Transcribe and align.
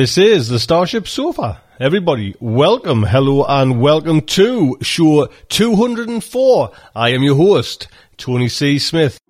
This 0.00 0.16
is 0.16 0.48
the 0.48 0.58
Starship 0.58 1.06
Sofa. 1.06 1.60
Everybody, 1.78 2.34
welcome, 2.40 3.02
hello, 3.02 3.44
and 3.44 3.82
welcome 3.82 4.22
to 4.22 4.78
show 4.80 5.26
204. 5.50 6.70
I 6.94 7.10
am 7.10 7.22
your 7.22 7.36
host, 7.36 7.86
Tony 8.16 8.48
C. 8.48 8.78
Smith. 8.78 9.20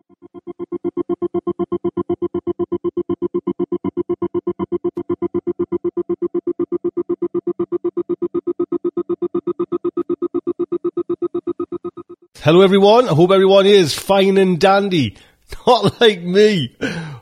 Hello, 12.37 12.61
everyone. 12.61 13.09
I 13.09 13.14
hope 13.14 13.33
everyone 13.33 13.66
is 13.66 13.92
fine 13.92 14.39
and 14.39 14.61
dandy. 14.61 15.17
Not 15.67 16.00
like 16.00 16.23
me. 16.23 16.77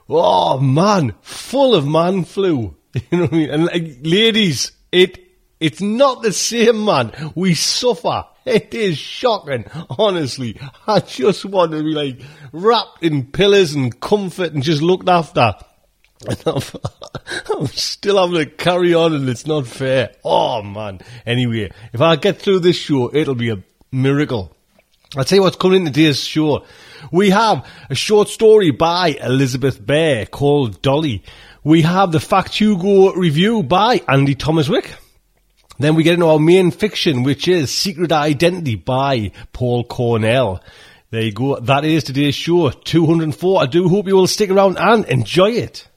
Oh, 0.06 0.61
man. 0.61 1.14
Full 1.23 1.75
of 1.75 1.89
man 1.89 2.25
flu. 2.25 2.75
You 3.11 3.19
know 3.19 3.25
what 3.25 3.33
I 3.33 3.36
mean? 3.36 3.50
And 3.50 3.64
like, 3.67 3.98
ladies, 4.03 4.72
it 4.91 5.19
it's 5.61 5.81
not 5.81 6.22
the 6.22 6.33
same, 6.33 6.84
man. 6.84 7.12
We 7.34 7.55
suffer. 7.55 8.25
It 8.45 8.72
is 8.72 8.97
shocking, 8.97 9.67
honestly. 9.91 10.58
I 10.86 11.00
just 11.00 11.45
want 11.45 11.72
to 11.72 11.83
be 11.83 11.91
like 11.91 12.20
wrapped 12.53 13.03
in 13.03 13.27
pillows 13.27 13.75
and 13.75 13.98
comfort 14.00 14.53
and 14.53 14.62
just 14.62 14.80
looked 14.83 15.08
after. 15.08 15.55
And 16.27 16.42
I'm, 16.47 16.62
I'm 17.58 17.67
still 17.67 18.19
having 18.19 18.45
to 18.45 18.47
carry 18.47 18.95
on 18.95 19.14
and 19.14 19.28
it's 19.28 19.47
not 19.47 19.67
fair. 19.67 20.12
Oh 20.25 20.62
man. 20.62 21.00
Anyway, 21.27 21.70
if 21.92 22.00
I 22.00 22.17
get 22.17 22.39
through 22.39 22.61
this 22.61 22.77
show, 22.77 23.14
it'll 23.14 23.34
be 23.34 23.50
a 23.50 23.62
miracle. 23.92 24.56
I'll 25.17 25.25
tell 25.25 25.36
you 25.36 25.42
what's 25.42 25.56
coming 25.56 25.80
in 25.80 25.92
today's 25.92 26.20
show. 26.20 26.64
We 27.11 27.30
have 27.30 27.67
a 27.89 27.95
short 27.95 28.28
story 28.28 28.70
by 28.70 29.17
Elizabeth 29.23 29.84
Bear 29.84 30.27
called 30.27 30.83
Dolly. 30.83 31.23
We 31.64 31.83
have 31.83 32.12
the 32.12 32.20
Fact 32.20 32.55
Hugo 32.55 33.12
review 33.14 33.64
by 33.64 34.01
Andy 34.06 34.37
Thomaswick. 34.37 34.95
Then 35.81 35.97
we 35.97 36.05
get 36.05 36.14
into 36.14 36.27
our 36.27 36.39
main 36.39 36.70
fiction, 36.70 37.25
which 37.25 37.48
is 37.48 37.73
Secret 37.73 38.12
Identity 38.12 38.77
by 38.77 39.33
Paul 39.53 39.83
Cornell. 39.84 40.62
There 41.11 41.23
you 41.23 41.33
go. 41.33 41.59
That 41.59 41.84
is 41.84 42.05
today's 42.05 42.36
show, 42.36 42.70
204. 42.70 43.62
I 43.62 43.67
do 43.67 43.89
hope 43.89 44.06
you 44.06 44.14
will 44.14 44.29
stick 44.29 44.51
around 44.51 44.79
and 44.79 45.05
enjoy 45.06 45.51
it. 45.51 45.89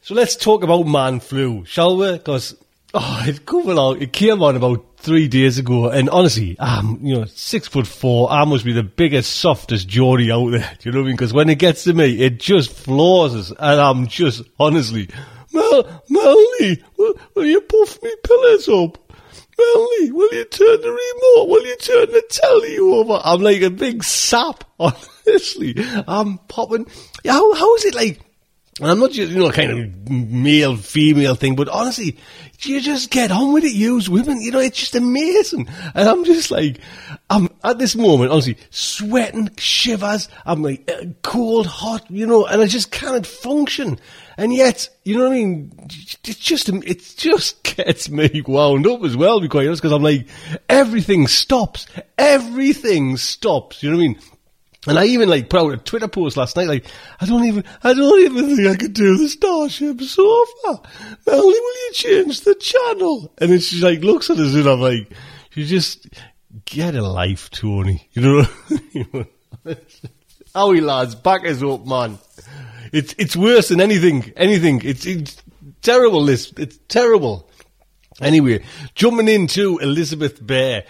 So 0.00 0.14
let's 0.14 0.36
talk 0.36 0.64
about 0.64 0.86
man 0.86 1.20
flu, 1.20 1.66
shall 1.66 1.98
we? 1.98 2.12
Because 2.12 2.56
oh, 2.94 3.28
along. 3.46 4.00
It 4.00 4.12
came 4.14 4.42
on 4.42 4.56
about 4.56 4.89
three 5.00 5.28
days 5.28 5.58
ago, 5.58 5.88
and 5.88 6.08
honestly, 6.10 6.56
I'm 6.58 7.04
you 7.04 7.16
know 7.16 7.24
six 7.24 7.68
foot 7.68 7.86
four. 7.86 8.30
I 8.30 8.44
must 8.44 8.64
be 8.64 8.72
the 8.72 8.82
biggest, 8.82 9.36
softest 9.36 9.88
Geordie 9.88 10.30
out 10.30 10.50
there. 10.50 10.76
Do 10.78 10.88
you 10.88 10.92
know 10.92 11.00
what 11.00 11.04
I 11.04 11.06
mean? 11.08 11.16
Because 11.16 11.32
when 11.32 11.48
it 11.48 11.58
gets 11.58 11.84
to 11.84 11.94
me, 11.94 12.20
it 12.20 12.38
just 12.38 12.72
floors 12.72 13.34
us, 13.34 13.50
and 13.50 13.80
I'm 13.80 14.06
just 14.06 14.42
honestly, 14.58 15.08
Mel, 15.52 16.02
Melanie, 16.08 16.82
will, 16.96 17.14
will 17.34 17.46
you 17.46 17.60
puff 17.62 18.02
me 18.02 18.14
pillows 18.22 18.68
up? 18.68 18.98
Melanie, 19.58 20.12
will 20.12 20.32
you 20.32 20.44
turn 20.44 20.80
the 20.80 20.88
remote? 20.88 21.48
Will 21.48 21.66
you 21.66 21.76
turn 21.76 22.06
the 22.12 22.22
telly 22.30 22.78
over? 22.78 23.20
I'm 23.24 23.40
like 23.40 23.62
a 23.62 23.70
big 23.70 24.04
sap. 24.04 24.64
Honestly, 24.78 25.74
I'm 26.08 26.38
popping. 26.48 26.86
How 27.26 27.54
how 27.54 27.74
is 27.76 27.84
it 27.84 27.94
like? 27.94 28.20
And 28.80 28.90
I'm 28.90 28.98
not 28.98 29.12
just, 29.12 29.30
you 29.30 29.38
know, 29.38 29.50
kind 29.50 29.70
of 29.70 30.10
male, 30.10 30.74
female 30.74 31.34
thing, 31.34 31.54
but 31.54 31.68
honestly, 31.68 32.16
you 32.60 32.80
just 32.80 33.10
get 33.10 33.30
on 33.30 33.52
with 33.52 33.64
it, 33.64 33.72
use 33.72 34.08
women, 34.08 34.40
you 34.40 34.50
know, 34.50 34.58
it's 34.58 34.78
just 34.78 34.94
amazing. 34.94 35.68
And 35.94 36.08
I'm 36.08 36.24
just 36.24 36.50
like, 36.50 36.80
I'm 37.28 37.50
at 37.62 37.78
this 37.78 37.94
moment, 37.94 38.32
honestly, 38.32 38.56
sweating, 38.70 39.50
shivers, 39.58 40.28
I'm 40.46 40.62
like, 40.62 40.90
uh, 40.90 41.04
cold, 41.22 41.66
hot, 41.66 42.10
you 42.10 42.26
know, 42.26 42.46
and 42.46 42.62
I 42.62 42.66
just 42.66 42.90
can't 42.90 43.26
function. 43.26 44.00
And 44.38 44.54
yet, 44.54 44.88
you 45.04 45.18
know 45.18 45.24
what 45.24 45.32
I 45.32 45.36
mean? 45.36 45.72
It 46.24 46.38
just, 46.38 46.70
it 46.70 47.14
just 47.18 47.62
gets 47.76 48.08
me 48.08 48.42
wound 48.46 48.86
up 48.86 49.04
as 49.04 49.14
well, 49.14 49.40
to 49.40 49.42
be 49.42 49.48
quite 49.48 49.66
honest, 49.66 49.82
because 49.82 49.92
I'm 49.92 50.02
like, 50.02 50.26
everything 50.70 51.26
stops. 51.26 51.86
Everything 52.16 53.18
stops. 53.18 53.82
You 53.82 53.90
know 53.90 53.96
what 53.98 54.04
I 54.04 54.08
mean? 54.08 54.20
And 54.86 54.98
I 54.98 55.04
even 55.06 55.28
like 55.28 55.50
put 55.50 55.60
out 55.60 55.72
a 55.74 55.76
Twitter 55.76 56.08
post 56.08 56.38
last 56.38 56.56
night, 56.56 56.68
like, 56.68 56.86
I 57.20 57.26
don't 57.26 57.44
even, 57.44 57.64
I 57.82 57.92
don't 57.92 58.20
even 58.20 58.56
think 58.56 58.68
I 58.68 58.76
could 58.76 58.94
do 58.94 59.18
the 59.18 59.28
Starship 59.28 60.00
Sofa. 60.00 60.88
Melanie, 61.26 61.60
will 61.60 61.86
you 61.86 61.90
change 61.92 62.40
the 62.40 62.54
channel? 62.54 63.32
And 63.38 63.50
then 63.50 63.60
she 63.60 63.80
like 63.82 64.00
looks 64.00 64.30
at 64.30 64.38
us 64.38 64.54
and 64.54 64.66
I'm 64.66 64.80
like, 64.80 65.12
you 65.52 65.66
just 65.66 66.08
get 66.64 66.94
a 66.94 67.02
life, 67.02 67.50
Tony. 67.50 68.08
You 68.12 68.46
know? 69.64 69.74
Howie 70.54 70.80
lads, 70.80 71.14
back 71.14 71.46
us 71.46 71.62
up, 71.62 71.86
man. 71.86 72.18
It's, 72.92 73.14
it's 73.18 73.36
worse 73.36 73.68
than 73.68 73.80
anything, 73.80 74.32
anything. 74.36 74.80
It's, 74.82 75.04
it's 75.04 75.36
terrible, 75.82 76.24
this. 76.24 76.52
It's 76.56 76.78
terrible. 76.88 77.48
Anyway, 78.20 78.64
jumping 78.94 79.28
into 79.28 79.78
Elizabeth 79.78 80.44
Bear 80.44 80.84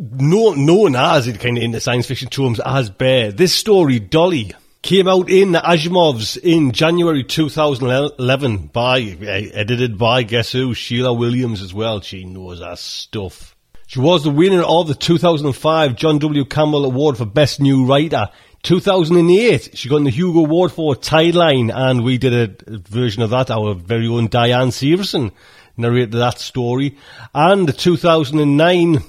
known, 0.00 0.64
known 0.64 0.96
as 0.96 1.28
in 1.28 1.36
kind 1.36 1.58
of 1.58 1.64
in 1.64 1.72
the 1.72 1.80
science 1.80 2.06
fiction 2.06 2.28
terms 2.28 2.60
as 2.64 2.90
Bear. 2.90 3.32
This 3.32 3.54
story, 3.54 4.00
Dolly, 4.00 4.52
came 4.82 5.06
out 5.06 5.28
in 5.28 5.52
Asimov's 5.52 6.36
in 6.38 6.72
January 6.72 7.22
2011 7.22 8.68
by 8.68 9.00
eh, 9.00 9.50
edited 9.52 9.98
by 9.98 10.22
guess 10.22 10.52
who 10.52 10.72
Sheila 10.74 11.12
Williams 11.12 11.60
as 11.60 11.74
well. 11.74 12.00
She 12.00 12.24
knows 12.24 12.60
her 12.60 12.76
stuff. 12.76 13.54
She 13.86 13.98
was 13.98 14.24
the 14.24 14.30
winner 14.30 14.62
of 14.62 14.88
the 14.88 14.94
2005 14.94 15.96
John 15.96 16.18
W. 16.18 16.44
Campbell 16.44 16.84
Award 16.84 17.18
for 17.18 17.26
Best 17.26 17.60
New 17.60 17.84
Writer. 17.84 18.28
2008, 18.62 19.76
she 19.76 19.88
got 19.88 20.04
the 20.04 20.10
Hugo 20.10 20.40
Award 20.40 20.70
for 20.70 20.94
Tideline, 20.94 21.74
and 21.74 22.04
we 22.04 22.18
did 22.18 22.34
a 22.68 22.78
version 22.78 23.22
of 23.22 23.30
that. 23.30 23.50
Our 23.50 23.74
very 23.74 24.06
own 24.06 24.28
Diane 24.28 24.68
Severson 24.68 25.32
narrated 25.76 26.12
that 26.12 26.38
story. 26.38 26.98
And 27.34 27.68
the 27.68 27.72
2009 27.72 29.02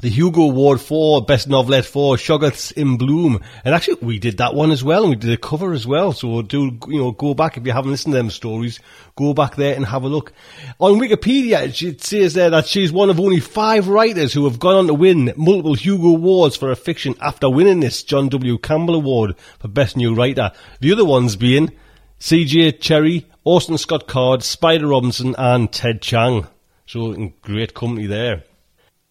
the 0.00 0.08
Hugo 0.08 0.42
Award 0.42 0.80
for 0.80 1.24
Best 1.24 1.48
Novelette 1.48 1.84
for 1.84 2.16
Shoggoths 2.16 2.72
in 2.72 2.96
Bloom. 2.96 3.40
And 3.64 3.74
actually, 3.74 3.98
we 4.00 4.18
did 4.18 4.38
that 4.38 4.54
one 4.54 4.70
as 4.70 4.84
well, 4.84 5.02
and 5.02 5.10
we 5.10 5.16
did 5.16 5.32
a 5.32 5.36
cover 5.36 5.72
as 5.72 5.86
well. 5.86 6.12
So 6.12 6.42
do, 6.42 6.78
you 6.86 6.98
know, 6.98 7.10
go 7.10 7.34
back 7.34 7.56
if 7.56 7.66
you 7.66 7.72
haven't 7.72 7.90
listened 7.90 8.12
to 8.12 8.18
them 8.18 8.30
stories, 8.30 8.78
go 9.16 9.34
back 9.34 9.56
there 9.56 9.74
and 9.74 9.84
have 9.86 10.04
a 10.04 10.08
look. 10.08 10.32
On 10.78 11.00
Wikipedia, 11.00 11.82
it 11.82 12.04
says 12.04 12.34
there 12.34 12.50
that 12.50 12.66
she's 12.66 12.92
one 12.92 13.10
of 13.10 13.18
only 13.18 13.40
five 13.40 13.88
writers 13.88 14.32
who 14.32 14.44
have 14.44 14.60
gone 14.60 14.76
on 14.76 14.86
to 14.86 14.94
win 14.94 15.32
multiple 15.36 15.74
Hugo 15.74 16.10
Awards 16.10 16.56
for 16.56 16.70
a 16.70 16.76
fiction 16.76 17.16
after 17.20 17.50
winning 17.50 17.80
this 17.80 18.04
John 18.04 18.28
W. 18.28 18.56
Campbell 18.58 18.94
Award 18.94 19.36
for 19.58 19.68
Best 19.68 19.96
New 19.96 20.14
Writer. 20.14 20.52
The 20.80 20.92
other 20.92 21.04
ones 21.04 21.34
being 21.34 21.72
C.J. 22.20 22.72
Cherryh, 22.74 23.24
Orson 23.42 23.78
Scott 23.78 24.06
Card, 24.06 24.44
Spider 24.44 24.86
Robinson, 24.88 25.34
and 25.36 25.72
Ted 25.72 26.02
Chiang. 26.02 26.46
So, 26.86 27.32
great 27.42 27.74
company 27.74 28.06
there. 28.06 28.44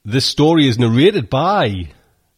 This 0.09 0.25
story 0.25 0.69
is 0.69 0.79
narrated 0.79 1.29
by 1.29 1.89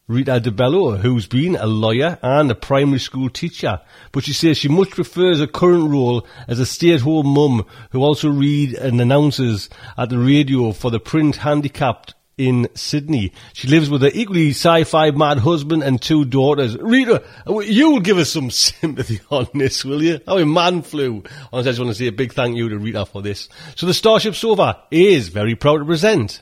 Rita 0.08 0.40
Di 0.40 0.50
Bello, 0.50 0.98
who's 0.98 1.28
been 1.28 1.56
a 1.56 1.68
lawyer 1.68 2.18
and 2.24 2.50
a 2.50 2.56
primary 2.56 2.98
school 2.98 3.30
teacher. 3.30 3.80
But 4.12 4.24
she 4.24 4.34
says 4.34 4.58
she 4.58 4.68
much 4.68 4.90
prefers 4.90 5.38
her 5.38 5.46
current 5.46 5.92
role 5.92 6.26
as 6.48 6.60
a 6.60 6.66
stay-at-home 6.66 7.28
mum 7.28 7.68
who 7.92 8.02
also 8.02 8.28
reads 8.28 8.74
and 8.74 9.00
announces 9.00 9.70
at 10.00 10.10
the 10.10 10.18
radio 10.18 10.72
for 10.72 10.90
the 10.90 11.00
print 11.00 11.36
handicapped 11.36 12.16
in 12.40 12.68
Sydney. 12.74 13.34
She 13.54 13.68
lives 13.68 13.88
with 13.88 14.02
her 14.02 14.10
equally 14.16 14.50
sci-fi 14.50 15.12
mad 15.12 15.38
husband 15.38 15.84
and 15.84 16.02
two 16.02 16.26
daughters. 16.26 16.76
Rita, 16.76 17.24
you'll 17.46 18.00
give 18.00 18.18
us 18.18 18.32
some 18.32 18.50
sympathy 18.50 19.20
on 19.30 19.48
this, 19.54 19.86
will 19.86 20.02
you? 20.02 20.20
Oh, 20.26 20.44
man 20.44 20.82
flu. 20.82 21.22
Honestly, 21.54 21.60
I 21.60 21.62
just 21.62 21.80
want 21.80 21.92
to 21.92 21.96
say 21.96 22.08
a 22.08 22.12
big 22.12 22.34
thank 22.34 22.58
you 22.58 22.68
to 22.70 22.80
Rita 22.80 23.06
for 23.06 23.22
this. 23.22 23.48
So 23.76 23.86
the 23.86 23.94
Starship 23.94 24.34
Sofa 24.34 24.86
is 24.90 25.28
very 25.28 25.54
proud 25.54 25.78
to 25.78 25.86
present 25.86 26.42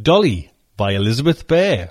Dolly 0.00 0.52
by 0.78 0.92
Elizabeth 0.92 1.46
Bear. 1.48 1.90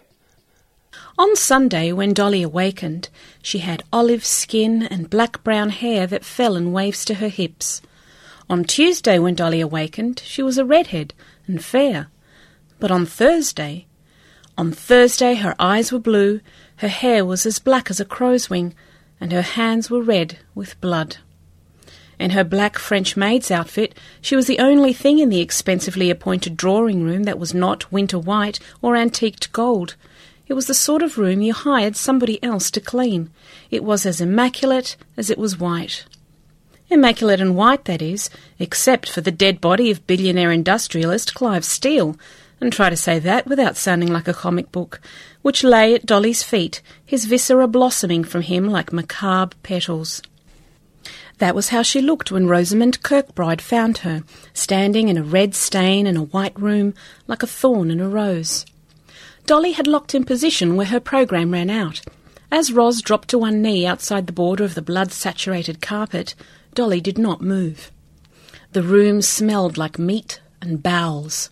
On 1.19 1.35
Sunday, 1.35 1.91
when 1.91 2.13
Dolly 2.13 2.41
awakened, 2.41 3.09
she 3.43 3.59
had 3.59 3.83
olive 3.91 4.25
skin 4.25 4.81
and 4.81 5.09
black 5.09 5.43
brown 5.43 5.69
hair 5.69 6.07
that 6.07 6.23
fell 6.23 6.55
in 6.55 6.71
waves 6.71 7.03
to 7.05 7.15
her 7.15 7.27
hips. 7.27 7.81
On 8.49 8.63
Tuesday, 8.63 9.19
when 9.19 9.35
Dolly 9.35 9.59
awakened, 9.59 10.21
she 10.25 10.41
was 10.41 10.57
a 10.57 10.63
redhead 10.63 11.13
and 11.47 11.63
fair. 11.63 12.07
But 12.79 12.89
on 12.89 13.05
Thursday, 13.05 13.87
on 14.57 14.71
Thursday 14.71 15.35
her 15.35 15.53
eyes 15.59 15.91
were 15.91 15.99
blue, 15.99 16.39
her 16.77 16.87
hair 16.87 17.25
was 17.25 17.45
as 17.45 17.59
black 17.59 17.91
as 17.91 17.99
a 17.99 18.05
crow's 18.05 18.49
wing, 18.49 18.73
and 19.19 19.33
her 19.33 19.41
hands 19.41 19.89
were 19.89 20.01
red 20.01 20.39
with 20.55 20.79
blood. 20.79 21.17
In 22.19 22.31
her 22.31 22.43
black 22.43 22.79
French 22.79 23.15
maid's 23.15 23.51
outfit, 23.51 23.93
she 24.21 24.35
was 24.35 24.47
the 24.47 24.59
only 24.59 24.91
thing 24.91 25.19
in 25.19 25.29
the 25.29 25.41
expensively 25.41 26.09
appointed 26.09 26.57
drawing 26.57 27.03
room 27.03 27.23
that 27.23 27.37
was 27.37 27.53
not 27.53 27.91
winter 27.91 28.17
white 28.17 28.59
or 28.81 28.95
antiqued 28.95 29.51
gold. 29.53 29.95
It 30.47 30.53
was 30.53 30.67
the 30.67 30.73
sort 30.73 31.03
of 31.03 31.17
room 31.17 31.41
you 31.41 31.53
hired 31.53 31.95
somebody 31.95 32.41
else 32.43 32.71
to 32.71 32.81
clean. 32.81 33.29
It 33.69 33.83
was 33.83 34.05
as 34.05 34.21
immaculate 34.21 34.95
as 35.15 35.29
it 35.29 35.37
was 35.37 35.59
white. 35.59 36.05
Immaculate 36.89 37.41
and 37.41 37.55
white, 37.55 37.85
that 37.85 38.01
is, 38.01 38.29
except 38.57 39.09
for 39.09 39.21
the 39.21 39.31
dead 39.31 39.59
body 39.59 39.91
of 39.91 40.07
billionaire 40.07 40.51
industrialist 40.51 41.35
Clive 41.35 41.65
Steele, 41.65 42.17
and 42.61 42.71
try 42.71 42.89
to 42.89 42.95
say 42.95 43.19
that 43.19 43.45
without 43.45 43.77
sounding 43.77 44.11
like 44.11 44.27
a 44.27 44.33
comic 44.33 44.71
book, 44.71 45.01
which 45.41 45.63
lay 45.63 45.93
at 45.93 46.05
Dolly's 46.05 46.43
feet, 46.43 46.81
his 47.05 47.25
viscera 47.25 47.67
blossoming 47.67 48.23
from 48.23 48.41
him 48.41 48.69
like 48.69 48.93
macabre 48.93 49.55
petals. 49.63 50.21
That 51.39 51.55
was 51.55 51.69
how 51.69 51.83
she 51.83 52.01
looked 52.01 52.31
when 52.31 52.47
Rosamond 52.47 53.03
Kirkbride 53.03 53.61
found 53.61 53.99
her, 53.99 54.23
standing 54.53 55.07
in 55.07 55.17
a 55.17 55.23
red 55.23 55.53
stain 55.53 56.07
in 56.07 56.17
a 56.17 56.23
white 56.23 56.59
room, 56.59 56.93
like 57.27 57.43
a 57.43 57.47
thorn 57.47 57.91
in 57.91 57.99
a 57.99 58.09
rose. 58.09 58.65
Dolly 59.45 59.73
had 59.73 59.87
locked 59.87 60.15
in 60.15 60.23
position 60.23 60.75
where 60.75 60.87
her 60.87 60.99
program 60.99 61.51
ran 61.51 61.69
out. 61.69 62.01
As 62.51 62.71
Roz 62.71 63.01
dropped 63.01 63.27
to 63.29 63.37
one 63.37 63.61
knee 63.61 63.85
outside 63.85 64.25
the 64.25 64.33
border 64.33 64.63
of 64.63 64.73
the 64.73 64.81
blood 64.81 65.11
saturated 65.11 65.81
carpet, 65.81 66.33
Dolly 66.73 67.01
did 67.01 67.17
not 67.17 67.41
move. 67.41 67.91
The 68.71 68.83
room 68.83 69.21
smelled 69.21 69.77
like 69.77 69.99
meat 69.99 70.41
and 70.61 70.81
bowels. 70.81 71.49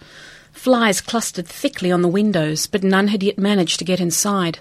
Flies 0.52 1.00
clustered 1.00 1.48
thickly 1.48 1.92
on 1.92 2.02
the 2.02 2.08
windows, 2.08 2.66
but 2.66 2.84
none 2.84 3.10
had 3.10 3.22
yet 3.22 3.38
managed 3.38 3.78
to 3.80 3.86
get 3.86 4.00
inside. 4.00 4.60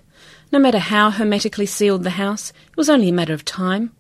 No 0.52 0.58
matter 0.58 0.78
how 0.78 1.10
hermetically 1.10 1.66
sealed 1.66 2.04
the 2.04 2.10
house, 2.10 2.50
it 2.68 2.76
was 2.76 2.90
only 2.90 3.08
a 3.08 3.12
matter 3.12 3.32
of 3.32 3.44
time. 3.44 3.92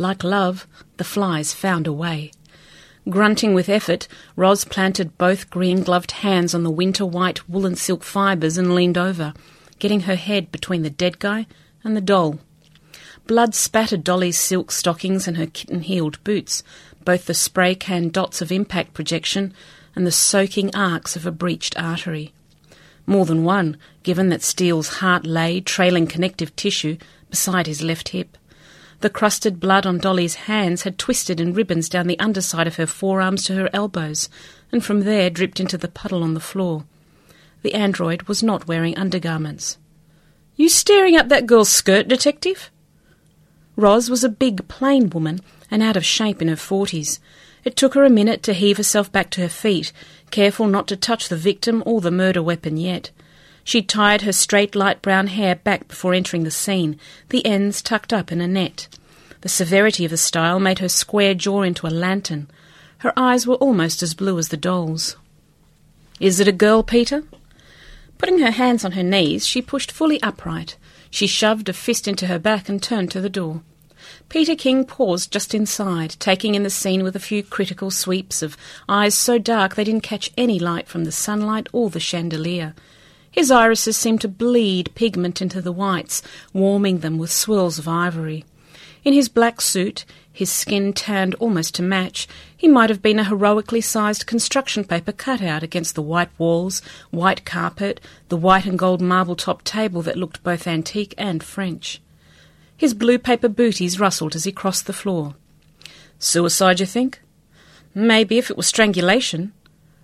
Like 0.00 0.24
love, 0.24 0.66
the 0.96 1.04
flies 1.04 1.52
found 1.52 1.86
a 1.86 1.92
way. 1.92 2.32
Grunting 3.10 3.52
with 3.52 3.68
effort, 3.68 4.08
Roz 4.34 4.64
planted 4.64 5.18
both 5.18 5.50
green 5.50 5.82
gloved 5.82 6.12
hands 6.12 6.54
on 6.54 6.62
the 6.62 6.70
winter 6.70 7.04
white 7.04 7.46
woolen 7.50 7.76
silk 7.76 8.02
fibres 8.02 8.56
and 8.56 8.74
leaned 8.74 8.96
over, 8.96 9.34
getting 9.78 10.00
her 10.00 10.14
head 10.14 10.50
between 10.50 10.80
the 10.80 10.88
dead 10.88 11.18
guy 11.18 11.46
and 11.84 11.94
the 11.94 12.00
doll. 12.00 12.38
Blood 13.26 13.54
spattered 13.54 14.02
Dolly's 14.02 14.38
silk 14.38 14.70
stockings 14.70 15.28
and 15.28 15.36
her 15.36 15.44
kitten 15.44 15.82
heeled 15.82 16.24
boots, 16.24 16.62
both 17.04 17.26
the 17.26 17.34
spray 17.34 17.74
can 17.74 18.08
dots 18.08 18.40
of 18.40 18.50
impact 18.50 18.94
projection 18.94 19.52
and 19.94 20.06
the 20.06 20.10
soaking 20.10 20.74
arcs 20.74 21.14
of 21.14 21.26
a 21.26 21.30
breached 21.30 21.78
artery. 21.78 22.32
More 23.04 23.26
than 23.26 23.44
one, 23.44 23.76
given 24.02 24.30
that 24.30 24.40
Steele's 24.40 25.00
heart 25.00 25.26
lay, 25.26 25.60
trailing 25.60 26.06
connective 26.06 26.56
tissue, 26.56 26.96
beside 27.28 27.66
his 27.66 27.82
left 27.82 28.08
hip. 28.08 28.38
The 29.00 29.10
crusted 29.10 29.60
blood 29.60 29.86
on 29.86 29.98
Dolly's 29.98 30.34
hands 30.34 30.82
had 30.82 30.98
twisted 30.98 31.40
in 31.40 31.54
ribbons 31.54 31.88
down 31.88 32.06
the 32.06 32.18
underside 32.18 32.66
of 32.66 32.76
her 32.76 32.86
forearms 32.86 33.44
to 33.44 33.54
her 33.54 33.70
elbows, 33.72 34.28
and 34.70 34.84
from 34.84 35.00
there 35.00 35.30
dripped 35.30 35.58
into 35.58 35.78
the 35.78 35.88
puddle 35.88 36.22
on 36.22 36.34
the 36.34 36.40
floor. 36.40 36.84
The 37.62 37.74
android 37.74 38.24
was 38.24 38.42
not 38.42 38.68
wearing 38.68 38.96
undergarments. 38.98 39.78
You 40.56 40.68
staring 40.68 41.16
up 41.16 41.28
that 41.28 41.46
girl's 41.46 41.70
skirt, 41.70 42.08
detective? 42.08 42.70
Roz 43.76 44.10
was 44.10 44.22
a 44.22 44.28
big, 44.28 44.68
plain 44.68 45.08
woman 45.08 45.40
and 45.70 45.82
out 45.82 45.96
of 45.96 46.04
shape 46.04 46.42
in 46.42 46.48
her 46.48 46.56
forties. 46.56 47.20
It 47.64 47.76
took 47.76 47.94
her 47.94 48.04
a 48.04 48.10
minute 48.10 48.42
to 48.42 48.52
heave 48.52 48.76
herself 48.76 49.10
back 49.10 49.30
to 49.30 49.40
her 49.40 49.48
feet, 49.48 49.92
careful 50.30 50.66
not 50.66 50.86
to 50.88 50.96
touch 50.96 51.28
the 51.28 51.36
victim 51.36 51.82
or 51.86 52.02
the 52.02 52.10
murder 52.10 52.42
weapon 52.42 52.76
yet. 52.76 53.10
She 53.64 53.82
tied 53.82 54.22
her 54.22 54.32
straight 54.32 54.74
light 54.74 55.02
brown 55.02 55.28
hair 55.28 55.54
back 55.54 55.88
before 55.88 56.14
entering 56.14 56.44
the 56.44 56.50
scene, 56.50 56.98
the 57.28 57.44
ends 57.44 57.82
tucked 57.82 58.12
up 58.12 58.32
in 58.32 58.40
a 58.40 58.48
net. 58.48 58.88
The 59.42 59.48
severity 59.48 60.04
of 60.04 60.10
the 60.10 60.16
style 60.16 60.60
made 60.60 60.80
her 60.80 60.88
square 60.88 61.34
jaw 61.34 61.62
into 61.62 61.86
a 61.86 61.88
lantern. 61.88 62.48
Her 62.98 63.12
eyes 63.16 63.46
were 63.46 63.56
almost 63.56 64.02
as 64.02 64.14
blue 64.14 64.38
as 64.38 64.48
the 64.48 64.56
doll's. 64.56 65.16
Is 66.18 66.40
it 66.40 66.48
a 66.48 66.52
girl, 66.52 66.82
Peter? 66.82 67.24
Putting 68.18 68.40
her 68.40 68.50
hands 68.50 68.84
on 68.84 68.92
her 68.92 69.02
knees, 69.02 69.46
she 69.46 69.62
pushed 69.62 69.90
fully 69.90 70.22
upright. 70.22 70.76
She 71.10 71.26
shoved 71.26 71.68
a 71.70 71.72
fist 71.72 72.06
into 72.06 72.26
her 72.26 72.38
back 72.38 72.68
and 72.68 72.82
turned 72.82 73.10
to 73.12 73.20
the 73.20 73.30
door. 73.30 73.62
Peter 74.28 74.54
King 74.54 74.84
paused 74.84 75.32
just 75.32 75.54
inside, 75.54 76.16
taking 76.18 76.54
in 76.54 76.62
the 76.62 76.70
scene 76.70 77.02
with 77.02 77.16
a 77.16 77.20
few 77.20 77.42
critical 77.42 77.90
sweeps 77.90 78.42
of 78.42 78.56
eyes 78.88 79.14
so 79.14 79.38
dark 79.38 79.74
they 79.74 79.84
didn't 79.84 80.02
catch 80.02 80.30
any 80.36 80.58
light 80.58 80.88
from 80.88 81.04
the 81.04 81.12
sunlight 81.12 81.68
or 81.72 81.88
the 81.88 82.00
chandelier. 82.00 82.74
His 83.30 83.50
irises 83.50 83.96
seemed 83.96 84.20
to 84.22 84.28
bleed 84.28 84.94
pigment 84.94 85.40
into 85.40 85.62
the 85.62 85.72
whites, 85.72 86.22
warming 86.52 86.98
them 86.98 87.16
with 87.16 87.30
swirls 87.30 87.78
of 87.78 87.86
ivory. 87.86 88.44
In 89.04 89.14
his 89.14 89.28
black 89.28 89.60
suit, 89.60 90.04
his 90.32 90.50
skin 90.50 90.92
tanned 90.92 91.34
almost 91.36 91.74
to 91.76 91.82
match, 91.82 92.28
he 92.56 92.68
might 92.68 92.90
have 92.90 93.02
been 93.02 93.18
a 93.18 93.24
heroically 93.24 93.80
sized 93.80 94.26
construction 94.26 94.84
paper 94.84 95.12
cutout 95.12 95.62
against 95.62 95.94
the 95.94 96.02
white 96.02 96.30
walls, 96.38 96.82
white 97.10 97.44
carpet, 97.44 98.00
the 98.28 98.36
white 98.36 98.66
and 98.66 98.78
gold 98.78 99.00
marble 99.00 99.36
topped 99.36 99.64
table 99.64 100.02
that 100.02 100.16
looked 100.16 100.42
both 100.42 100.66
antique 100.66 101.14
and 101.16 101.42
French. 101.42 102.00
His 102.76 102.94
blue 102.94 103.18
paper 103.18 103.48
booties 103.48 104.00
rustled 104.00 104.34
as 104.34 104.44
he 104.44 104.52
crossed 104.52 104.86
the 104.86 104.92
floor. 104.92 105.34
Suicide, 106.18 106.80
you 106.80 106.86
think? 106.86 107.20
Maybe 107.94 108.38
if 108.38 108.50
it 108.50 108.56
was 108.56 108.66
strangulation. 108.66 109.52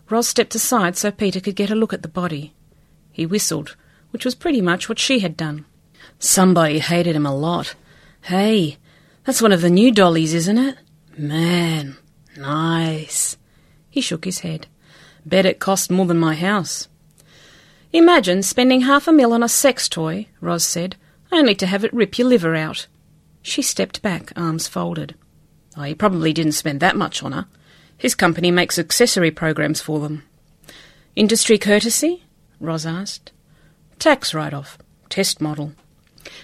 Roz 0.08 0.28
stepped 0.28 0.55
aside 0.55 0.96
so 0.96 1.11
Peter 1.11 1.40
could 1.40 1.56
get 1.56 1.70
a 1.70 1.75
look 1.75 1.93
at 1.93 2.02
the 2.02 2.08
body. 2.08 2.52
He 3.17 3.25
whistled, 3.25 3.77
which 4.11 4.27
was 4.27 4.35
pretty 4.35 4.61
much 4.61 4.91
what 4.91 4.99
she 4.99 5.21
had 5.21 5.39
done. 5.39 5.65
Somebody 6.19 6.81
hated 6.81 7.17
him 7.17 7.25
a 7.25 7.35
lot. 7.35 7.75
Hey, 8.21 8.77
that's 9.25 9.41
one 9.41 9.53
of 9.53 9.63
the 9.63 9.71
new 9.71 9.91
dollies, 9.91 10.35
isn't 10.35 10.59
it? 10.59 10.77
Man, 11.17 11.97
nice. 12.37 13.39
He 13.89 14.03
shook 14.03 14.27
his 14.27 14.41
head. 14.41 14.67
Bet 15.25 15.47
it 15.47 15.61
cost 15.61 15.91
more 15.91 16.05
than 16.05 16.19
my 16.19 16.35
house. 16.35 16.89
Imagine 17.91 18.43
spending 18.43 18.83
half 18.83 19.09
a 19.09 19.13
mil 19.13 19.33
on 19.33 19.43
a 19.43 19.49
sex 19.49 19.89
toy, 19.89 20.27
Roz 20.43 20.67
said, 20.67 20.97
only 21.33 21.55
to 21.55 21.67
have 21.67 21.85
it 21.85 21.95
rip 21.95 22.19
your 22.19 22.29
liver 22.29 22.55
out. 22.55 22.87
She 23.41 23.62
stepped 23.62 24.03
back, 24.03 24.31
arms 24.37 24.69
folded. 24.69 25.15
Oh, 25.75 25.85
he 25.85 25.95
probably 25.95 26.35
didn't 26.35 26.53
spend 26.53 26.81
that 26.81 26.97
much 26.97 27.23
on 27.23 27.33
her. 27.33 27.47
His 27.97 28.15
company 28.15 28.51
makes 28.51 28.79
accessory 28.79 29.31
programs 29.31 29.81
for 29.81 30.01
them. 30.01 30.23
Industry 31.14 31.57
courtesy? 31.57 32.25
Roz 32.61 32.87
asked. 32.87 33.33
Tax 33.99 34.33
write 34.35 34.55
off. 34.55 34.79
Test 35.09 35.41
model. 35.41 35.73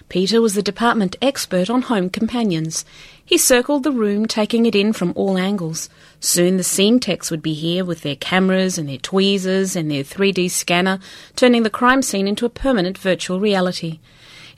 Peter 0.09 0.41
was 0.41 0.55
the 0.55 0.63
department 0.63 1.17
expert 1.21 1.69
on 1.69 1.83
home 1.83 2.09
companions. 2.09 2.85
He 3.25 3.39
circled 3.39 3.83
the 3.83 3.93
room, 3.93 4.27
taking 4.27 4.67
it 4.67 4.75
in 4.75 4.93
from 4.93 5.13
all 5.17 5.37
angles. 5.37 5.89
Soon 6.21 6.57
the 6.57 6.63
scene 6.63 7.01
techs 7.01 7.31
would 7.31 7.43
be 7.43 7.55
here 7.55 7.85
with 7.85 8.03
their 8.03 8.17
cameras 8.17 8.79
and 8.79 8.89
their 8.89 8.99
tweezers 8.99 9.75
and 9.75 9.91
their 9.91 10.05
3D 10.05 10.51
scanner, 10.51 10.99
turning 11.35 11.63
the 11.63 11.71
crime 11.71 12.03
scene 12.03 12.29
into 12.29 12.47
a 12.47 12.51
permanent 12.51 12.97
virtual 12.99 13.41
reality. 13.41 13.99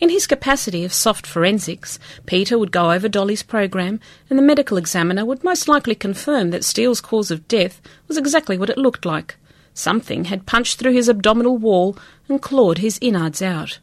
In 0.01 0.11
his 0.11 0.27
capacity 0.27 0.85
of 0.85 0.93
soft 0.93 1.27
forensics, 1.27 1.99
Peter 2.27 2.59
would 2.59 2.73
go 2.73 2.91
over 2.91 3.09
Dolly's 3.09 3.45
program, 3.45 4.01
and 4.29 4.39
the 4.39 4.43
medical 4.43 4.77
examiner 4.77 5.25
would 5.25 5.45
most 5.45 5.69
likely 5.69 5.95
confirm 5.95 6.51
that 6.51 6.65
Steele's 6.65 7.01
cause 7.01 7.31
of 7.31 7.47
death 7.49 7.81
was 8.09 8.19
exactly 8.19 8.59
what 8.59 8.71
it 8.71 8.77
looked 8.77 9.07
like. 9.07 9.37
Something 9.75 10.27
had 10.27 10.47
punched 10.47 10.79
through 10.79 10.93
his 10.93 11.09
abdominal 11.09 11.59
wall 11.59 11.99
and 12.29 12.41
clawed 12.41 12.79
his 12.79 12.99
innards 13.03 13.43
out. 13.43 13.81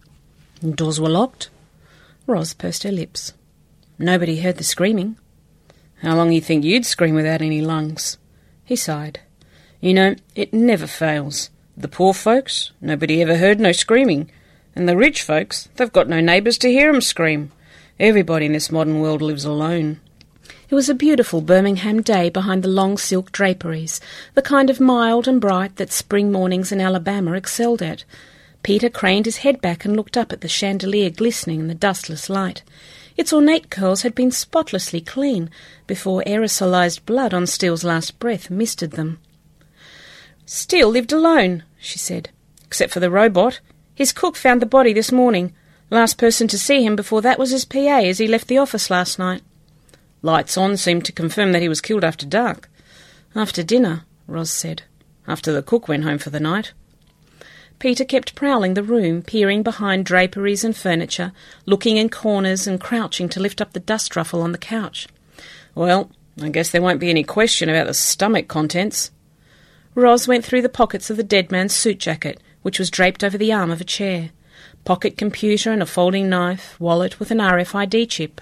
Doors 0.68 1.00
were 1.00 1.10
locked. 1.10 1.50
Roz 2.26 2.54
pursed 2.54 2.84
her 2.84 2.92
lips. 2.92 3.34
Nobody 4.00 4.40
heard 4.40 4.58
the 4.58 4.64
screaming. 4.64 5.18
How 6.02 6.16
long 6.16 6.32
you 6.32 6.42
think 6.42 6.64
you'd 6.64 6.86
scream 6.86 7.14
without 7.14 7.42
any 7.42 7.62
lungs? 7.62 8.18
He 8.64 8.76
sighed. 8.76 9.20
You 9.82 9.94
know, 9.94 10.16
it 10.34 10.54
never 10.54 10.88
fails. 10.88 11.50
The 11.76 11.88
poor 11.88 12.14
folks, 12.14 12.72
nobody 12.80 13.22
ever 13.22 13.38
heard 13.38 13.60
no 13.60 13.72
screaming. 13.72 14.32
And 14.76 14.88
the 14.88 14.96
rich 14.96 15.22
folks, 15.22 15.68
they've 15.76 15.92
got 15.92 16.08
no 16.08 16.22
neighbours 16.22 16.58
to 16.60 16.72
hear 16.72 16.90
'em 16.90 17.02
scream. 17.02 17.52
Everybody 18.00 18.46
in 18.46 18.54
this 18.54 18.72
modern 18.72 19.00
world 19.02 19.22
lives 19.22 19.46
alone. 19.46 20.00
It 20.72 20.76
was 20.76 20.88
a 20.88 20.96
beautiful 20.96 21.42
Birmingham 21.42 22.02
day 22.02 22.30
behind 22.30 22.64
the 22.64 22.70
long 22.70 22.98
silk 22.98 23.34
draperies, 23.34 24.00
the 24.36 24.42
kind 24.42 24.70
of 24.70 24.80
mild 24.80 25.28
and 25.28 25.42
bright 25.42 25.76
that 25.76 25.92
spring 25.92 26.32
mornings 26.32 26.72
in 26.72 26.80
Alabama 26.80 27.34
excelled 27.34 27.82
at. 27.82 28.06
Peter 28.64 28.90
craned 28.90 29.26
his 29.26 29.40
head 29.40 29.60
back 29.60 29.84
and 29.84 29.98
looked 29.98 30.16
up 30.16 30.32
at 30.32 30.40
the 30.40 30.48
chandelier 30.48 31.10
glistening 31.10 31.60
in 31.60 31.68
the 31.68 31.76
dustless 31.76 32.30
light. 32.30 32.64
Its 33.18 33.34
ornate 33.34 33.70
curls 33.70 34.04
had 34.04 34.16
been 34.16 34.32
spotlessly 34.32 35.02
clean 35.02 35.50
before 35.88 36.24
aerosolized 36.26 37.06
blood 37.06 37.34
on 37.34 37.46
Steele's 37.46 37.84
last 37.84 38.18
breath 38.18 38.50
misted 38.50 38.92
them. 38.92 39.20
Steele 40.46 40.90
lived 40.90 41.12
alone, 41.12 41.64
she 41.82 42.00
said, 42.00 42.30
except 42.64 42.94
for 42.94 43.02
the 43.02 43.12
robot. 43.12 43.60
His 43.94 44.14
cook 44.14 44.38
found 44.38 44.62
the 44.62 44.66
body 44.66 44.94
this 44.94 45.12
morning. 45.12 45.54
Last 45.90 46.18
person 46.18 46.48
to 46.48 46.58
see 46.58 46.82
him 46.82 46.96
before 46.96 47.22
that 47.24 47.38
was 47.38 47.52
his 47.52 47.66
PA 47.66 48.00
as 48.00 48.20
he 48.20 48.28
left 48.30 48.48
the 48.48 48.58
office 48.58 48.90
last 48.90 49.20
night. 49.20 49.42
Lights 50.22 50.58
on 50.58 50.78
seemed 50.78 51.06
to 51.06 51.12
confirm 51.12 51.52
that 51.52 51.62
he 51.62 51.70
was 51.70 51.82
killed 51.82 52.04
after 52.04 52.26
dark. 52.26 52.70
After 53.36 53.64
dinner, 53.64 54.06
Roz 54.28 54.52
said. 54.52 54.84
After 55.28 55.52
the 55.52 55.64
cook 55.64 55.88
went 55.88 56.04
home 56.04 56.18
for 56.18 56.30
the 56.30 56.40
night. 56.40 56.74
Peter 57.80 58.06
kept 58.06 58.36
prowling 58.36 58.76
the 58.76 58.84
room, 58.84 59.24
peering 59.24 59.64
behind 59.64 60.06
draperies 60.06 60.64
and 60.64 60.78
furniture, 60.78 61.32
looking 61.66 61.98
in 61.98 62.10
corners 62.10 62.68
and 62.68 62.80
crouching 62.80 63.28
to 63.30 63.40
lift 63.40 63.60
up 63.60 63.74
the 63.74 63.80
dust 63.80 64.16
ruffle 64.16 64.44
on 64.44 64.52
the 64.52 64.58
couch. 64.60 65.08
Well, 65.74 66.12
I 66.40 66.50
guess 66.50 66.70
there 66.70 66.82
won't 66.82 67.00
be 67.00 67.10
any 67.10 67.24
question 67.24 67.70
about 67.70 67.88
the 67.88 67.96
stomach 67.96 68.48
contents. 68.48 69.10
Roz 69.96 70.28
went 70.28 70.46
through 70.46 70.62
the 70.62 70.70
pockets 70.70 71.10
of 71.10 71.18
the 71.18 71.24
dead 71.24 71.52
man's 71.52 71.76
suit 71.76 71.98
jacket, 71.98 72.40
which 72.62 72.78
was 72.78 72.92
draped 72.92 73.24
over 73.24 73.38
the 73.38 73.52
arm 73.52 73.72
of 73.72 73.82
a 73.82 73.86
chair. 73.86 74.30
Pocket 74.86 75.18
computer 75.18 75.72
and 75.72 75.82
a 75.82 75.88
folding 75.88 76.30
knife, 76.30 76.80
wallet 76.80 77.20
with 77.20 77.32
an 77.32 77.40
RFID 77.40 78.08
chip. 78.10 78.42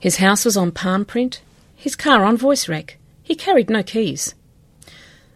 His 0.00 0.16
house 0.16 0.44
was 0.44 0.56
on 0.56 0.72
palm 0.72 1.04
print, 1.04 1.40
his 1.74 1.96
car 1.96 2.24
on 2.24 2.36
voice 2.36 2.68
rec. 2.68 2.98
He 3.22 3.34
carried 3.34 3.68
no 3.68 3.82
keys. 3.82 4.34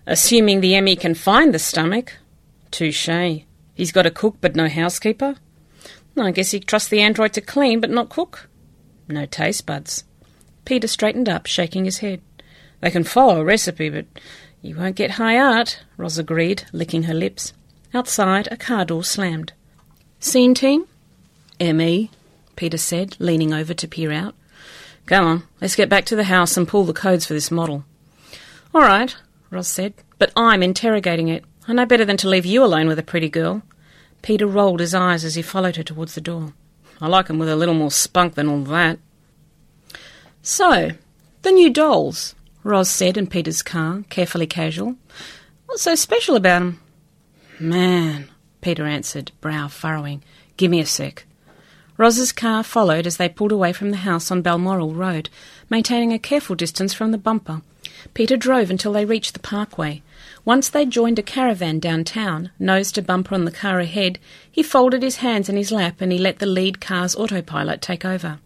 Assuming 0.07 0.61
the 0.61 0.81
ME 0.81 0.97
can 0.97 1.15
find 1.15 1.53
the 1.53 1.59
stomach, 1.59 2.15
Touche. 2.71 3.45
He's 3.75 3.93
got 3.93 4.07
a 4.07 4.11
cook 4.11 4.37
but 4.41 4.57
no 4.57 4.69
housekeeper? 4.69 5.37
I 6.17 6.31
guess 6.31 6.51
he 6.51 6.61
trusts 6.61 6.89
the 6.89 7.01
android 7.01 7.33
to 7.35 7.41
clean 7.41 7.81
but 7.81 7.91
not 7.91 8.09
cook. 8.09 8.49
No 9.09 9.27
taste 9.27 9.67
buds. 9.67 10.05
Peter 10.65 10.87
straightened 10.87 11.29
up, 11.29 11.47
shaking 11.47 11.85
his 11.85 11.99
head. 11.99 12.21
They 12.81 12.91
can 12.91 13.05
follow 13.05 13.41
a 13.41 13.45
recipe, 13.45 13.91
but 13.91 14.07
you 14.61 14.77
won't 14.77 14.97
get 14.97 15.13
high 15.13 15.39
art, 15.39 15.83
Roz 15.97 16.19
agreed, 16.19 16.65
licking 16.73 17.05
her 17.05 17.15
lips. 17.15 17.53
Outside, 17.95 18.49
a 18.51 18.57
car 18.57 18.85
door 18.85 19.05
slammed. 19.05 19.53
Scene 20.21 20.55
team? 20.55 20.87
ME, 21.61 22.11
Peter 22.57 22.79
said, 22.79 23.17
leaning 23.19 23.53
over 23.53 23.75
to 23.75 23.89
peer 23.89 24.13
out. 24.13 24.35
Come 25.07 25.27
on, 25.27 25.43
let's 25.61 25.77
get 25.77 25.89
back 25.89 26.05
to 26.07 26.17
the 26.17 26.25
house 26.25 26.57
and 26.57 26.69
pull 26.69 26.85
the 26.85 26.93
codes 26.93 27.27
for 27.27 27.35
this 27.35 27.51
model. 27.51 27.85
All 28.75 28.83
right, 28.83 29.15
Roz 29.51 29.69
said, 29.69 29.95
but 30.19 30.33
I'm 30.37 30.63
interrogating 30.63 31.29
it. 31.29 31.45
I 31.69 31.73
know 31.73 31.87
better 31.87 32.05
than 32.05 32.17
to 32.19 32.29
leave 32.29 32.47
you 32.47 32.65
alone 32.65 32.87
with 32.87 32.99
a 32.99 33.03
pretty 33.03 33.29
girl. 33.29 33.63
Peter 34.23 34.47
rolled 34.47 34.81
his 34.81 34.95
eyes 34.95 35.25
as 35.25 35.35
he 35.35 35.43
followed 35.43 35.77
her 35.77 35.83
towards 35.83 36.15
the 36.15 36.21
door. 36.21 36.55
I 37.01 37.09
like 37.09 37.29
'em 37.29 37.39
with 37.39 37.49
a 37.49 37.57
little 37.57 37.75
more 37.75 37.91
spunk 37.91 38.35
than 38.35 38.49
all 38.49 38.63
that. 38.65 38.99
So, 40.43 40.93
the 41.43 41.51
new 41.51 41.71
dolls, 41.71 42.35
Roz 42.63 42.89
said 42.89 43.17
in 43.17 43.27
Peter's 43.27 43.63
car, 43.63 44.05
carefully 44.09 44.47
casual. 44.47 44.97
What's 45.67 45.83
so 45.83 45.95
special 45.97 46.37
about 46.37 46.63
'em? 46.63 46.81
Man, 47.59 48.29
Peter 48.61 48.87
answered, 48.87 49.33
brow 49.41 49.69
furrowing. 49.69 50.23
Give 50.57 50.71
me 50.71 50.81
a 50.81 50.87
sec. 50.87 51.27
Roz's 52.03 52.33
car 52.33 52.65
followed 52.65 53.07
as 53.07 53.17
they 53.17 53.29
pulled 53.29 53.53
away 53.53 53.73
from 53.73 53.93
the 53.93 53.99
house 53.99 54.33
on 54.33 54.43
Balmoral 54.43 54.93
Road, 54.93 55.31
maintaining 55.71 56.13
a 56.13 56.19
careful 56.19 56.57
distance 56.57 56.93
from 56.93 57.13
the 57.13 57.17
bumper. 57.17 57.63
Peter 58.13 58.37
drove 58.37 58.71
until 58.71 58.93
they 58.93 59.05
reached 59.05 59.35
the 59.35 59.39
parkway. 59.39 60.03
Once 60.45 60.69
they 60.69 60.85
joined 60.85 61.21
a 61.21 61.23
caravan 61.23 61.79
downtown, 61.79 62.51
nose 62.59 62.91
to 62.91 63.03
bumper 63.03 63.37
on 63.37 63.45
the 63.45 63.53
car 63.53 63.79
ahead, 63.79 64.19
he 64.51 64.65
folded 64.65 65.01
his 65.01 65.19
hands 65.19 65.49
in 65.49 65.57
his 65.57 65.71
lap 65.71 66.01
and 66.01 66.11
he 66.11 66.19
let 66.19 66.41
the 66.41 66.45
lead 66.45 66.81
car's 66.81 67.15
autopilot 67.15 67.81
take 67.81 68.05
over. 68.05 68.41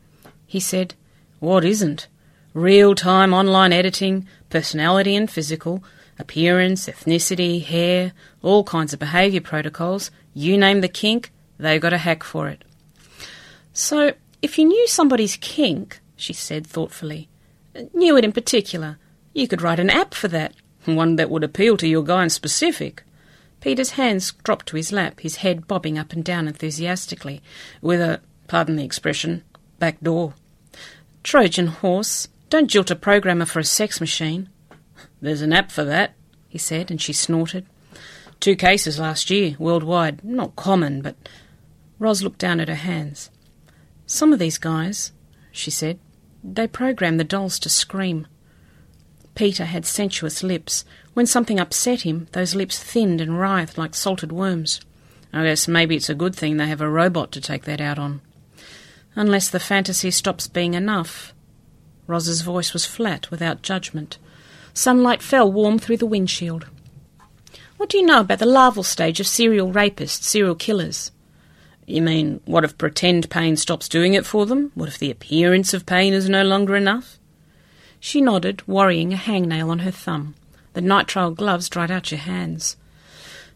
He 0.46 0.60
said, 0.60 0.92
What 1.40 1.64
isn't? 1.64 2.08
Real 2.52 2.94
time 2.94 3.32
online 3.32 3.72
editing, 3.72 4.28
personality 4.50 5.16
and 5.16 5.30
physical, 5.30 5.82
appearance, 6.18 6.88
ethnicity, 6.88 7.64
hair, 7.64 8.12
all 8.42 8.64
kinds 8.64 8.92
of 8.92 8.98
behaviour 8.98 9.40
protocols. 9.40 10.10
You 10.34 10.58
name 10.58 10.82
the 10.82 10.88
kink, 10.88 11.32
they've 11.58 11.80
got 11.80 11.94
a 11.94 12.04
hack 12.04 12.22
for 12.22 12.48
it. 12.48 12.62
So, 13.78 14.14
if 14.40 14.56
you 14.56 14.64
knew 14.64 14.86
somebody's 14.86 15.36
kink, 15.36 16.00
she 16.16 16.32
said 16.32 16.66
thoughtfully, 16.66 17.28
knew 17.92 18.16
it 18.16 18.24
in 18.24 18.32
particular, 18.32 18.96
you 19.34 19.46
could 19.46 19.60
write 19.60 19.78
an 19.78 19.90
app 19.90 20.14
for 20.14 20.28
that, 20.28 20.54
one 20.86 21.16
that 21.16 21.28
would 21.28 21.44
appeal 21.44 21.76
to 21.76 21.86
your 21.86 22.02
guy 22.02 22.22
in 22.22 22.30
specific. 22.30 23.02
Peter's 23.60 23.90
hands 23.90 24.32
dropped 24.44 24.64
to 24.68 24.76
his 24.76 24.92
lap, 24.92 25.20
his 25.20 25.36
head 25.36 25.68
bobbing 25.68 25.98
up 25.98 26.14
and 26.14 26.24
down 26.24 26.48
enthusiastically, 26.48 27.42
with 27.82 28.00
a, 28.00 28.22
pardon 28.48 28.76
the 28.76 28.84
expression, 28.84 29.44
back 29.78 30.00
door. 30.00 30.32
Trojan 31.22 31.66
horse, 31.66 32.28
don't 32.48 32.70
jilt 32.70 32.90
a 32.90 32.96
programmer 32.96 33.44
for 33.44 33.58
a 33.58 33.64
sex 33.64 34.00
machine. 34.00 34.48
There's 35.20 35.42
an 35.42 35.52
app 35.52 35.70
for 35.70 35.84
that, 35.84 36.14
he 36.48 36.56
said, 36.56 36.90
and 36.90 36.98
she 36.98 37.12
snorted. 37.12 37.66
Two 38.40 38.56
cases 38.56 38.98
last 38.98 39.28
year, 39.28 39.54
worldwide. 39.58 40.24
Not 40.24 40.56
common, 40.56 41.02
but. 41.02 41.16
Roz 41.98 42.22
looked 42.22 42.38
down 42.38 42.58
at 42.60 42.68
her 42.68 42.74
hands. 42.74 43.28
Some 44.06 44.32
of 44.32 44.38
these 44.38 44.58
guys, 44.58 45.12
she 45.50 45.70
said, 45.70 45.98
they 46.44 46.68
program 46.68 47.16
the 47.16 47.24
dolls 47.24 47.58
to 47.60 47.68
scream. 47.68 48.26
Peter 49.34 49.64
had 49.64 49.84
sensuous 49.84 50.42
lips. 50.42 50.84
When 51.12 51.26
something 51.26 51.58
upset 51.58 52.02
him, 52.02 52.28
those 52.32 52.54
lips 52.54 52.82
thinned 52.82 53.20
and 53.20 53.38
writhed 53.38 53.76
like 53.76 53.94
salted 53.94 54.32
worms. 54.32 54.80
I 55.32 55.44
guess 55.44 55.66
maybe 55.66 55.96
it's 55.96 56.08
a 56.08 56.14
good 56.14 56.34
thing 56.34 56.56
they 56.56 56.68
have 56.68 56.80
a 56.80 56.88
robot 56.88 57.32
to 57.32 57.40
take 57.40 57.64
that 57.64 57.80
out 57.80 57.98
on. 57.98 58.20
Unless 59.14 59.50
the 59.50 59.60
fantasy 59.60 60.10
stops 60.10 60.46
being 60.46 60.74
enough. 60.74 61.34
Roz's 62.06 62.42
voice 62.42 62.72
was 62.72 62.86
flat, 62.86 63.30
without 63.30 63.62
judgment. 63.62 64.18
Sunlight 64.72 65.20
fell 65.20 65.50
warm 65.50 65.78
through 65.78 65.96
the 65.96 66.06
windshield. 66.06 66.66
What 67.76 67.90
do 67.90 67.98
you 67.98 68.06
know 68.06 68.20
about 68.20 68.38
the 68.38 68.46
larval 68.46 68.84
stage 68.84 69.20
of 69.20 69.26
serial 69.26 69.72
rapists, 69.72 70.22
serial 70.22 70.54
killers? 70.54 71.10
You 71.86 72.02
mean, 72.02 72.40
what 72.46 72.64
if 72.64 72.76
pretend 72.76 73.30
pain 73.30 73.56
stops 73.56 73.88
doing 73.88 74.14
it 74.14 74.26
for 74.26 74.44
them? 74.44 74.72
What 74.74 74.88
if 74.88 74.98
the 74.98 75.10
appearance 75.10 75.72
of 75.72 75.86
pain 75.86 76.12
is 76.12 76.28
no 76.28 76.42
longer 76.42 76.74
enough? 76.74 77.18
She 78.00 78.20
nodded, 78.20 78.66
worrying 78.66 79.12
a 79.12 79.16
hangnail 79.16 79.68
on 79.68 79.78
her 79.80 79.92
thumb. 79.92 80.34
The 80.72 80.80
nitrile 80.80 81.34
gloves 81.34 81.68
dried 81.68 81.92
out 81.92 82.10
your 82.10 82.20
hands. 82.20 82.76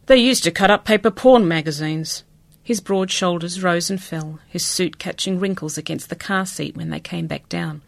They 0.06 0.16
used 0.16 0.44
to 0.44 0.52
cut 0.52 0.70
up 0.70 0.84
paper 0.84 1.10
porn 1.10 1.46
magazines. 1.46 2.22
His 2.62 2.80
broad 2.80 3.10
shoulders 3.10 3.62
rose 3.62 3.90
and 3.90 4.00
fell, 4.00 4.38
his 4.46 4.64
suit 4.64 4.98
catching 4.98 5.40
wrinkles 5.40 5.76
against 5.76 6.08
the 6.08 6.16
car 6.16 6.46
seat 6.46 6.76
when 6.76 6.90
they 6.90 7.00
came 7.00 7.26
back 7.26 7.48
down. 7.48 7.82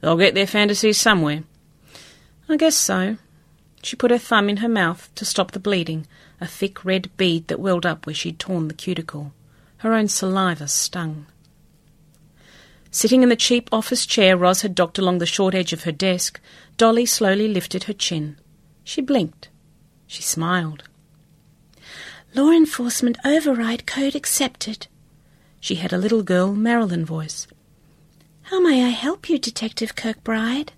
They'll 0.00 0.16
get 0.16 0.34
their 0.34 0.46
fantasies 0.46 1.00
somewhere. 1.00 1.44
I 2.48 2.56
guess 2.56 2.76
so. 2.76 3.16
She 3.82 3.96
put 3.96 4.10
her 4.10 4.18
thumb 4.18 4.50
in 4.50 4.58
her 4.58 4.68
mouth 4.68 5.10
to 5.14 5.24
stop 5.24 5.52
the 5.52 5.58
bleeding, 5.58 6.06
a 6.38 6.46
thick 6.46 6.84
red 6.84 7.08
bead 7.16 7.48
that 7.48 7.60
welled 7.60 7.86
up 7.86 8.04
where 8.04 8.14
she'd 8.14 8.38
torn 8.38 8.68
the 8.68 8.74
cuticle. 8.74 9.32
Her 9.78 9.92
own 9.92 10.08
saliva 10.08 10.68
stung. 10.68 11.26
Sitting 12.90 13.22
in 13.22 13.28
the 13.28 13.36
cheap 13.36 13.68
office 13.70 14.06
chair 14.06 14.36
Roz 14.36 14.62
had 14.62 14.74
docked 14.74 14.98
along 14.98 15.18
the 15.18 15.26
short 15.26 15.54
edge 15.54 15.74
of 15.74 15.84
her 15.84 15.92
desk, 15.92 16.40
Dolly 16.78 17.04
slowly 17.04 17.46
lifted 17.46 17.84
her 17.84 17.92
chin. 17.92 18.38
She 18.84 19.02
blinked. 19.02 19.50
She 20.06 20.22
smiled. 20.22 20.84
Law 22.34 22.50
enforcement 22.50 23.18
override 23.24 23.86
code 23.86 24.14
accepted. 24.14 24.86
She 25.60 25.74
had 25.74 25.92
a 25.92 25.98
little 25.98 26.22
girl 26.22 26.54
Marilyn 26.54 27.04
voice. 27.04 27.46
How 28.44 28.60
may 28.60 28.84
I 28.84 28.90
help 28.90 29.28
you, 29.28 29.38
Detective 29.38 29.94
Kirkbride? 29.94 30.70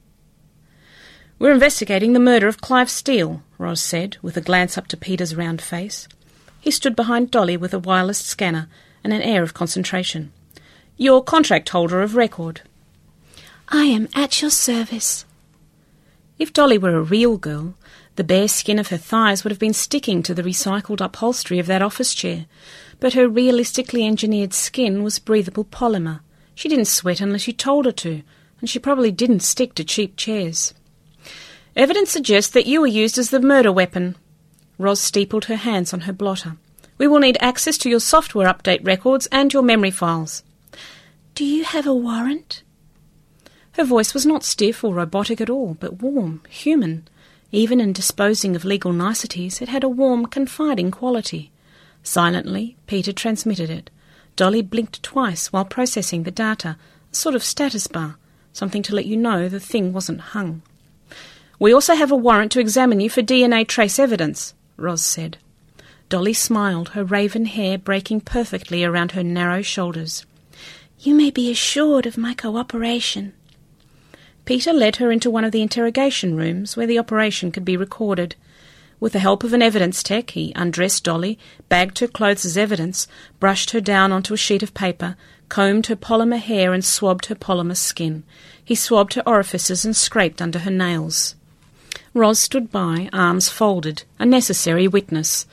We're 1.38 1.52
investigating 1.52 2.14
the 2.14 2.20
murder 2.20 2.48
of 2.48 2.60
Clive 2.60 2.90
Steele, 2.90 3.42
Roz 3.58 3.80
said, 3.80 4.16
with 4.22 4.36
a 4.36 4.40
glance 4.40 4.76
up 4.76 4.88
to 4.88 4.96
Peter's 4.96 5.36
round 5.36 5.62
face. 5.62 6.08
He 6.60 6.72
stood 6.72 6.96
behind 6.96 7.30
Dolly 7.30 7.56
with 7.56 7.72
a 7.72 7.78
wireless 7.78 8.18
scanner 8.18 8.68
and 9.02 9.12
an 9.12 9.22
air 9.22 9.42
of 9.42 9.54
concentration. 9.54 10.32
Your 10.96 11.22
contract 11.22 11.68
holder 11.68 12.02
of 12.02 12.16
record. 12.16 12.62
I 13.68 13.84
am 13.84 14.08
at 14.14 14.40
your 14.40 14.50
service. 14.50 15.24
If 16.38 16.52
Dolly 16.52 16.78
were 16.78 16.96
a 16.96 17.02
real 17.02 17.36
girl, 17.36 17.74
the 18.16 18.24
bare 18.24 18.48
skin 18.48 18.78
of 18.78 18.88
her 18.88 18.96
thighs 18.96 19.44
would 19.44 19.50
have 19.50 19.60
been 19.60 19.74
sticking 19.74 20.22
to 20.24 20.34
the 20.34 20.42
recycled 20.42 21.00
upholstery 21.00 21.58
of 21.58 21.66
that 21.66 21.82
office 21.82 22.14
chair, 22.14 22.46
but 22.98 23.12
her 23.12 23.28
realistically 23.28 24.04
engineered 24.04 24.52
skin 24.52 25.02
was 25.02 25.18
breathable 25.18 25.64
polymer. 25.64 26.20
She 26.54 26.68
didn't 26.68 26.86
sweat 26.86 27.20
unless 27.20 27.46
you 27.46 27.52
told 27.52 27.84
her 27.84 27.92
to, 27.92 28.22
and 28.60 28.68
she 28.68 28.78
probably 28.78 29.12
didn't 29.12 29.40
stick 29.40 29.74
to 29.74 29.84
cheap 29.84 30.16
chairs. 30.16 30.74
Evidence 31.76 32.10
suggests 32.10 32.50
that 32.52 32.66
you 32.66 32.80
were 32.80 32.88
used 32.88 33.18
as 33.18 33.30
the 33.30 33.38
murder 33.38 33.70
weapon. 33.70 34.16
Roz 34.78 35.00
steepled 35.00 35.44
her 35.44 35.56
hands 35.56 35.92
on 35.92 36.00
her 36.00 36.12
blotter. 36.12 36.56
We 36.98 37.06
will 37.06 37.20
need 37.20 37.38
access 37.40 37.78
to 37.78 37.88
your 37.88 38.00
software 38.00 38.52
update 38.52 38.84
records 38.84 39.26
and 39.32 39.52
your 39.52 39.62
memory 39.62 39.92
files. 39.92 40.42
Do 41.34 41.44
you 41.44 41.64
have 41.64 41.86
a 41.86 41.94
warrant? 41.94 42.62
Her 43.72 43.84
voice 43.84 44.12
was 44.12 44.26
not 44.26 44.42
stiff 44.42 44.82
or 44.82 44.92
robotic 44.92 45.40
at 45.40 45.48
all, 45.48 45.76
but 45.78 46.02
warm, 46.02 46.42
human. 46.48 47.06
Even 47.52 47.80
in 47.80 47.92
disposing 47.92 48.56
of 48.56 48.64
legal 48.64 48.92
niceties, 48.92 49.62
it 49.62 49.68
had 49.68 49.84
a 49.84 49.88
warm, 49.88 50.26
confiding 50.26 50.90
quality. 50.90 51.52
Silently, 52.02 52.76
Peter 52.88 53.12
transmitted 53.12 53.70
it. 53.70 53.90
Dolly 54.34 54.62
blinked 54.62 55.02
twice 55.02 55.52
while 55.52 55.64
processing 55.64 56.24
the 56.24 56.30
data, 56.32 56.76
a 57.12 57.14
sort 57.14 57.36
of 57.36 57.44
status 57.44 57.86
bar, 57.86 58.16
something 58.52 58.82
to 58.82 58.94
let 58.94 59.06
you 59.06 59.16
know 59.16 59.48
the 59.48 59.60
thing 59.60 59.92
wasn't 59.92 60.20
hung. 60.20 60.62
We 61.60 61.72
also 61.72 61.94
have 61.94 62.10
a 62.10 62.16
warrant 62.16 62.52
to 62.52 62.60
examine 62.60 63.00
you 63.00 63.10
for 63.10 63.22
DNA 63.22 63.66
trace 63.66 63.98
evidence, 63.98 64.54
Roz 64.76 65.02
said. 65.02 65.38
Dolly 66.08 66.32
smiled, 66.32 66.90
her 66.90 67.04
raven 67.04 67.44
hair 67.44 67.76
breaking 67.76 68.22
perfectly 68.22 68.82
around 68.82 69.12
her 69.12 69.22
narrow 69.22 69.60
shoulders. 69.60 70.24
You 71.00 71.14
may 71.14 71.30
be 71.30 71.50
assured 71.50 72.06
of 72.06 72.16
my 72.16 72.32
cooperation. 72.32 73.34
Peter 74.46 74.72
led 74.72 74.96
her 74.96 75.12
into 75.12 75.30
one 75.30 75.44
of 75.44 75.52
the 75.52 75.60
interrogation 75.60 76.34
rooms 76.34 76.76
where 76.76 76.86
the 76.86 76.98
operation 76.98 77.52
could 77.52 77.64
be 77.64 77.76
recorded. 77.76 78.34
With 78.98 79.12
the 79.12 79.18
help 79.18 79.44
of 79.44 79.52
an 79.52 79.60
evidence 79.60 80.02
tech, 80.02 80.30
he 80.30 80.54
undressed 80.56 81.04
Dolly, 81.04 81.38
bagged 81.68 81.98
her 81.98 82.08
clothes 82.08 82.46
as 82.46 82.56
evidence, 82.56 83.06
brushed 83.38 83.72
her 83.72 83.80
down 83.80 84.10
onto 84.10 84.32
a 84.32 84.38
sheet 84.38 84.62
of 84.62 84.72
paper, 84.72 85.14
combed 85.50 85.86
her 85.88 85.96
polymer 85.96 86.38
hair, 86.38 86.72
and 86.72 86.82
swabbed 86.82 87.26
her 87.26 87.34
polymer 87.34 87.76
skin. 87.76 88.24
He 88.64 88.74
swabbed 88.74 89.12
her 89.14 89.22
orifices 89.26 89.84
and 89.84 89.94
scraped 89.94 90.40
under 90.40 90.60
her 90.60 90.70
nails. 90.70 91.34
Roz 92.14 92.38
stood 92.38 92.72
by, 92.72 93.10
arms 93.12 93.50
folded, 93.50 94.04
a 94.18 94.24
necessary 94.24 94.88
witness. 94.88 95.46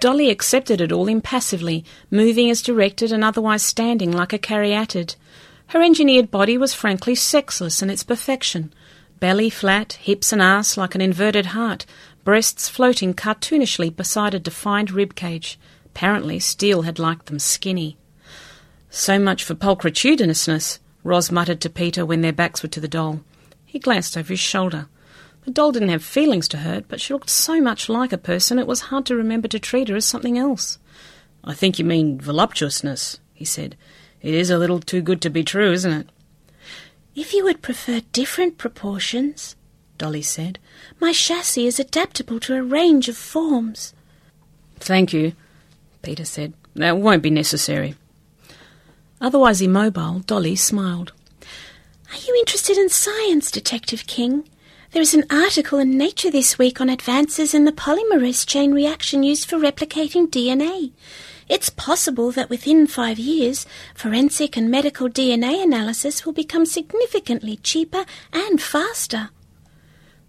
Dolly 0.00 0.30
accepted 0.30 0.80
it 0.80 0.92
all 0.92 1.08
impassively, 1.08 1.84
moving 2.10 2.48
as 2.48 2.62
directed 2.62 3.12
and 3.12 3.22
otherwise 3.22 3.62
standing 3.62 4.10
like 4.10 4.32
a 4.32 4.38
caryatid. 4.38 5.14
Her 5.68 5.82
engineered 5.82 6.30
body 6.30 6.56
was 6.56 6.72
frankly 6.72 7.14
sexless 7.14 7.82
in 7.82 7.90
its 7.90 8.02
perfection. 8.02 8.72
Belly 9.20 9.50
flat, 9.50 9.92
hips 9.92 10.32
and 10.32 10.40
ass 10.40 10.78
like 10.78 10.94
an 10.94 11.02
inverted 11.02 11.46
heart, 11.46 11.84
breasts 12.24 12.66
floating 12.66 13.12
cartoonishly 13.12 13.94
beside 13.94 14.32
a 14.32 14.40
defined 14.40 14.90
rib 14.90 15.14
cage. 15.14 15.58
Apparently, 15.84 16.40
Steele 16.40 16.82
had 16.82 16.98
liked 16.98 17.26
them 17.26 17.38
skinny. 17.38 17.98
So 18.88 19.18
much 19.18 19.44
for 19.44 19.54
pulchritudinousness, 19.54 20.78
Roz 21.04 21.30
muttered 21.30 21.60
to 21.60 21.68
Peter 21.68 22.06
when 22.06 22.22
their 22.22 22.32
backs 22.32 22.62
were 22.62 22.70
to 22.70 22.80
the 22.80 22.88
doll. 22.88 23.20
He 23.66 23.78
glanced 23.78 24.16
over 24.16 24.32
his 24.32 24.40
shoulder. 24.40 24.88
The 25.50 25.54
doll 25.54 25.72
didn't 25.72 25.88
have 25.88 26.04
feelings 26.04 26.46
to 26.46 26.58
hurt, 26.58 26.84
but 26.86 27.00
she 27.00 27.12
looked 27.12 27.28
so 27.28 27.60
much 27.60 27.88
like 27.88 28.12
a 28.12 28.18
person 28.18 28.60
it 28.60 28.68
was 28.68 28.82
hard 28.82 29.04
to 29.06 29.16
remember 29.16 29.48
to 29.48 29.58
treat 29.58 29.88
her 29.88 29.96
as 29.96 30.04
something 30.04 30.38
else. 30.38 30.78
I 31.42 31.54
think 31.54 31.76
you 31.76 31.84
mean 31.84 32.20
voluptuousness, 32.20 33.18
he 33.34 33.44
said. 33.44 33.76
It 34.22 34.32
is 34.32 34.50
a 34.50 34.58
little 34.58 34.78
too 34.78 35.02
good 35.02 35.20
to 35.22 35.28
be 35.28 35.42
true, 35.42 35.72
isn't 35.72 35.92
it? 35.92 36.08
If 37.16 37.34
you 37.34 37.42
would 37.42 37.62
prefer 37.62 38.02
different 38.12 38.58
proportions, 38.58 39.56
Dolly 39.98 40.22
said, 40.22 40.60
my 41.00 41.12
chassis 41.12 41.66
is 41.66 41.80
adaptable 41.80 42.38
to 42.38 42.54
a 42.54 42.62
range 42.62 43.08
of 43.08 43.16
forms. 43.16 43.92
Thank 44.76 45.12
you, 45.12 45.32
Peter 46.02 46.24
said. 46.24 46.52
That 46.76 46.98
won't 46.98 47.24
be 47.24 47.30
necessary. 47.30 47.96
Otherwise 49.20 49.60
immobile, 49.60 50.20
Dolly 50.20 50.54
smiled. 50.54 51.12
Are 52.12 52.20
you 52.24 52.36
interested 52.38 52.78
in 52.78 52.88
science, 52.88 53.50
Detective 53.50 54.06
King? 54.06 54.44
There 54.92 55.02
is 55.02 55.14
an 55.14 55.24
article 55.30 55.78
in 55.78 55.96
Nature 55.96 56.32
this 56.32 56.58
week 56.58 56.80
on 56.80 56.90
advances 56.90 57.54
in 57.54 57.64
the 57.64 57.70
polymerase 57.70 58.44
chain 58.44 58.72
reaction 58.72 59.22
used 59.22 59.48
for 59.48 59.56
replicating 59.56 60.26
DNA. 60.26 60.90
It's 61.48 61.70
possible 61.70 62.32
that 62.32 62.50
within 62.50 62.88
five 62.88 63.16
years, 63.16 63.66
forensic 63.94 64.56
and 64.56 64.68
medical 64.68 65.08
DNA 65.08 65.62
analysis 65.62 66.26
will 66.26 66.32
become 66.32 66.66
significantly 66.66 67.58
cheaper 67.58 68.04
and 68.32 68.60
faster. 68.60 69.30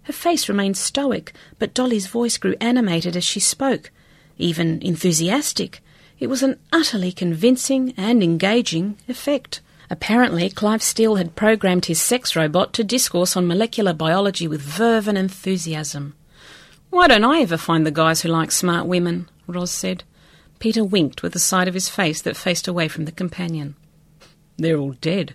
Her 0.04 0.12
face 0.12 0.48
remained 0.48 0.76
stoic, 0.76 1.32
but 1.58 1.74
Dolly's 1.74 2.06
voice 2.06 2.38
grew 2.38 2.54
animated 2.60 3.16
as 3.16 3.24
she 3.24 3.40
spoke, 3.40 3.90
even 4.38 4.80
enthusiastic. 4.80 5.82
It 6.20 6.28
was 6.28 6.44
an 6.44 6.60
utterly 6.72 7.10
convincing 7.10 7.94
and 7.96 8.22
engaging 8.22 8.96
effect. 9.08 9.60
Apparently, 9.92 10.48
Clive 10.48 10.82
Steele 10.82 11.16
had 11.16 11.36
programmed 11.36 11.84
his 11.84 12.00
sex 12.00 12.34
robot 12.34 12.72
to 12.72 12.82
discourse 12.82 13.36
on 13.36 13.46
molecular 13.46 13.92
biology 13.92 14.48
with 14.48 14.62
verve 14.62 15.06
and 15.06 15.18
enthusiasm. 15.18 16.14
Why 16.88 17.08
don't 17.08 17.24
I 17.24 17.42
ever 17.42 17.58
find 17.58 17.84
the 17.84 17.90
guys 17.90 18.22
who 18.22 18.30
like 18.30 18.52
smart 18.52 18.86
women? 18.86 19.28
Roz 19.46 19.70
said. 19.70 20.02
Peter 20.60 20.82
winked 20.82 21.22
with 21.22 21.34
the 21.34 21.38
side 21.38 21.68
of 21.68 21.74
his 21.74 21.90
face 21.90 22.22
that 22.22 22.38
faced 22.38 22.66
away 22.66 22.88
from 22.88 23.04
the 23.04 23.12
companion. 23.12 23.76
They're 24.56 24.78
all 24.78 24.92
dead. 24.92 25.34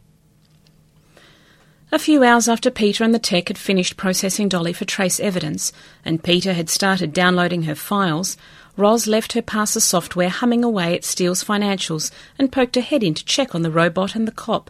A 1.92 2.00
few 2.00 2.24
hours 2.24 2.50
after 2.50 2.72
Peter 2.72 3.04
and 3.04 3.14
the 3.14 3.20
tech 3.20 3.50
had 3.50 3.60
finished 3.60 3.96
processing 3.96 4.50
Dolly 4.50 4.74
for 4.74 4.86
trace 4.86 5.20
evidence, 5.20 5.72
and 6.04 6.24
Peter 6.24 6.54
had 6.54 6.68
started 6.68 7.14
downloading 7.14 7.64
her 7.64 7.76
files, 7.76 8.38
Roz 8.78 9.08
left 9.08 9.34
her 9.34 9.42
parser 9.42 9.82
software 9.82 10.30
humming 10.30 10.64
away 10.64 10.96
at 10.96 11.04
Steele's 11.04 11.44
financials 11.44 12.12
and 12.38 12.52
poked 12.52 12.76
her 12.76 12.82
head 12.82 13.04
in 13.04 13.16
to 13.16 13.26
check 13.26 13.56
on 13.56 13.64
the 13.64 13.72
robot 13.72 14.16
and 14.16 14.28
the 14.28 14.32
cop. 14.32 14.70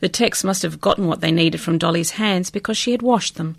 The 0.00 0.08
techs 0.08 0.42
must 0.44 0.62
have 0.62 0.80
gotten 0.80 1.06
what 1.06 1.20
they 1.20 1.30
needed 1.30 1.60
from 1.60 1.78
Dolly's 1.78 2.10
hands 2.12 2.50
because 2.50 2.76
she 2.76 2.90
had 2.90 3.02
washed 3.02 3.36
them. 3.36 3.56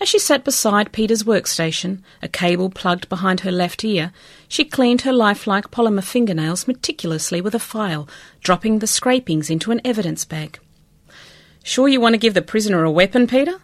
As 0.00 0.08
she 0.08 0.18
sat 0.18 0.44
beside 0.44 0.92
Peter's 0.92 1.22
workstation, 1.22 2.02
a 2.22 2.28
cable 2.28 2.70
plugged 2.70 3.08
behind 3.08 3.40
her 3.40 3.52
left 3.52 3.84
ear, 3.84 4.12
she 4.48 4.64
cleaned 4.64 5.02
her 5.02 5.12
lifelike 5.12 5.70
polymer 5.70 6.02
fingernails 6.02 6.66
meticulously 6.66 7.40
with 7.40 7.54
a 7.54 7.58
file, 7.58 8.08
dropping 8.42 8.78
the 8.78 8.86
scrapings 8.86 9.48
into 9.48 9.70
an 9.70 9.80
evidence 9.84 10.24
bag. 10.24 10.58
Sure 11.62 11.86
you 11.86 12.00
want 12.00 12.14
to 12.14 12.18
give 12.18 12.34
the 12.34 12.42
prisoner 12.42 12.82
a 12.82 12.90
weapon, 12.90 13.26
Peter? 13.26 13.60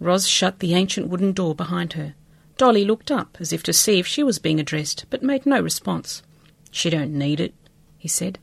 Roz 0.00 0.26
shut 0.26 0.60
the 0.60 0.74
ancient 0.74 1.08
wooden 1.08 1.32
door 1.32 1.54
behind 1.54 1.92
her. 1.94 2.14
Dolly 2.62 2.84
looked 2.84 3.10
up 3.10 3.38
as 3.40 3.52
if 3.52 3.64
to 3.64 3.72
see 3.72 3.98
if 3.98 4.06
she 4.06 4.22
was 4.22 4.38
being 4.38 4.60
addressed, 4.60 5.04
but 5.10 5.20
made 5.20 5.44
no 5.44 5.60
response. 5.60 6.22
She 6.70 6.90
don't 6.90 7.12
need 7.12 7.40
it, 7.40 7.54
he 7.98 8.06
said. 8.06 8.38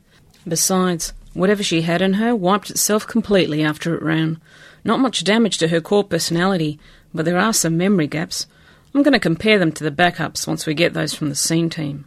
Besides, 0.46 1.14
whatever 1.32 1.62
she 1.62 1.80
had 1.80 2.02
in 2.02 2.12
her 2.12 2.36
wiped 2.36 2.68
itself 2.68 3.06
completely 3.06 3.62
after 3.62 3.94
it 3.94 4.02
ran. 4.02 4.38
Not 4.84 5.00
much 5.00 5.24
damage 5.24 5.56
to 5.56 5.68
her 5.68 5.80
core 5.80 6.04
personality, 6.04 6.78
but 7.14 7.24
there 7.24 7.38
are 7.38 7.54
some 7.54 7.78
memory 7.78 8.08
gaps. 8.08 8.46
I'm 8.94 9.02
going 9.02 9.14
to 9.14 9.18
compare 9.18 9.58
them 9.58 9.72
to 9.72 9.84
the 9.84 9.90
backups 9.90 10.46
once 10.46 10.66
we 10.66 10.74
get 10.74 10.92
those 10.92 11.14
from 11.14 11.30
the 11.30 11.34
scene 11.34 11.70
team. 11.70 12.04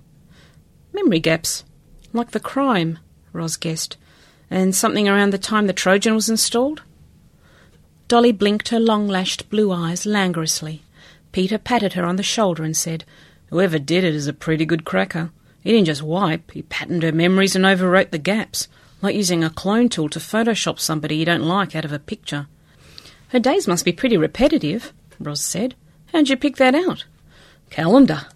Memory 0.93 1.19
gaps? 1.19 1.63
Like 2.13 2.30
the 2.30 2.39
crime, 2.39 2.99
Roz 3.32 3.58
guessed. 3.58 3.97
And 4.52 4.76
something 4.76 5.10
around 5.10 5.32
the 5.32 5.39
time 5.39 5.65
the 5.65 5.73
Trojan 5.73 6.13
was 6.13 6.30
installed? 6.30 6.84
Dolly 8.08 8.32
blinked 8.32 8.69
her 8.69 8.80
long 8.80 9.08
lashed 9.08 9.49
blue 9.49 9.71
eyes 9.71 10.06
languorously. 10.06 10.84
Peter 11.33 11.57
patted 11.57 11.93
her 11.93 12.05
on 12.05 12.15
the 12.15 12.23
shoulder 12.23 12.63
and 12.63 12.77
said, 12.77 13.03
Whoever 13.49 13.79
did 13.79 14.05
it 14.05 14.15
is 14.15 14.27
a 14.27 14.33
pretty 14.33 14.65
good 14.65 14.85
cracker. 14.85 15.31
He 15.61 15.71
didn't 15.71 15.87
just 15.87 16.03
wipe, 16.03 16.51
he 16.51 16.61
patterned 16.61 17.03
her 17.03 17.11
memories 17.11 17.55
and 17.55 17.65
overwrote 17.65 18.11
the 18.11 18.17
gaps, 18.17 18.67
like 19.01 19.15
using 19.15 19.43
a 19.43 19.49
clone 19.49 19.89
tool 19.89 20.09
to 20.09 20.19
Photoshop 20.19 20.79
somebody 20.79 21.17
you 21.17 21.25
don't 21.25 21.43
like 21.43 21.75
out 21.75 21.85
of 21.85 21.91
a 21.91 21.99
picture. 21.99 22.47
Her 23.29 23.39
days 23.39 23.67
must 23.67 23.83
be 23.83 23.91
pretty 23.91 24.15
repetitive, 24.15 24.93
Roz 25.19 25.41
said. 25.41 25.75
How'd 26.11 26.29
you 26.29 26.37
pick 26.37 26.57
that 26.57 26.75
out? 26.75 27.05
Calendar. 27.71 28.27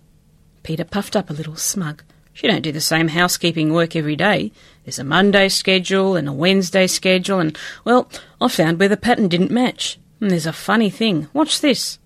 Peter 0.63 0.83
puffed 0.83 1.15
up 1.15 1.29
a 1.29 1.33
little, 1.33 1.55
smug. 1.55 2.03
She 2.33 2.47
don't 2.47 2.61
do 2.61 2.71
the 2.71 2.81
same 2.81 3.09
housekeeping 3.09 3.73
work 3.73 3.95
every 3.95 4.15
day. 4.15 4.51
There's 4.83 4.99
a 4.99 5.03
Monday 5.03 5.49
schedule 5.49 6.15
and 6.15 6.27
a 6.27 6.33
Wednesday 6.33 6.87
schedule, 6.87 7.39
and, 7.39 7.57
well, 7.83 8.09
I 8.41 8.47
found 8.47 8.79
where 8.79 8.89
the 8.89 8.97
pattern 8.97 9.27
didn't 9.27 9.51
match. 9.51 9.99
And 10.19 10.31
there's 10.31 10.47
a 10.47 10.53
funny 10.53 10.89
thing. 10.89 11.27
Watch 11.33 11.61
this. 11.61 11.99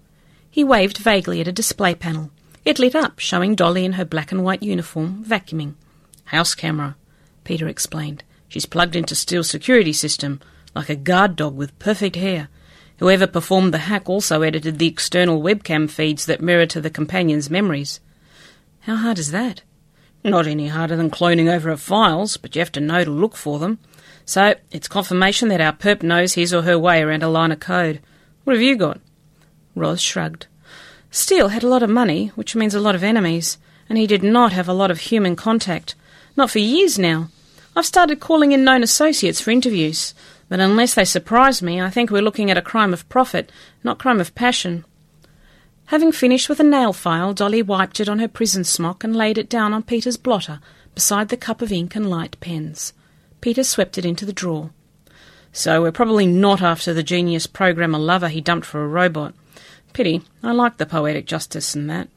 He 0.52 0.66
waved 0.66 0.98
vaguely 0.98 1.40
at 1.40 1.48
a 1.48 1.54
display 1.54 1.96
panel. 1.96 2.30
It 2.66 2.78
lit 2.78 2.94
up, 2.94 3.20
showing 3.20 3.56
Dolly 3.56 3.86
in 3.86 3.94
her 3.94 4.04
black 4.04 4.34
and 4.34 4.44
white 4.44 4.62
uniform, 4.62 5.24
vacuuming. 5.26 5.76
House 6.26 6.54
camera, 6.54 6.98
Peter 7.46 7.70
explained. 7.70 8.26
She's 8.50 8.66
plugged 8.66 8.98
into 8.98 9.16
Steele's 9.16 9.50
security 9.50 9.94
system, 9.94 10.42
like 10.76 10.90
a 10.90 10.96
guard 10.96 11.38
dog 11.38 11.56
with 11.56 11.80
perfect 11.80 12.18
hair. 12.18 12.50
Whoever 13.00 13.28
performed 13.28 13.74
the 13.74 13.80
hack 13.80 14.10
also 14.10 14.42
edited 14.42 14.78
the 14.78 14.88
external 14.88 15.42
webcam 15.42 15.90
feeds 15.90 16.26
that 16.26 16.42
mirror 16.42 16.66
to 16.68 16.82
the 16.82 16.90
companion's 16.90 17.50
memories. 17.50 18.02
How 18.82 18.98
hard 18.98 19.18
is 19.18 19.32
that? 19.32 19.64
Not 20.24 20.48
any 20.48 20.68
harder 20.68 20.98
than 20.98 21.10
cloning 21.10 21.52
over 21.52 21.70
her 21.70 21.78
files, 21.78 22.36
but 22.36 22.56
you 22.56 22.60
have 22.60 22.72
to 22.74 22.82
know 22.82 23.06
to 23.06 23.10
look 23.10 23.38
for 23.38 23.58
them. 23.58 23.80
So 24.26 24.56
it's 24.70 24.88
confirmation 24.88 25.48
that 25.48 25.62
our 25.62 25.74
perp 25.74 26.04
knows 26.04 26.34
his 26.34 26.54
or 26.54 26.62
her 26.64 26.78
way 26.78 27.02
around 27.02 27.24
a 27.24 27.30
line 27.30 27.52
of 27.52 27.60
code. 27.60 28.02
What 28.44 28.56
have 28.56 28.62
you 28.62 28.76
got? 28.76 29.00
Roz 29.76 30.02
shrugged. 30.02 30.48
Steele 31.10 31.50
had 31.50 31.64
a 31.64 31.68
lot 31.68 31.84
of 31.84 31.90
money, 31.90 32.28
which 32.36 32.56
means 32.56 32.74
a 32.74 32.80
lot 32.80 32.96
of 32.96 33.04
enemies, 33.04 33.58
and 33.90 33.98
he 33.98 34.08
did 34.08 34.24
not 34.24 34.54
have 34.54 34.70
a 34.70 34.74
lot 34.74 34.92
of 34.92 35.00
human 35.00 35.36
contact. 35.36 35.96
Not 36.38 36.50
for 36.50 36.60
years 36.60 36.98
now. 36.98 37.30
I've 37.76 37.86
started 37.86 38.20
calling 38.20 38.52
in 38.52 38.64
known 38.64 38.84
associates 38.84 39.42
for 39.42 39.52
interviews, 39.52 40.14
but 40.50 40.60
unless 40.60 40.94
they 40.94 41.06
surprise 41.06 41.62
me, 41.62 41.82
I 41.82 41.90
think 41.90 42.10
we're 42.10 42.22
looking 42.22 42.52
at 42.52 42.58
a 42.58 42.62
crime 42.62 42.94
of 42.94 43.08
profit, 43.10 43.52
not 43.84 44.00
crime 44.00 44.20
of 44.20 44.36
passion. 44.36 44.86
Having 45.86 46.14
finished 46.14 46.48
with 46.48 46.60
a 46.60 46.64
nail 46.64 46.94
file, 46.94 47.34
Dolly 47.34 47.62
wiped 47.62 48.00
it 48.00 48.08
on 48.08 48.20
her 48.20 48.28
prison 48.28 48.64
smock 48.64 49.04
and 49.04 49.16
laid 49.16 49.38
it 49.38 49.50
down 49.50 49.74
on 49.74 49.84
Peter's 49.84 50.18
blotter, 50.18 50.60
beside 50.96 51.30
the 51.30 51.38
cup 51.38 51.62
of 51.62 51.72
ink 51.72 51.96
and 51.96 52.10
light 52.10 52.38
pens. 52.40 52.94
Peter 53.42 53.64
swept 53.64 53.98
it 53.98 54.06
into 54.06 54.26
the 54.26 54.34
drawer. 54.34 54.72
So 55.54 55.82
we're 55.82 55.92
probably 55.92 56.26
not 56.26 56.62
after 56.62 56.94
the 56.94 57.04
genius 57.04 57.48
programmer 57.48 58.00
lover 58.00 58.30
he 58.30 58.40
dumped 58.40 58.66
for 58.66 58.84
a 58.84 58.88
robot. 58.88 59.34
Pity. 59.94 60.22
I 60.42 60.52
like 60.52 60.78
the 60.78 60.86
poetic 60.86 61.26
justice 61.26 61.76
in 61.76 61.88
that. 61.88 62.08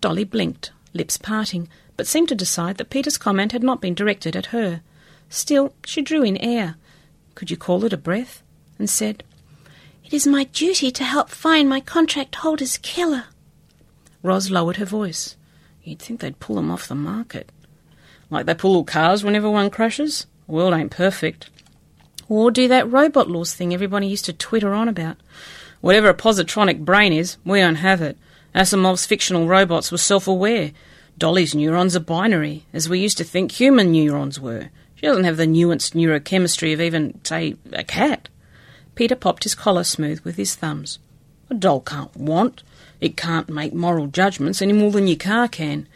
Dolly 0.00 0.24
blinked, 0.24 0.72
lips 0.92 1.16
parting, 1.16 1.68
but 1.96 2.06
seemed 2.06 2.28
to 2.28 2.34
decide 2.34 2.76
that 2.78 2.90
Peter's 2.90 3.18
comment 3.18 3.52
had 3.52 3.62
not 3.62 3.80
been 3.80 3.94
directed 3.94 4.34
at 4.34 4.46
her. 4.46 4.82
Still, 5.28 5.74
she 5.84 6.02
drew 6.02 6.22
in 6.22 6.36
air. 6.38 6.76
Could 7.34 7.50
you 7.50 7.56
call 7.56 7.84
it 7.84 7.92
a 7.92 7.96
breath? 7.96 8.42
And 8.78 8.90
said, 8.90 9.22
It 10.04 10.12
is 10.12 10.26
my 10.26 10.44
duty 10.44 10.90
to 10.90 11.04
help 11.04 11.30
find 11.30 11.68
my 11.68 11.80
contract 11.80 12.34
holder's 12.36 12.78
killer. 12.78 13.24
Roz 14.22 14.50
lowered 14.50 14.76
her 14.76 14.84
voice. 14.84 15.36
You'd 15.82 16.00
think 16.00 16.20
they'd 16.20 16.40
pull 16.40 16.56
them 16.56 16.70
off 16.70 16.88
the 16.88 16.94
market. 16.94 17.50
Like 18.30 18.46
they 18.46 18.54
pull 18.54 18.76
all 18.76 18.84
cars 18.84 19.24
whenever 19.24 19.50
one 19.50 19.70
crashes? 19.70 20.26
The 20.46 20.52
world 20.52 20.74
ain't 20.74 20.90
perfect. 20.90 21.50
Or 22.28 22.50
do 22.50 22.68
that 22.68 22.90
robot 22.90 23.28
laws 23.28 23.54
thing 23.54 23.74
everybody 23.74 24.06
used 24.06 24.24
to 24.26 24.32
twitter 24.32 24.72
on 24.72 24.88
about. 24.88 25.16
Whatever 25.82 26.08
a 26.08 26.14
positronic 26.14 26.84
brain 26.84 27.12
is, 27.12 27.36
we 27.44 27.58
don't 27.58 27.74
have 27.74 28.00
it. 28.00 28.16
Asimov's 28.54 29.04
fictional 29.04 29.48
robots 29.48 29.90
were 29.90 29.98
self 29.98 30.26
aware. 30.26 30.70
Dolly's 31.18 31.54
neurons 31.54 31.94
are 31.96 32.00
binary, 32.00 32.64
as 32.72 32.88
we 32.88 33.00
used 33.00 33.18
to 33.18 33.24
think 33.24 33.52
human 33.52 33.92
neurons 33.92 34.40
were. 34.40 34.70
She 34.94 35.06
doesn't 35.06 35.24
have 35.24 35.36
the 35.36 35.46
nuanced 35.46 35.94
neurochemistry 35.94 36.72
of 36.72 36.80
even, 36.80 37.20
say, 37.24 37.56
a 37.72 37.82
cat. 37.82 38.28
Peter 38.94 39.16
popped 39.16 39.42
his 39.42 39.56
collar 39.56 39.82
smooth 39.82 40.20
with 40.20 40.36
his 40.36 40.54
thumbs. 40.54 41.00
A 41.50 41.54
doll 41.54 41.80
can't 41.80 42.16
want. 42.16 42.62
It 43.00 43.16
can't 43.16 43.48
make 43.48 43.74
moral 43.74 44.06
judgments 44.06 44.62
any 44.62 44.72
more 44.72 44.92
than 44.92 45.08
your 45.08 45.16
car 45.16 45.48
can. 45.48 45.88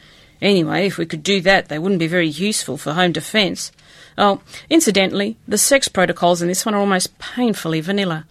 Anyway, 0.43 0.87
if 0.87 0.99
we 0.99 1.07
could 1.07 1.23
do 1.23 1.41
that, 1.43 1.69
they 1.69 1.79
wouldn't 1.79 2.01
be 2.01 2.09
very 2.09 2.29
useful 2.29 2.77
for 2.77 2.95
home 2.95 3.13
defence. 3.13 3.71
Oh, 4.19 4.41
incidentally, 4.69 5.37
the 5.47 5.59
sex 5.59 5.87
protocols 5.87 6.43
in 6.43 6.49
this 6.49 6.67
one 6.67 6.75
are 6.75 6.81
almost 6.81 7.19
painfully 7.21 7.81
vanilla. 7.81 8.27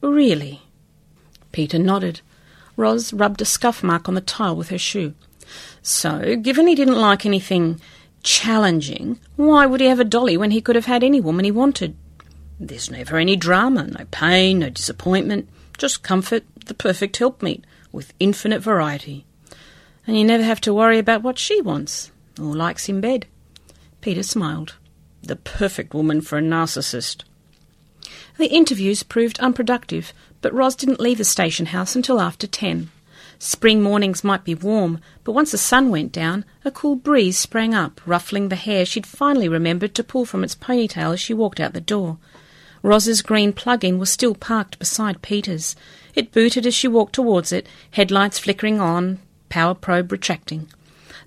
Really? 0.00 0.62
Peter 1.56 1.78
nodded. 1.78 2.20
Roz 2.76 3.14
rubbed 3.14 3.40
a 3.40 3.46
scuff 3.46 3.82
mark 3.82 4.10
on 4.10 4.14
the 4.14 4.20
tile 4.20 4.54
with 4.54 4.68
her 4.68 4.76
shoe. 4.76 5.14
So, 5.80 6.36
given 6.36 6.66
he 6.66 6.74
didn't 6.74 7.00
like 7.00 7.24
anything 7.24 7.80
challenging, 8.22 9.18
why 9.36 9.64
would 9.64 9.80
he 9.80 9.86
have 9.86 9.98
a 9.98 10.04
dolly 10.04 10.36
when 10.36 10.50
he 10.50 10.60
could 10.60 10.76
have 10.76 10.84
had 10.84 11.02
any 11.02 11.18
woman 11.18 11.46
he 11.46 11.50
wanted? 11.50 11.96
There's 12.60 12.90
never 12.90 13.16
any 13.16 13.36
drama, 13.36 13.86
no 13.86 14.04
pain, 14.10 14.58
no 14.58 14.68
disappointment, 14.68 15.48
just 15.78 16.02
comfort, 16.02 16.44
the 16.66 16.74
perfect 16.74 17.16
helpmeet 17.16 17.64
with 17.90 18.12
infinite 18.20 18.60
variety. 18.60 19.24
And 20.06 20.18
you 20.18 20.24
never 20.24 20.44
have 20.44 20.60
to 20.60 20.74
worry 20.74 20.98
about 20.98 21.22
what 21.22 21.38
she 21.38 21.62
wants 21.62 22.12
or 22.38 22.54
likes 22.54 22.86
in 22.86 23.00
bed. 23.00 23.24
Peter 24.02 24.22
smiled. 24.22 24.74
The 25.22 25.36
perfect 25.36 25.94
woman 25.94 26.20
for 26.20 26.36
a 26.36 26.42
narcissist. 26.42 27.24
The 28.38 28.48
interviews 28.48 29.02
proved 29.02 29.38
unproductive, 29.40 30.12
but 30.40 30.52
Roz 30.54 30.74
didn't 30.74 31.00
leave 31.00 31.18
the 31.18 31.24
station 31.24 31.66
house 31.66 31.96
until 31.96 32.20
after 32.20 32.46
ten. 32.46 32.90
Spring 33.38 33.82
mornings 33.82 34.24
might 34.24 34.44
be 34.44 34.54
warm, 34.54 34.98
but 35.22 35.32
once 35.32 35.50
the 35.50 35.58
sun 35.58 35.90
went 35.90 36.10
down, 36.10 36.44
a 36.64 36.70
cool 36.70 36.96
breeze 36.96 37.38
sprang 37.38 37.74
up, 37.74 38.00
ruffling 38.06 38.48
the 38.48 38.56
hair 38.56 38.86
she'd 38.86 39.06
finally 39.06 39.48
remembered 39.48 39.94
to 39.94 40.04
pull 40.04 40.24
from 40.24 40.42
its 40.42 40.54
ponytail 40.54 41.12
as 41.12 41.20
she 41.20 41.34
walked 41.34 41.60
out 41.60 41.74
the 41.74 41.80
door. 41.80 42.16
Roz's 42.82 43.20
green 43.20 43.52
plug-in 43.52 43.98
was 43.98 44.10
still 44.10 44.34
parked 44.34 44.78
beside 44.78 45.20
Peter's. 45.20 45.76
It 46.14 46.32
booted 46.32 46.66
as 46.66 46.74
she 46.74 46.88
walked 46.88 47.14
towards 47.14 47.52
it, 47.52 47.66
headlights 47.90 48.38
flickering 48.38 48.80
on, 48.80 49.18
power 49.48 49.74
probe 49.74 50.12
retracting. 50.12 50.68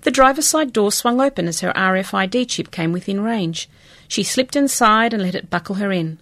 The 0.02 0.10
driver's 0.10 0.48
side 0.48 0.72
door 0.72 0.90
swung 0.90 1.20
open 1.20 1.46
as 1.46 1.60
her 1.60 1.72
RFID 1.74 2.48
chip 2.48 2.70
came 2.70 2.92
within 2.92 3.20
range. 3.20 3.68
She 4.08 4.22
slipped 4.22 4.56
inside 4.56 5.12
and 5.12 5.22
let 5.22 5.34
it 5.34 5.50
buckle 5.50 5.76
her 5.76 5.92
in. 5.92 6.18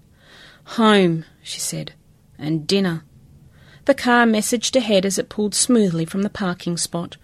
Home, 0.65 1.25
she 1.43 1.61
said, 1.61 1.93
and 2.39 2.67
dinner. 2.67 3.05
The 3.87 3.95
car 3.95 4.27
messaged 4.27 4.77
ahead 4.77 5.07
as 5.07 5.19
it 5.19 5.29
pulled 5.29 5.55
smoothly 5.55 6.05
from 6.05 6.23
the 6.23 6.31
parking 6.31 6.77
spot. 6.77 7.17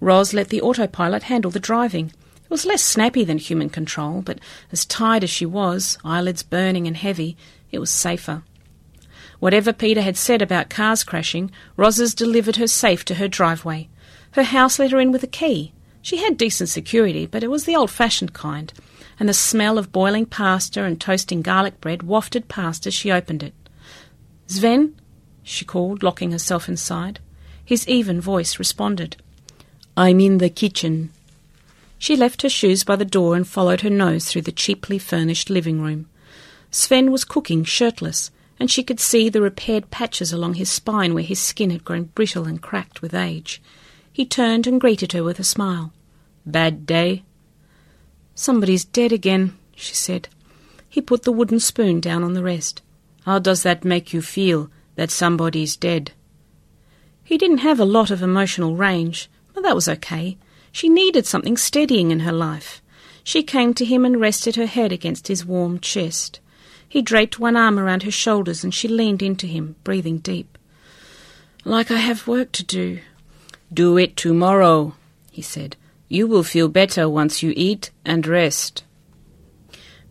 Roz 0.00 0.34
let 0.34 0.48
the 0.48 0.60
autopilot 0.60 1.24
handle 1.24 1.50
the 1.50 1.60
driving. 1.60 2.12
It 2.44 2.50
was 2.50 2.66
less 2.66 2.82
snappy 2.82 3.24
than 3.24 3.38
human 3.38 3.70
control, 3.70 4.22
but 4.22 4.38
as 4.72 4.84
tired 4.84 5.22
as 5.24 5.30
she 5.30 5.46
was, 5.46 5.98
eyelids 6.04 6.42
burning 6.42 6.86
and 6.86 6.96
heavy, 6.96 7.36
it 7.70 7.78
was 7.78 7.90
safer. 7.90 8.42
Whatever 9.38 9.72
Peter 9.72 10.02
had 10.02 10.16
said 10.16 10.42
about 10.42 10.70
cars 10.70 11.04
crashing, 11.04 11.50
Roz's 11.76 12.14
delivered 12.14 12.56
her 12.56 12.66
safe 12.66 13.04
to 13.04 13.14
her 13.14 13.28
driveway. 13.28 13.88
Her 14.32 14.42
house 14.42 14.78
let 14.78 14.90
her 14.90 14.98
in 14.98 15.12
with 15.12 15.22
a 15.22 15.28
key. 15.28 15.72
She 16.02 16.18
had 16.18 16.36
decent 16.36 16.68
security, 16.68 17.26
but 17.26 17.44
it 17.44 17.50
was 17.50 17.64
the 17.64 17.76
old 17.76 17.90
fashioned 17.90 18.32
kind, 18.32 18.72
and 19.20 19.28
the 19.28 19.34
smell 19.34 19.78
of 19.78 19.92
boiling 19.92 20.26
pasta 20.26 20.82
and 20.82 21.00
toasting 21.00 21.42
garlic 21.42 21.80
bread 21.80 22.02
wafted 22.02 22.48
past 22.48 22.86
as 22.86 22.94
she 22.94 23.12
opened 23.12 23.42
it. 23.42 23.54
Sven? 24.48 24.94
she 25.42 25.64
called, 25.64 26.02
locking 26.02 26.32
herself 26.32 26.68
inside. 26.68 27.20
His 27.64 27.86
even 27.86 28.20
voice 28.20 28.58
responded. 28.58 29.16
I'm 29.96 30.20
in 30.20 30.38
the 30.38 30.50
kitchen. 30.50 31.10
She 31.98 32.16
left 32.16 32.42
her 32.42 32.48
shoes 32.48 32.82
by 32.82 32.96
the 32.96 33.04
door 33.04 33.36
and 33.36 33.46
followed 33.46 33.82
her 33.82 33.90
nose 33.90 34.26
through 34.26 34.42
the 34.42 34.52
cheaply 34.52 34.98
furnished 34.98 35.50
living 35.50 35.80
room. 35.80 36.08
Sven 36.70 37.12
was 37.12 37.24
cooking 37.24 37.64
shirtless, 37.64 38.30
and 38.58 38.70
she 38.70 38.82
could 38.82 39.00
see 39.00 39.28
the 39.28 39.42
repaired 39.42 39.90
patches 39.90 40.32
along 40.32 40.54
his 40.54 40.70
spine 40.70 41.14
where 41.14 41.22
his 41.22 41.40
skin 41.40 41.70
had 41.70 41.84
grown 41.84 42.04
brittle 42.04 42.46
and 42.46 42.62
cracked 42.62 43.02
with 43.02 43.14
age. 43.14 43.60
He 44.12 44.24
turned 44.24 44.66
and 44.66 44.80
greeted 44.80 45.12
her 45.12 45.22
with 45.22 45.38
a 45.38 45.44
smile. 45.44 45.92
Bad 46.46 46.86
day? 46.86 47.22
Somebody's 48.34 48.84
dead 48.84 49.12
again, 49.12 49.56
she 49.74 49.94
said. 49.94 50.28
He 50.88 51.00
put 51.00 51.24
the 51.24 51.32
wooden 51.32 51.60
spoon 51.60 52.00
down 52.00 52.24
on 52.24 52.32
the 52.32 52.42
rest. 52.42 52.82
How 53.28 53.38
does 53.38 53.62
that 53.62 53.84
make 53.84 54.14
you 54.14 54.22
feel, 54.22 54.70
that 54.94 55.10
somebody's 55.10 55.76
dead? 55.76 56.12
He 57.22 57.36
didn't 57.36 57.58
have 57.58 57.78
a 57.78 57.84
lot 57.84 58.10
of 58.10 58.22
emotional 58.22 58.74
range, 58.74 59.28
but 59.52 59.62
that 59.64 59.74
was 59.74 59.86
okay. 59.86 60.38
She 60.72 60.88
needed 60.88 61.26
something 61.26 61.58
steadying 61.58 62.10
in 62.10 62.20
her 62.20 62.32
life. 62.32 62.80
She 63.22 63.42
came 63.42 63.74
to 63.74 63.84
him 63.84 64.06
and 64.06 64.18
rested 64.18 64.56
her 64.56 64.64
head 64.64 64.92
against 64.92 65.28
his 65.28 65.44
warm 65.44 65.78
chest. 65.78 66.40
He 66.88 67.02
draped 67.02 67.38
one 67.38 67.54
arm 67.54 67.78
around 67.78 68.04
her 68.04 68.10
shoulders 68.10 68.64
and 68.64 68.72
she 68.72 68.88
leaned 68.88 69.22
into 69.22 69.46
him, 69.46 69.76
breathing 69.84 70.20
deep. 70.20 70.56
Like 71.66 71.90
I 71.90 71.98
have 71.98 72.26
work 72.26 72.50
to 72.52 72.64
do. 72.64 73.00
Do 73.70 73.98
it 73.98 74.16
tomorrow, 74.16 74.94
he 75.30 75.42
said. 75.42 75.76
You 76.08 76.26
will 76.26 76.44
feel 76.44 76.68
better 76.68 77.10
once 77.10 77.42
you 77.42 77.52
eat 77.54 77.90
and 78.06 78.26
rest. 78.26 78.84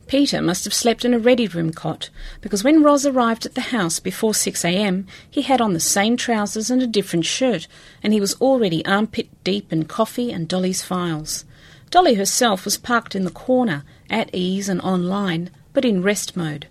Peter 0.08 0.42
must 0.42 0.64
have 0.64 0.74
slept 0.74 1.04
in 1.04 1.14
a 1.14 1.20
ready 1.20 1.48
room 1.48 1.72
cot, 1.72 2.10
because 2.42 2.64
when 2.64 2.82
Roz 2.82 3.06
arrived 3.06 3.46
at 3.46 3.56
the 3.56 3.62
house 3.76 4.00
before 4.00 4.34
6 4.34 4.64
a.m., 4.64 5.06
he 5.30 5.42
had 5.42 5.60
on 5.60 5.74
the 5.74 5.80
same 5.80 6.16
trousers 6.16 6.72
and 6.72 6.82
a 6.82 6.88
different 6.88 7.26
shirt, 7.26 7.68
and 8.02 8.14
he 8.14 8.22
was 8.22 8.36
already 8.42 8.86
armpit 8.86 9.28
deep 9.44 9.74
in 9.74 9.86
coffee 9.86 10.32
and 10.32 10.48
Dolly's 10.48 10.82
files. 10.82 11.44
Dolly 11.90 12.16
herself 12.16 12.64
was 12.64 12.78
parked 12.78 13.16
in 13.16 13.26
the 13.26 13.32
corner, 13.32 13.84
at 14.10 14.34
ease 14.34 14.70
and 14.70 14.82
online, 14.82 15.50
but 15.74 15.86
in 15.86 16.02
rest 16.02 16.38
mode. 16.38 16.68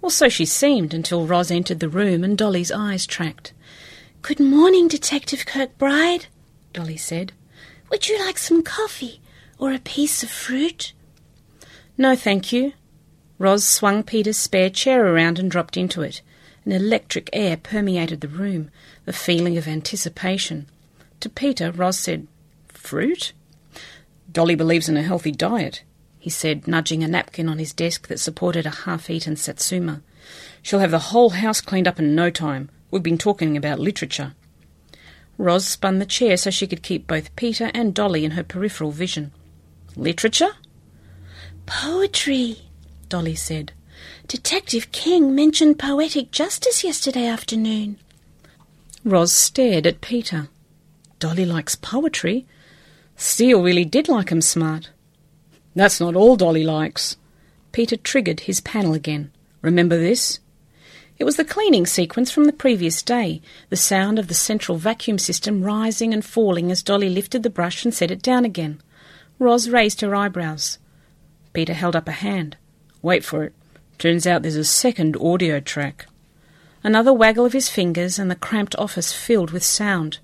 Or 0.00 0.10
so 0.10 0.28
she 0.28 0.44
seemed 0.44 0.94
until 0.94 1.26
Roz 1.26 1.50
entered 1.50 1.80
the 1.80 1.88
room 1.88 2.22
and 2.22 2.38
Dolly's 2.38 2.70
eyes 2.70 3.06
tracked. 3.06 3.52
Good 4.22 4.40
morning, 4.40 4.88
Detective 4.88 5.44
Kirkbride, 5.46 6.26
Dolly 6.72 6.96
said. 6.96 7.32
Would 7.90 8.08
you 8.08 8.18
like 8.18 8.38
some 8.38 8.62
coffee 8.62 9.20
or 9.58 9.72
a 9.72 9.78
piece 9.78 10.22
of 10.22 10.30
fruit? 10.30 10.92
No, 12.00 12.14
thank 12.14 12.52
you. 12.52 12.74
Roz 13.38 13.66
swung 13.66 14.04
Peter's 14.04 14.38
spare 14.38 14.70
chair 14.70 15.04
around 15.04 15.40
and 15.40 15.50
dropped 15.50 15.76
into 15.76 16.00
it. 16.00 16.22
An 16.64 16.70
electric 16.70 17.28
air 17.32 17.56
permeated 17.56 18.20
the 18.20 18.28
room, 18.28 18.70
the 19.04 19.12
feeling 19.12 19.58
of 19.58 19.66
anticipation. 19.66 20.68
To 21.18 21.28
Peter, 21.28 21.72
Roz 21.72 21.98
said, 21.98 22.28
Fruit? 22.68 23.32
Dolly 24.30 24.54
believes 24.54 24.88
in 24.88 24.96
a 24.96 25.02
healthy 25.02 25.32
diet, 25.32 25.82
he 26.20 26.30
said, 26.30 26.68
nudging 26.68 27.02
a 27.02 27.08
napkin 27.08 27.48
on 27.48 27.58
his 27.58 27.72
desk 27.72 28.06
that 28.06 28.20
supported 28.20 28.64
a 28.64 28.70
half 28.70 29.10
eaten 29.10 29.34
satsuma. 29.34 30.00
She'll 30.62 30.78
have 30.78 30.92
the 30.92 31.10
whole 31.10 31.30
house 31.30 31.60
cleaned 31.60 31.88
up 31.88 31.98
in 31.98 32.14
no 32.14 32.30
time. 32.30 32.70
We've 32.92 33.02
been 33.02 33.18
talking 33.18 33.56
about 33.56 33.80
literature. 33.80 34.34
Roz 35.36 35.66
spun 35.66 35.98
the 35.98 36.06
chair 36.06 36.36
so 36.36 36.50
she 36.50 36.68
could 36.68 36.82
keep 36.82 37.08
both 37.08 37.34
Peter 37.34 37.72
and 37.74 37.92
Dolly 37.92 38.24
in 38.24 38.32
her 38.32 38.44
peripheral 38.44 38.92
vision. 38.92 39.32
Literature? 39.96 40.50
Poetry, 41.68 42.62
Dolly 43.10 43.34
said. 43.34 43.72
Detective 44.26 44.90
King 44.90 45.34
mentioned 45.34 45.78
poetic 45.78 46.30
justice 46.30 46.82
yesterday 46.82 47.26
afternoon. 47.26 47.98
Roz 49.04 49.34
stared 49.34 49.86
at 49.86 50.00
Peter. 50.00 50.48
Dolly 51.18 51.44
likes 51.44 51.74
poetry. 51.76 52.46
Steele 53.16 53.62
really 53.62 53.84
did 53.84 54.08
like 54.08 54.30
him 54.30 54.40
smart. 54.40 54.88
That's 55.76 56.00
not 56.00 56.16
all 56.16 56.36
Dolly 56.36 56.64
likes. 56.64 57.18
Peter 57.72 57.98
triggered 57.98 58.40
his 58.40 58.62
panel 58.62 58.94
again. 58.94 59.30
Remember 59.60 59.98
this? 59.98 60.40
It 61.18 61.24
was 61.24 61.36
the 61.36 61.44
cleaning 61.44 61.84
sequence 61.84 62.30
from 62.30 62.44
the 62.46 62.52
previous 62.52 63.02
day, 63.02 63.42
the 63.68 63.76
sound 63.76 64.18
of 64.18 64.28
the 64.28 64.34
central 64.34 64.78
vacuum 64.78 65.18
system 65.18 65.62
rising 65.62 66.14
and 66.14 66.24
falling 66.24 66.70
as 66.70 66.82
Dolly 66.82 67.10
lifted 67.10 67.42
the 67.42 67.50
brush 67.50 67.84
and 67.84 67.92
set 67.92 68.10
it 68.10 68.22
down 68.22 68.46
again. 68.46 68.80
Roz 69.38 69.68
raised 69.68 70.00
her 70.00 70.14
eyebrows. 70.14 70.78
Peter 71.58 71.74
held 71.74 71.96
up 71.96 72.06
a 72.06 72.12
hand. 72.12 72.56
Wait 73.02 73.24
for 73.24 73.42
it. 73.42 73.52
Turns 73.98 74.28
out 74.28 74.42
there's 74.42 74.54
a 74.54 74.62
second 74.62 75.16
audio 75.16 75.58
track. 75.58 76.06
Another 76.84 77.12
waggle 77.12 77.44
of 77.44 77.52
his 77.52 77.68
fingers, 77.68 78.16
and 78.16 78.30
the 78.30 78.36
cramped 78.36 78.76
office 78.76 79.12
filled 79.12 79.50
with 79.50 79.64
sound. 79.64 80.20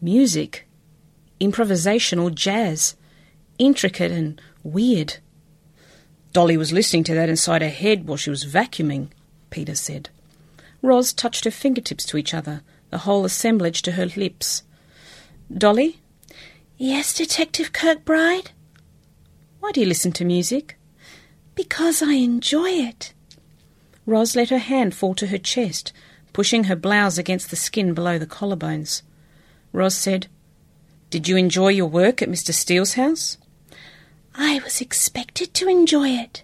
Music. 0.00 0.66
Improvisational 1.38 2.34
jazz. 2.34 2.96
Intricate 3.58 4.10
and 4.10 4.40
weird. 4.62 5.18
Dolly 6.32 6.56
was 6.56 6.72
listening 6.72 7.04
to 7.04 7.14
that 7.14 7.28
inside 7.28 7.60
her 7.60 7.68
head 7.68 8.08
while 8.08 8.16
she 8.16 8.30
was 8.30 8.46
vacuuming, 8.46 9.08
Peter 9.50 9.74
said. 9.74 10.08
Roz 10.80 11.12
touched 11.12 11.44
her 11.44 11.50
fingertips 11.50 12.06
to 12.06 12.16
each 12.16 12.32
other, 12.32 12.62
the 12.88 13.04
whole 13.04 13.26
assemblage 13.26 13.82
to 13.82 13.92
her 13.92 14.06
lips. 14.06 14.62
Dolly? 15.52 16.00
Yes, 16.78 17.12
Detective 17.12 17.74
Kirkbride? 17.74 18.52
Why 19.64 19.72
do 19.72 19.80
you 19.80 19.86
listen 19.86 20.12
to 20.12 20.26
music? 20.26 20.76
Because 21.54 22.02
I 22.02 22.12
enjoy 22.12 22.68
it. 22.68 23.14
Roz 24.04 24.36
let 24.36 24.50
her 24.50 24.58
hand 24.58 24.94
fall 24.94 25.14
to 25.14 25.28
her 25.28 25.38
chest, 25.38 25.90
pushing 26.34 26.64
her 26.64 26.76
blouse 26.76 27.16
against 27.16 27.48
the 27.48 27.56
skin 27.56 27.94
below 27.94 28.18
the 28.18 28.26
collarbones. 28.26 29.00
Roz 29.72 29.96
said, 29.96 30.26
Did 31.08 31.28
you 31.28 31.38
enjoy 31.38 31.68
your 31.68 31.86
work 31.86 32.20
at 32.20 32.28
Mr. 32.28 32.52
Steele's 32.52 32.92
house? 32.92 33.38
I 34.34 34.60
was 34.62 34.82
expected 34.82 35.54
to 35.54 35.68
enjoy 35.70 36.10
it, 36.10 36.42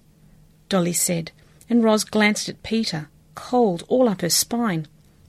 Dolly 0.71 0.95
said, 0.95 1.31
and 1.69 1.85
Roz 1.85 2.05
glanced 2.05 2.49
at 2.49 2.63
Peter, 2.63 3.11
cold 3.35 3.85
all 3.89 4.09
up 4.09 4.23
her 4.23 4.31
spine. 4.31 4.89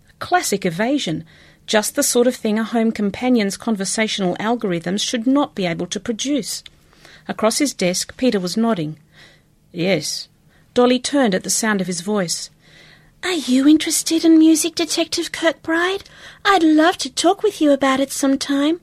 A 0.10 0.14
classic 0.14 0.66
evasion, 0.66 1.26
just 1.68 1.96
the 1.96 2.04
sort 2.04 2.28
of 2.28 2.38
thing 2.38 2.58
a 2.58 2.64
home 2.64 2.94
companion's 2.94 3.58
conversational 3.58 4.38
algorithms 4.38 5.02
should 5.02 5.28
not 5.28 5.56
be 5.56 5.66
able 5.66 5.88
to 5.88 6.00
produce. 6.00 6.64
Across 7.32 7.60
his 7.60 7.74
desk, 7.74 8.18
Peter 8.18 8.42
was 8.42 8.58
nodding. 8.58 8.98
Yes. 9.72 10.28
Dolly 10.74 11.00
turned 11.00 11.34
at 11.34 11.46
the 11.46 11.50
sound 11.50 11.80
of 11.80 11.88
his 11.88 12.02
voice. 12.02 12.50
Are 13.24 13.32
you 13.32 13.70
interested 13.70 14.26
in 14.26 14.38
music, 14.38 14.76
Detective 14.76 15.32
Kirkbride? 15.32 16.04
I'd 16.44 16.62
love 16.62 16.98
to 16.98 17.10
talk 17.10 17.42
with 17.42 17.62
you 17.62 17.72
about 17.72 18.02
it 18.02 18.12
sometime. 18.12 18.82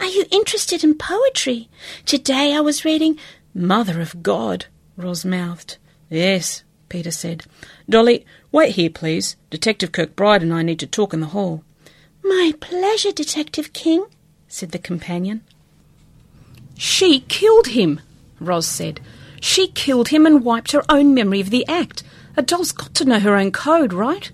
Are 0.00 0.06
you 0.06 0.24
interested 0.30 0.82
in 0.82 0.94
poetry? 0.94 1.68
Today 2.06 2.54
I 2.54 2.60
was 2.60 2.86
reading. 2.86 3.18
Mother 3.52 4.00
of 4.00 4.22
God, 4.22 4.64
Roz 4.96 5.26
mouthed. 5.26 5.76
Yes, 6.08 6.64
Peter 6.88 7.10
said. 7.10 7.44
Dolly, 7.86 8.24
wait 8.50 8.76
here, 8.76 8.88
please. 8.88 9.36
Detective 9.50 9.92
Kirkbride 9.92 10.40
and 10.40 10.54
I 10.54 10.62
need 10.62 10.78
to 10.78 10.86
talk 10.86 11.12
in 11.12 11.20
the 11.20 11.34
hall. 11.36 11.64
My 12.24 12.54
pleasure, 12.60 13.12
Detective 13.12 13.74
King, 13.74 14.06
said 14.48 14.70
the 14.70 14.78
companion. 14.78 15.42
She 16.80 17.20
killed 17.20 17.66
him, 17.66 18.00
Roz 18.40 18.66
said. 18.66 19.00
She 19.38 19.66
killed 19.68 20.08
him 20.08 20.24
and 20.24 20.42
wiped 20.42 20.72
her 20.72 20.82
own 20.88 21.12
memory 21.12 21.38
of 21.38 21.50
the 21.50 21.68
act. 21.68 22.02
A 22.38 22.42
doll's 22.42 22.72
got 22.72 22.94
to 22.94 23.04
know 23.04 23.20
her 23.20 23.36
own 23.36 23.52
code, 23.52 23.92
right? 23.92 24.32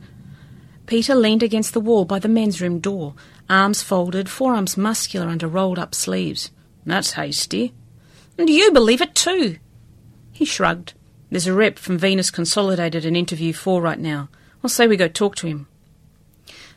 Peter 0.87 1.17
leaned 1.17 1.43
against 1.43 1.75
the 1.75 1.81
wall 1.81 2.05
by 2.05 2.21
the 2.21 2.29
men's 2.29 2.61
room 2.61 2.79
door, 2.79 3.15
arms 3.51 3.83
folded, 3.83 4.29
forearms 4.29 4.77
muscular 4.77 5.27
under 5.27 5.49
rolled 5.49 5.77
up 5.77 5.93
sleeves. 5.93 6.53
That's 6.85 7.15
hasty. 7.15 7.75
And 8.39 8.49
you 8.49 8.71
believe 8.71 9.01
it 9.01 9.17
too. 9.17 9.59
He 10.31 10.45
shrugged. 10.45 10.95
There's 11.31 11.49
a 11.49 11.53
rep 11.53 11.81
from 11.81 11.99
Venus 11.99 12.31
Consolidated 12.31 13.05
in 13.05 13.17
interview 13.17 13.53
four 13.55 13.83
right 13.83 13.99
now. 13.99 14.29
I'll 14.63 14.71
say 14.71 14.87
we 14.87 14.97
go 14.97 15.09
talk 15.09 15.35
to 15.37 15.49
him. 15.49 15.67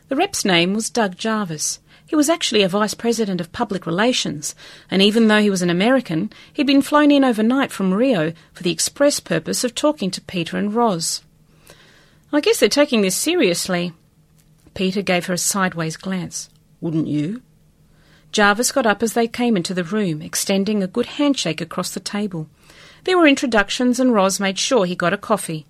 The 0.08 0.16
rep's 0.16 0.44
name 0.44 0.74
was 0.74 0.90
Doug 0.90 1.16
Jarvis. 1.16 1.78
He 2.10 2.16
was 2.16 2.28
actually 2.28 2.64
a 2.64 2.68
vice 2.68 2.92
president 2.92 3.40
of 3.40 3.52
public 3.52 3.86
relations, 3.86 4.56
and 4.90 5.00
even 5.00 5.28
though 5.28 5.40
he 5.40 5.48
was 5.48 5.62
an 5.62 5.70
American, 5.70 6.32
he'd 6.52 6.66
been 6.66 6.82
flown 6.82 7.12
in 7.12 7.22
overnight 7.22 7.70
from 7.70 7.94
Rio 7.94 8.32
for 8.52 8.64
the 8.64 8.72
express 8.72 9.20
purpose 9.20 9.62
of 9.62 9.76
talking 9.76 10.10
to 10.10 10.20
Peter 10.20 10.56
and 10.56 10.74
Roz. 10.74 11.22
I 12.32 12.40
guess 12.40 12.58
they're 12.58 12.68
taking 12.68 13.02
this 13.02 13.14
seriously. 13.14 13.92
Peter 14.74 15.02
gave 15.02 15.26
her 15.26 15.34
a 15.34 15.38
sideways 15.38 15.96
glance. 15.96 16.50
Wouldn't 16.80 17.06
you? 17.06 17.42
Jarvis 18.32 18.72
got 18.72 18.86
up 18.86 19.04
as 19.04 19.12
they 19.12 19.28
came 19.28 19.56
into 19.56 19.72
the 19.72 19.84
room, 19.84 20.20
extending 20.20 20.82
a 20.82 20.88
good 20.88 21.06
handshake 21.06 21.60
across 21.60 21.94
the 21.94 22.00
table. 22.00 22.48
There 23.04 23.18
were 23.18 23.28
introductions, 23.28 24.00
and 24.00 24.12
Roz 24.12 24.40
made 24.40 24.58
sure 24.58 24.84
he 24.84 24.96
got 24.96 25.12
a 25.12 25.16
coffee. 25.16 25.64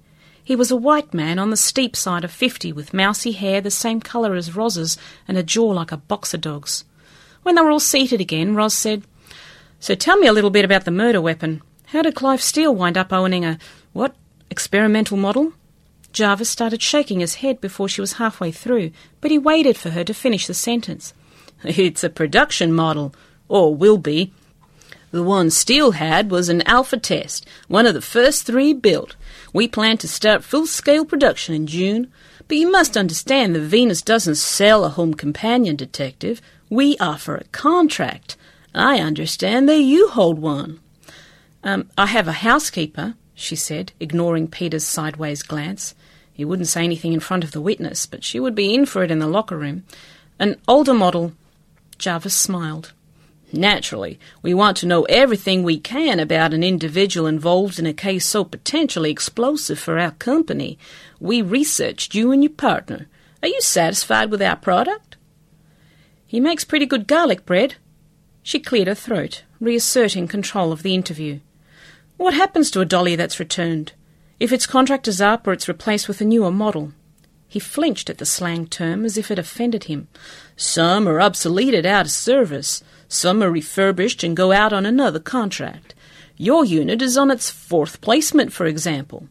He 0.51 0.57
was 0.57 0.73
a 0.73 0.77
white 0.77 1.15
man 1.15 1.39
on 1.39 1.51
the 1.51 1.57
steep 1.57 1.95
side 1.95 2.25
of 2.25 2.33
fifty, 2.33 2.73
with 2.73 2.93
mousy 2.93 3.31
hair 3.31 3.61
the 3.61 3.71
same 3.71 4.01
colour 4.01 4.35
as 4.35 4.57
Roz's 4.57 4.99
and 5.29 5.39
a 5.39 5.45
jaw 5.45 5.69
like 5.69 5.93
a 5.93 5.99
boxer 5.99 6.39
dog's. 6.39 6.83
When 7.45 7.55
they 7.55 7.63
were 7.63 7.71
all 7.71 7.79
seated 7.79 8.21
again, 8.21 8.57
Roz 8.57 8.75
said, 8.75 9.05
So 9.79 9.95
tell 9.95 10.17
me 10.17 10.27
a 10.27 10.33
little 10.33 10.51
bit 10.51 10.65
about 10.65 10.85
the 10.85 10.91
murder 10.91 11.21
weapon. 11.21 11.63
How 11.93 12.03
did 12.03 12.17
Clive 12.17 12.43
Steele 12.43 12.75
wind 12.75 12.99
up 12.99 13.13
owning 13.13 13.45
a, 13.45 13.61
what, 13.93 14.17
experimental 14.51 15.17
model? 15.17 15.53
Jarvis 16.13 16.51
started 16.51 16.83
shaking 16.83 17.21
his 17.21 17.37
head 17.37 17.61
before 17.61 17.89
she 17.89 18.01
was 18.01 18.15
halfway 18.15 18.51
through, 18.51 18.91
but 19.21 19.31
he 19.31 19.39
waited 19.39 19.77
for 19.77 19.91
her 19.91 20.03
to 20.03 20.13
finish 20.13 20.49
the 20.49 20.55
sentence. 20.55 21.15
It's 21.63 22.03
a 22.03 22.11
production 22.11 22.73
model, 22.73 23.15
or 23.47 23.73
will 23.73 23.99
be. 23.99 24.33
The 25.13 25.23
one 25.23 25.51
Steele 25.51 25.93
had 25.93 26.29
was 26.29 26.49
an 26.49 26.63
alpha 26.63 26.97
test, 26.97 27.47
one 27.69 27.87
of 27.87 27.95
the 27.95 28.01
first 28.01 28.47
three 28.47 28.73
built. 28.73 29.15
We 29.53 29.67
plan 29.67 29.99
to 29.99 30.09
start 30.09 30.45
full 30.45 30.67
scale 30.67 31.05
production 31.05 31.55
in 31.55 31.67
June, 31.67 32.13
but 32.47 32.57
you 32.57 32.71
must 32.71 32.97
understand 32.97 33.55
that 33.55 33.61
Venus 33.61 34.03
doesn't 34.03 34.37
sell 34.37 34.85
a 34.85 34.91
home 34.91 35.15
companion 35.15 35.77
detective. 35.77 36.41
We 36.69 36.97
offer 36.99 37.37
a 37.37 37.45
contract. 37.45 38.37
I 38.75 39.01
understand 39.01 39.69
that 39.69 39.81
you 39.81 40.09
hold 40.09 40.39
one. 40.39 40.81
Um, 41.65 41.91
I 41.99 42.07
have 42.07 42.29
a 42.29 42.33
housekeeper, 42.33 43.15
she 43.35 43.57
said, 43.57 43.93
ignoring 43.99 44.49
Peter's 44.49 44.87
sideways 44.87 45.43
glance. 45.43 45.95
He 46.33 46.45
wouldn't 46.45 46.69
say 46.69 46.85
anything 46.85 47.13
in 47.13 47.21
front 47.21 47.45
of 47.45 47.53
the 47.53 47.61
witness, 47.61 48.07
but 48.07 48.25
she 48.25 48.41
would 48.41 48.55
be 48.55 48.73
in 48.73 48.87
for 48.87 49.03
it 49.03 49.11
in 49.11 49.19
the 49.19 49.27
locker 49.27 49.59
room. 49.59 49.85
An 50.39 50.57
older 50.67 50.95
model. 50.95 51.33
Jarvis 51.99 52.35
smiled. 52.35 52.93
Naturally, 53.53 54.19
we 54.43 54.55
want 54.55 54.77
to 54.79 54.87
know 54.87 55.05
everything 55.05 55.63
we 55.63 55.79
can 55.79 56.21
about 56.21 56.55
an 56.55 56.63
individual 56.63 57.27
involved 57.27 57.79
in 57.79 57.87
a 57.87 57.93
case 57.93 58.25
so 58.25 58.45
potentially 58.45 59.11
explosive 59.11 59.79
for 59.79 59.99
our 59.99 60.13
company. 60.13 60.79
We 61.19 61.43
researched 61.43 62.15
you 62.15 62.31
and 62.31 62.45
your 62.45 62.53
partner. 62.53 63.09
Are 63.43 63.49
you 63.49 63.61
satisfied 63.61 64.31
with 64.31 64.41
our 64.43 64.57
product? 64.57 65.17
He 66.27 66.39
makes 66.39 66.65
pretty 66.65 66.87
good 66.87 67.09
garlic 67.09 67.45
bread. 67.45 67.75
She 68.43 68.61
cleared 68.61 68.87
her 68.87 68.95
throat, 68.95 69.43
reasserting 69.59 70.29
control 70.29 70.71
of 70.71 70.83
the 70.85 70.95
interview. 70.95 71.41
What 72.17 72.35
happens 72.35 72.71
to 72.71 72.81
a 72.81 72.85
dolly 72.85 73.17
that's 73.17 73.41
returned? 73.41 73.95
If 74.39 74.53
its 74.53 74.67
contract 74.67 75.09
is 75.09 75.21
up 75.21 75.47
or 75.47 75.53
it's 75.53 75.69
replaced 75.69 76.07
with 76.07 76.21
a 76.21 76.25
newer 76.25 76.53
model? 76.53 76.93
He 77.49 77.59
flinched 77.59 78.09
at 78.09 78.19
the 78.19 78.27
slang 78.27 78.69
term 78.69 79.05
as 79.05 79.19
if 79.19 79.29
it 79.29 79.39
offended 79.39 79.85
him. 79.85 80.07
Some 80.55 81.09
are 81.09 81.19
obsoleted 81.19 81.85
out 81.85 82.07
of 82.07 82.13
service. 82.13 82.85
Some 83.13 83.43
are 83.43 83.51
refurbished 83.51 84.23
and 84.23 84.37
go 84.37 84.53
out 84.53 84.73
on 84.73 84.87
another 84.87 85.19
contract. 85.19 85.97
Your 86.37 86.65
unit 86.65 87.03
is 87.03 87.19
on 87.19 87.29
its 87.29 87.51
fourth 87.51 88.01
placement, 88.01 88.53
for 88.53 88.67
example. 88.67 89.27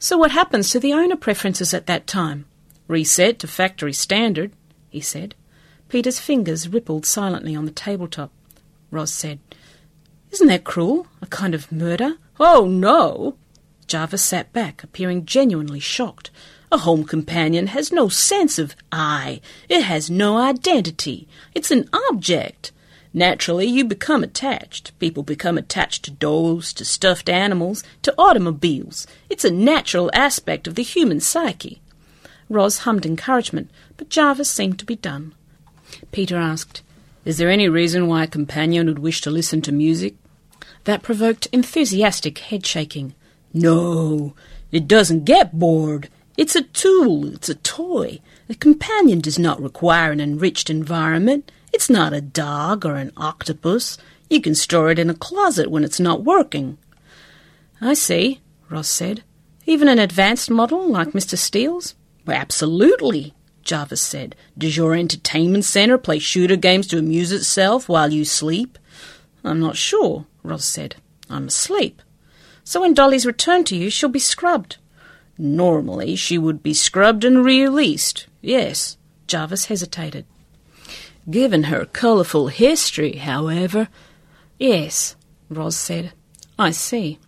So 0.00 0.18
what 0.18 0.32
happens 0.32 0.70
to 0.70 0.80
the 0.80 0.92
owner 0.92 1.14
preferences 1.14 1.72
at 1.72 1.86
that 1.86 2.08
time? 2.08 2.46
Reset 2.88 3.38
to 3.38 3.46
factory 3.46 3.92
standard, 3.92 4.50
he 4.88 5.00
said. 5.00 5.36
Peter's 5.88 6.18
fingers 6.18 6.68
rippled 6.68 7.06
silently 7.06 7.54
on 7.54 7.64
the 7.64 7.70
tabletop. 7.70 8.32
Roz 8.90 9.12
said, 9.12 9.38
Isn't 10.32 10.48
that 10.48 10.64
cruel? 10.64 11.06
A 11.22 11.26
kind 11.26 11.54
of 11.54 11.70
murder? 11.70 12.16
Oh, 12.40 12.66
no! 12.66 13.36
Jarvis 13.86 14.24
sat 14.24 14.52
back, 14.52 14.82
appearing 14.82 15.26
genuinely 15.26 15.78
shocked. 15.78 16.32
A 16.72 16.78
home 16.78 17.04
companion 17.04 17.68
has 17.68 17.92
no 17.92 18.08
sense 18.08 18.58
of 18.58 18.74
I. 18.90 19.40
It 19.68 19.82
has 19.82 20.10
no 20.10 20.38
identity. 20.38 21.28
It's 21.54 21.70
an 21.70 21.88
object. 22.10 22.72
Naturally, 23.12 23.66
you 23.66 23.84
become 23.84 24.22
attached. 24.22 24.96
People 25.00 25.22
become 25.22 25.58
attached 25.58 26.04
to 26.04 26.10
dolls, 26.12 26.72
to 26.74 26.84
stuffed 26.84 27.28
animals, 27.28 27.82
to 28.02 28.14
automobiles. 28.16 29.06
It's 29.28 29.44
a 29.44 29.50
natural 29.50 30.10
aspect 30.14 30.68
of 30.68 30.76
the 30.76 30.82
human 30.82 31.20
psyche. 31.20 31.80
Roz 32.48 32.78
hummed 32.78 33.06
encouragement, 33.06 33.70
but 33.96 34.10
Jarvis 34.10 34.50
seemed 34.50 34.78
to 34.78 34.84
be 34.84 34.96
done. 34.96 35.34
Peter 36.12 36.36
asked, 36.36 36.82
Is 37.24 37.38
there 37.38 37.50
any 37.50 37.68
reason 37.68 38.06
why 38.06 38.24
a 38.24 38.28
companion 38.28 38.86
would 38.86 39.00
wish 39.00 39.20
to 39.22 39.30
listen 39.30 39.60
to 39.62 39.72
music? 39.72 40.14
That 40.84 41.02
provoked 41.02 41.48
enthusiastic 41.52 42.38
head 42.38 42.64
shaking. 42.64 43.14
No, 43.52 44.34
it 44.70 44.86
doesn't 44.86 45.24
get 45.24 45.58
bored. 45.58 46.08
It's 46.36 46.56
a 46.56 46.62
tool, 46.62 47.34
it's 47.34 47.48
a 47.48 47.54
toy. 47.56 48.20
A 48.48 48.54
companion 48.54 49.20
does 49.20 49.38
not 49.38 49.60
require 49.60 50.12
an 50.12 50.20
enriched 50.20 50.70
environment. 50.70 51.50
It's 51.72 51.90
not 51.90 52.12
a 52.12 52.20
dog 52.20 52.84
or 52.84 52.96
an 52.96 53.12
octopus. 53.16 53.98
You 54.28 54.40
can 54.40 54.54
store 54.54 54.90
it 54.90 54.98
in 54.98 55.10
a 55.10 55.14
closet 55.14 55.70
when 55.70 55.84
it's 55.84 56.00
not 56.00 56.24
working. 56.24 56.78
I 57.80 57.94
see, 57.94 58.40
Roz 58.68 58.88
said. 58.88 59.22
Even 59.66 59.88
an 59.88 59.98
advanced 59.98 60.50
model 60.50 60.88
like 60.88 61.08
Mr. 61.08 61.38
Steele's? 61.38 61.94
Well, 62.26 62.36
absolutely, 62.36 63.34
Jarvis 63.62 64.02
said. 64.02 64.36
Does 64.58 64.76
your 64.76 64.94
entertainment 64.94 65.64
center 65.64 65.98
play 65.98 66.18
shooter 66.18 66.56
games 66.56 66.86
to 66.88 66.98
amuse 66.98 67.32
itself 67.32 67.88
while 67.88 68.12
you 68.12 68.24
sleep? 68.24 68.78
I'm 69.44 69.60
not 69.60 69.76
sure, 69.76 70.26
Roz 70.42 70.64
said. 70.64 70.96
I'm 71.28 71.46
asleep. 71.46 72.02
So 72.64 72.82
when 72.82 72.94
Dolly's 72.94 73.26
returned 73.26 73.66
to 73.68 73.76
you, 73.76 73.90
she'll 73.90 74.08
be 74.08 74.18
scrubbed. 74.18 74.76
Normally, 75.38 76.16
she 76.16 76.36
would 76.36 76.62
be 76.62 76.74
scrubbed 76.74 77.24
and 77.24 77.44
released. 77.44 78.26
Yes, 78.42 78.96
Jarvis 79.26 79.66
hesitated. 79.66 80.26
Given 81.30 81.64
her 81.64 81.84
colourful 81.84 82.48
history, 82.48 83.16
however. 83.16 83.88
Yes, 84.58 85.14
Roz 85.48 85.76
said. 85.76 86.12
I 86.58 86.72
see. 86.72 87.18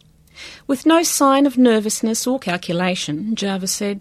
With 0.66 0.86
no 0.86 1.02
sign 1.02 1.46
of 1.46 1.56
nervousness 1.56 2.26
or 2.26 2.38
calculation, 2.38 3.36
Jarvis 3.36 3.72
said, 3.72 4.00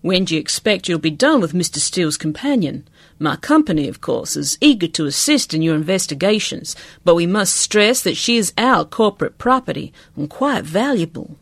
When 0.00 0.24
do 0.24 0.34
you 0.34 0.40
expect 0.40 0.88
you'll 0.88 0.98
be 0.98 1.10
done 1.10 1.40
with 1.40 1.52
Mr. 1.52 1.78
Steele's 1.78 2.16
companion? 2.16 2.88
My 3.18 3.36
company, 3.36 3.88
of 3.88 4.00
course, 4.00 4.36
is 4.36 4.56
eager 4.60 4.88
to 4.88 5.06
assist 5.06 5.52
in 5.52 5.60
your 5.60 5.74
investigations, 5.74 6.76
but 7.04 7.14
we 7.14 7.26
must 7.26 7.56
stress 7.56 8.02
that 8.02 8.16
she 8.16 8.36
is 8.36 8.54
our 8.56 8.84
corporate 8.84 9.38
property 9.38 9.92
and 10.14 10.30
quite 10.30 10.64
valuable. 10.64 11.36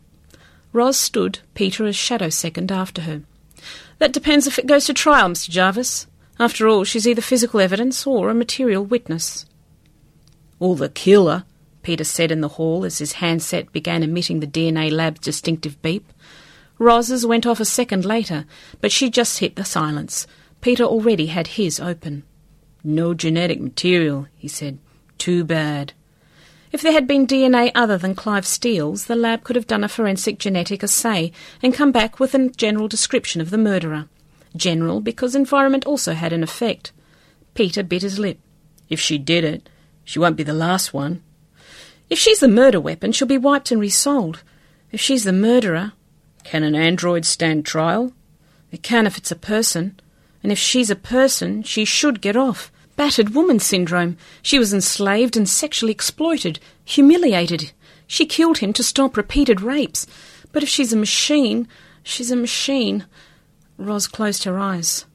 Roz 0.72 0.96
stood, 0.96 1.40
Peter 1.54 1.84
a 1.84 1.92
shadow 1.92 2.28
second 2.28 2.72
after 2.72 3.02
her. 3.02 3.22
That 3.98 4.12
depends 4.12 4.46
if 4.46 4.58
it 4.58 4.66
goes 4.66 4.86
to 4.86 4.94
trial, 4.94 5.28
Mr. 5.28 5.50
Jarvis. 5.50 6.06
After 6.38 6.66
all, 6.66 6.84
she's 6.84 7.06
either 7.06 7.22
physical 7.22 7.60
evidence 7.60 8.06
or 8.06 8.28
a 8.28 8.34
material 8.34 8.84
witness. 8.84 9.46
Or 10.58 10.74
the 10.76 10.88
killer, 10.88 11.44
Peter 11.82 12.04
said 12.04 12.32
in 12.32 12.40
the 12.40 12.48
hall 12.48 12.84
as 12.84 12.98
his 12.98 13.14
handset 13.14 13.72
began 13.72 14.02
emitting 14.02 14.40
the 14.40 14.46
DNA 14.46 14.90
lab's 14.90 15.20
distinctive 15.20 15.80
beep. 15.82 16.12
Roz's 16.78 17.24
went 17.24 17.46
off 17.46 17.60
a 17.60 17.64
second 17.64 18.04
later, 18.04 18.46
but 18.80 18.90
she 18.90 19.10
just 19.10 19.38
hit 19.38 19.54
the 19.54 19.64
silence. 19.64 20.26
Peter 20.60 20.82
already 20.82 21.26
had 21.26 21.46
his 21.48 21.78
open. 21.78 22.24
No 22.82 23.14
genetic 23.14 23.60
material, 23.60 24.26
he 24.36 24.48
said. 24.48 24.78
Too 25.18 25.44
bad. 25.44 25.92
If 26.72 26.82
there 26.82 26.92
had 26.92 27.06
been 27.06 27.26
DNA 27.26 27.70
other 27.74 27.96
than 27.96 28.16
Clive 28.16 28.46
Steele's, 28.46 29.04
the 29.04 29.14
lab 29.14 29.44
could 29.44 29.54
have 29.54 29.68
done 29.68 29.84
a 29.84 29.88
forensic 29.88 30.38
genetic 30.38 30.82
assay 30.82 31.30
and 31.62 31.72
come 31.72 31.92
back 31.92 32.18
with 32.18 32.34
a 32.34 32.48
general 32.48 32.88
description 32.88 33.40
of 33.40 33.50
the 33.50 33.58
murderer. 33.58 34.08
General 34.56 35.00
because 35.00 35.34
environment 35.34 35.86
also 35.86 36.14
had 36.14 36.32
an 36.32 36.42
effect. 36.42 36.92
Peter 37.54 37.82
bit 37.82 38.02
his 38.02 38.18
lip. 38.18 38.38
If 38.88 39.00
she 39.00 39.18
did 39.18 39.44
it, 39.44 39.68
she 40.04 40.18
won't 40.18 40.36
be 40.36 40.42
the 40.42 40.52
last 40.52 40.92
one. 40.92 41.22
If 42.10 42.18
she's 42.18 42.40
the 42.40 42.48
murder 42.48 42.80
weapon, 42.80 43.12
she'll 43.12 43.28
be 43.28 43.38
wiped 43.38 43.70
and 43.70 43.80
resold. 43.80 44.42
If 44.92 45.00
she's 45.00 45.24
the 45.24 45.32
murderer, 45.32 45.92
can 46.44 46.62
an 46.62 46.74
android 46.74 47.24
stand 47.24 47.64
trial? 47.64 48.12
It 48.70 48.82
can 48.82 49.06
if 49.06 49.16
it's 49.16 49.30
a 49.30 49.36
person. 49.36 49.98
And 50.42 50.52
if 50.52 50.58
she's 50.58 50.90
a 50.90 50.96
person, 50.96 51.62
she 51.62 51.84
should 51.84 52.20
get 52.20 52.36
off 52.36 52.70
battered 52.96 53.34
woman 53.34 53.58
syndrome. 53.58 54.16
She 54.42 54.58
was 54.58 54.72
enslaved 54.72 55.36
and 55.36 55.48
sexually 55.48 55.92
exploited, 55.92 56.60
humiliated. 56.84 57.72
She 58.06 58.26
killed 58.26 58.58
him 58.58 58.72
to 58.74 58.82
stop 58.82 59.16
repeated 59.16 59.60
rapes. 59.60 60.06
But 60.52 60.62
if 60.62 60.68
she's 60.68 60.92
a 60.92 60.96
machine, 60.96 61.66
she's 62.02 62.30
a 62.30 62.36
machine. 62.36 63.06
Roz 63.76 64.06
closed 64.06 64.44
her 64.44 64.58
eyes. 64.58 65.06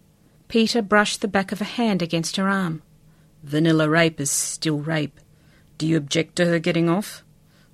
Peter 0.47 0.81
brushed 0.81 1.21
the 1.21 1.27
back 1.27 1.51
of 1.51 1.61
a 1.61 1.65
hand 1.65 2.01
against 2.01 2.35
her 2.35 2.49
arm. 2.49 2.81
Vanilla 3.43 3.89
rape 3.89 4.19
is 4.19 4.29
still 4.29 4.79
rape. 4.79 5.19
Do 5.77 5.87
you 5.87 5.95
object 5.95 6.35
to 6.35 6.45
her 6.45 6.59
getting 6.59 6.89
off? 6.89 7.23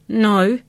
No. 0.07 0.59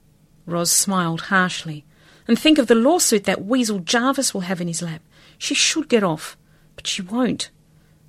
Roz 0.46 0.70
smiled 0.70 1.22
harshly. 1.22 1.84
And 2.28 2.38
think 2.38 2.58
of 2.58 2.66
the 2.66 2.74
lawsuit 2.74 3.24
that 3.24 3.44
weasel 3.44 3.78
Jarvis 3.80 4.32
will 4.32 4.42
have 4.42 4.60
in 4.60 4.68
his 4.68 4.82
lap. 4.82 5.02
She 5.38 5.54
should 5.54 5.88
get 5.88 6.02
off, 6.02 6.36
but 6.74 6.86
she 6.86 7.02
won't. 7.02 7.50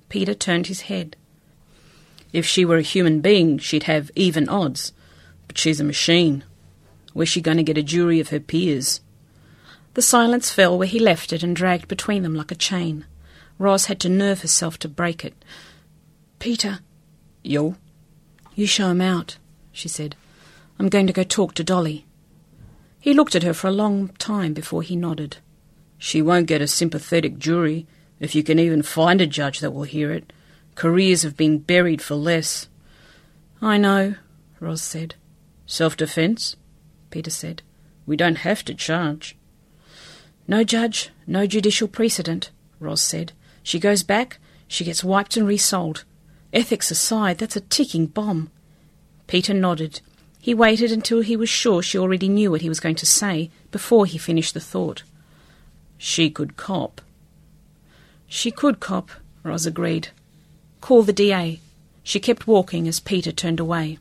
Peter 0.08 0.34
turned 0.34 0.68
his 0.68 0.82
head. 0.82 1.16
If 2.32 2.46
she 2.46 2.64
were 2.64 2.78
a 2.78 2.82
human 2.82 3.20
being, 3.20 3.58
she'd 3.58 3.84
have 3.84 4.10
even 4.14 4.48
odds. 4.48 4.92
But 5.46 5.58
she's 5.58 5.80
a 5.80 5.84
machine. 5.84 6.44
Where's 7.12 7.28
she 7.28 7.40
going 7.40 7.56
to 7.58 7.62
get 7.62 7.78
a 7.78 7.82
jury 7.82 8.20
of 8.20 8.28
her 8.28 8.40
peers? 8.40 9.00
The 9.98 10.02
silence 10.02 10.52
fell 10.52 10.78
where 10.78 10.86
he 10.86 11.00
left 11.00 11.32
it 11.32 11.42
and 11.42 11.56
dragged 11.56 11.88
between 11.88 12.22
them 12.22 12.36
like 12.36 12.52
a 12.52 12.54
chain. 12.54 13.04
Roz 13.58 13.86
had 13.86 13.98
to 13.98 14.08
nerve 14.08 14.42
herself 14.42 14.78
to 14.78 14.88
break 14.88 15.24
it. 15.24 15.34
Peter. 16.38 16.78
Yo? 17.42 17.74
You 18.54 18.68
show 18.68 18.90
him 18.90 19.00
out, 19.00 19.38
she 19.72 19.88
said. 19.88 20.14
I'm 20.78 20.88
going 20.88 21.08
to 21.08 21.12
go 21.12 21.24
talk 21.24 21.54
to 21.54 21.64
Dolly. 21.64 22.06
He 23.00 23.12
looked 23.12 23.34
at 23.34 23.42
her 23.42 23.52
for 23.52 23.66
a 23.66 23.72
long 23.72 24.10
time 24.18 24.52
before 24.52 24.82
he 24.82 24.94
nodded. 24.94 25.38
She 25.98 26.22
won't 26.22 26.46
get 26.46 26.62
a 26.62 26.68
sympathetic 26.68 27.36
jury 27.36 27.84
if 28.20 28.36
you 28.36 28.44
can 28.44 28.60
even 28.60 28.84
find 28.84 29.20
a 29.20 29.26
judge 29.26 29.58
that 29.58 29.72
will 29.72 29.82
hear 29.82 30.12
it. 30.12 30.32
Careers 30.76 31.22
have 31.22 31.36
been 31.36 31.58
buried 31.58 32.00
for 32.00 32.14
less. 32.14 32.68
I 33.60 33.78
know, 33.78 34.14
Roz 34.60 34.80
said. 34.80 35.16
Self 35.66 35.96
defence? 35.96 36.54
Peter 37.10 37.30
said. 37.30 37.62
We 38.06 38.16
don't 38.16 38.46
have 38.46 38.64
to 38.66 38.74
charge. 38.74 39.34
No 40.50 40.64
judge, 40.64 41.10
no 41.26 41.46
judicial 41.46 41.88
precedent, 41.88 42.50
Roz 42.80 43.02
said. 43.02 43.32
She 43.62 43.78
goes 43.78 44.02
back, 44.02 44.38
she 44.66 44.82
gets 44.82 45.04
wiped 45.04 45.36
and 45.36 45.46
resold. 45.46 46.04
Ethics 46.54 46.90
aside, 46.90 47.36
that's 47.36 47.56
a 47.56 47.60
ticking 47.60 48.06
bomb. 48.06 48.50
Peter 49.26 49.52
nodded. 49.52 50.00
He 50.40 50.54
waited 50.54 50.90
until 50.90 51.20
he 51.20 51.36
was 51.36 51.50
sure 51.50 51.82
she 51.82 51.98
already 51.98 52.28
knew 52.28 52.50
what 52.50 52.62
he 52.62 52.68
was 52.70 52.80
going 52.80 52.94
to 52.94 53.04
say 53.04 53.50
before 53.70 54.06
he 54.06 54.16
finished 54.16 54.54
the 54.54 54.60
thought. 54.60 55.02
She 55.98 56.30
could 56.30 56.56
cop. 56.56 57.02
She 58.26 58.50
could 58.50 58.80
cop, 58.80 59.10
Roz 59.42 59.66
agreed. 59.66 60.08
Call 60.80 61.02
the 61.02 61.12
DA. 61.12 61.60
She 62.02 62.20
kept 62.20 62.46
walking 62.46 62.88
as 62.88 63.00
Peter 63.00 63.32
turned 63.32 63.60
away. 63.60 63.98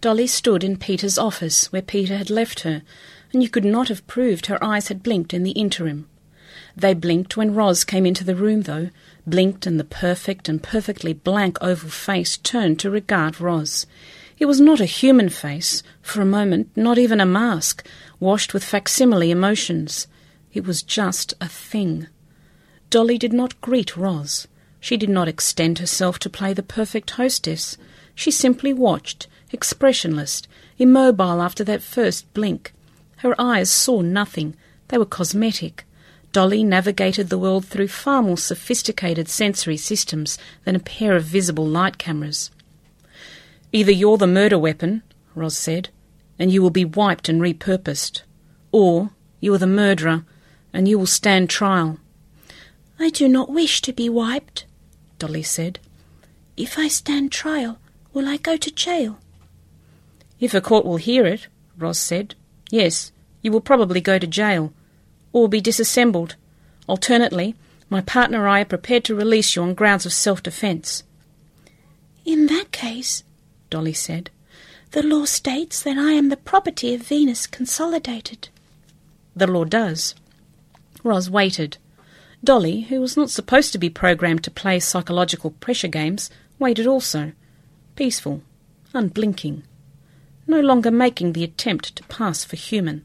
Dolly 0.00 0.26
stood 0.26 0.64
in 0.64 0.78
Peter's 0.78 1.16
office 1.16 1.70
where 1.70 1.82
Peter 1.82 2.16
had 2.16 2.28
left 2.28 2.60
her, 2.60 2.82
and 3.32 3.42
you 3.42 3.48
could 3.48 3.64
not 3.64 3.88
have 3.88 4.06
proved 4.06 4.46
her 4.46 4.62
eyes 4.62 4.88
had 4.88 5.02
blinked 5.02 5.32
in 5.32 5.42
the 5.42 5.52
interim. 5.52 6.08
They 6.76 6.94
blinked 6.94 7.36
when 7.36 7.54
Roz 7.54 7.84
came 7.84 8.06
into 8.06 8.24
the 8.24 8.34
room, 8.34 8.62
though, 8.62 8.90
blinked 9.26 9.66
and 9.66 9.78
the 9.78 9.84
perfect 9.84 10.48
and 10.48 10.62
perfectly 10.62 11.12
blank 11.12 11.58
oval 11.60 11.90
face 11.90 12.36
turned 12.38 12.78
to 12.80 12.90
regard 12.90 13.40
Roz. 13.40 13.86
It 14.38 14.46
was 14.46 14.60
not 14.60 14.80
a 14.80 14.86
human 14.86 15.28
face, 15.28 15.82
for 16.00 16.20
a 16.20 16.26
moment, 16.26 16.70
not 16.74 16.98
even 16.98 17.20
a 17.20 17.26
mask, 17.26 17.86
washed 18.18 18.52
with 18.52 18.64
facsimile 18.64 19.30
emotions. 19.30 20.06
It 20.52 20.66
was 20.66 20.82
just 20.82 21.34
a 21.40 21.48
thing. 21.48 22.08
Dolly 22.90 23.18
did 23.18 23.32
not 23.32 23.60
greet 23.60 23.96
Roz. 23.96 24.48
She 24.80 24.96
did 24.96 25.10
not 25.10 25.28
extend 25.28 25.78
herself 25.78 26.18
to 26.20 26.30
play 26.30 26.52
the 26.52 26.62
perfect 26.62 27.10
hostess. 27.10 27.76
She 28.14 28.30
simply 28.30 28.72
watched, 28.72 29.28
expressionless, 29.52 30.42
immobile 30.78 31.40
after 31.40 31.62
that 31.64 31.82
first 31.82 32.32
blink. 32.34 32.72
Her 33.22 33.40
eyes 33.40 33.70
saw 33.70 34.00
nothing. 34.00 34.56
They 34.88 34.98
were 34.98 35.06
cosmetic. 35.06 35.84
Dolly 36.32 36.64
navigated 36.64 37.28
the 37.28 37.38
world 37.38 37.64
through 37.64 37.86
far 37.86 38.20
more 38.20 38.36
sophisticated 38.36 39.28
sensory 39.28 39.76
systems 39.76 40.38
than 40.64 40.74
a 40.74 40.80
pair 40.80 41.14
of 41.14 41.22
visible 41.22 41.64
light 41.64 41.98
cameras. 41.98 42.50
Either 43.70 43.92
you're 43.92 44.18
the 44.18 44.26
murder 44.26 44.58
weapon, 44.58 45.04
Roz 45.36 45.56
said, 45.56 45.90
and 46.36 46.50
you 46.50 46.60
will 46.60 46.70
be 46.70 46.84
wiped 46.84 47.28
and 47.28 47.40
repurposed, 47.40 48.22
or 48.72 49.10
you 49.38 49.54
are 49.54 49.58
the 49.58 49.68
murderer 49.68 50.24
and 50.72 50.88
you 50.88 50.98
will 50.98 51.06
stand 51.06 51.48
trial. 51.48 51.98
I 52.98 53.10
do 53.10 53.28
not 53.28 53.50
wish 53.50 53.82
to 53.82 53.92
be 53.92 54.08
wiped, 54.08 54.64
Dolly 55.20 55.44
said. 55.44 55.78
If 56.56 56.76
I 56.76 56.88
stand 56.88 57.30
trial, 57.30 57.78
will 58.12 58.26
I 58.26 58.36
go 58.36 58.56
to 58.56 58.70
jail? 58.72 59.20
If 60.40 60.54
a 60.54 60.60
court 60.60 60.84
will 60.84 60.96
hear 60.96 61.24
it, 61.24 61.46
Roz 61.78 62.00
said, 62.00 62.34
yes, 62.72 63.12
you 63.42 63.52
will 63.52 63.60
probably 63.60 64.00
go 64.00 64.18
to 64.18 64.26
jail, 64.26 64.72
or 65.32 65.48
be 65.48 65.60
disassembled. 65.60 66.34
Alternately, 66.88 67.54
my 67.90 68.00
partner 68.00 68.46
and 68.46 68.56
I 68.56 68.60
are 68.62 68.64
prepared 68.64 69.04
to 69.04 69.14
release 69.14 69.54
you 69.54 69.62
on 69.62 69.74
grounds 69.74 70.06
of 70.06 70.12
self 70.12 70.42
defence. 70.42 71.04
In 72.24 72.46
that 72.46 72.72
case, 72.72 73.22
Dolly 73.68 73.92
said, 73.92 74.30
the 74.92 75.02
law 75.02 75.26
states 75.26 75.82
that 75.82 75.98
I 75.98 76.12
am 76.12 76.30
the 76.30 76.36
property 76.36 76.94
of 76.94 77.02
Venus 77.02 77.46
Consolidated. 77.46 78.48
The 79.36 79.46
law 79.46 79.64
does. 79.64 80.14
Roz 81.02 81.28
waited. 81.28 81.76
Dolly, 82.42 82.82
who 82.82 83.00
was 83.00 83.16
not 83.16 83.30
supposed 83.30 83.72
to 83.72 83.78
be 83.78 83.90
programmed 83.90 84.44
to 84.44 84.50
play 84.50 84.80
psychological 84.80 85.50
pressure 85.50 85.88
games, 85.88 86.30
waited 86.58 86.86
also. 86.86 87.32
Peaceful, 87.96 88.42
unblinking, 88.94 89.62
no 90.46 90.60
longer 90.60 90.90
making 90.90 91.32
the 91.32 91.44
attempt 91.44 91.96
to 91.96 92.02
pass 92.04 92.44
for 92.44 92.56
human. 92.56 93.04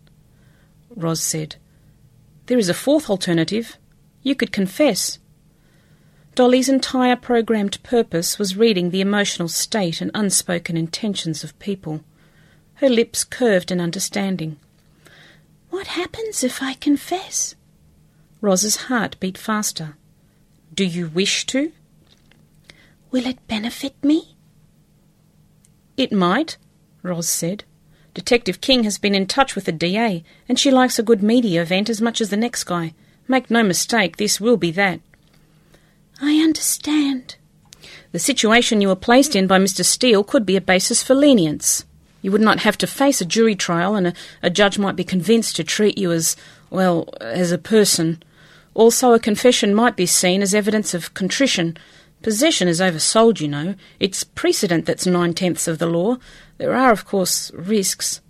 Roz 0.95 1.21
said, 1.21 1.55
There 2.47 2.57
is 2.57 2.69
a 2.69 2.73
fourth 2.73 3.09
alternative. 3.09 3.77
You 4.23 4.35
could 4.35 4.51
confess. 4.51 5.19
Dolly's 6.35 6.69
entire 6.69 7.15
programmed 7.15 7.81
purpose 7.83 8.37
was 8.37 8.57
reading 8.57 8.89
the 8.89 9.01
emotional 9.01 9.47
state 9.47 10.01
and 10.01 10.11
unspoken 10.13 10.77
intentions 10.77 11.43
of 11.43 11.57
people. 11.59 12.03
Her 12.75 12.89
lips 12.89 13.23
curved 13.23 13.71
in 13.71 13.81
understanding. 13.81 14.59
What 15.69 15.87
happens 15.87 16.43
if 16.43 16.61
I 16.61 16.73
confess? 16.73 17.55
Roz's 18.39 18.75
heart 18.87 19.19
beat 19.19 19.37
faster. 19.37 19.95
Do 20.73 20.85
you 20.85 21.07
wish 21.07 21.45
to? 21.47 21.71
Will 23.09 23.25
it 23.25 23.47
benefit 23.47 23.95
me? 24.03 24.35
It 25.97 26.11
might, 26.11 26.57
Roz 27.03 27.29
said. 27.29 27.63
Detective 28.13 28.61
King 28.61 28.83
has 28.83 28.97
been 28.97 29.13
in 29.13 29.27
touch 29.27 29.53
with 29.53 29.65
the 29.65 29.71
DA, 29.71 30.23
and 30.49 30.59
she 30.59 30.71
likes 30.71 30.97
a 30.97 31.03
good 31.03 31.21
media 31.21 31.61
event 31.61 31.89
as 31.89 32.01
much 32.01 32.19
as 32.19 32.29
the 32.29 32.37
next 32.37 32.63
guy. 32.63 32.93
Make 33.27 33.51
no 33.51 33.61
mistake, 33.61 34.17
this 34.17 34.41
will 34.41 34.57
be 34.57 34.71
that. 34.71 34.99
I 36.21 36.37
understand. 36.37 37.35
The 38.11 38.19
situation 38.19 38.81
you 38.81 38.87
were 38.87 38.95
placed 38.95 39.35
in 39.35 39.45
by 39.47 39.59
Mr. 39.59 39.85
Steele 39.85 40.23
could 40.23 40.45
be 40.45 40.55
a 40.55 40.61
basis 40.61 41.03
for 41.03 41.13
lenience. 41.13 41.85
You 42.21 42.31
would 42.31 42.41
not 42.41 42.61
have 42.61 42.77
to 42.79 42.87
face 42.87 43.21
a 43.21 43.25
jury 43.25 43.55
trial, 43.55 43.95
and 43.95 44.07
a, 44.07 44.13
a 44.41 44.49
judge 44.49 44.79
might 44.79 44.95
be 44.95 45.03
convinced 45.03 45.55
to 45.57 45.63
treat 45.63 45.97
you 45.97 46.11
as, 46.11 46.35
well, 46.69 47.09
as 47.21 47.51
a 47.51 47.57
person. 47.57 48.23
Also, 48.73 49.13
a 49.13 49.19
confession 49.19 49.75
might 49.75 49.95
be 49.95 50.05
seen 50.05 50.41
as 50.41 50.55
evidence 50.55 50.93
of 50.93 51.13
contrition. 51.13 51.77
Possession 52.21 52.67
is 52.67 52.81
oversold, 52.81 53.39
you 53.39 53.47
know. 53.47 53.75
It's 53.99 54.23
precedent 54.23 54.85
that's 54.85 55.05
nine 55.05 55.33
tenths 55.33 55.67
of 55.67 55.79
the 55.79 55.87
law. 55.87 56.17
There 56.57 56.75
are, 56.75 56.91
of 56.91 57.05
course, 57.05 57.51
risks. 57.53 58.21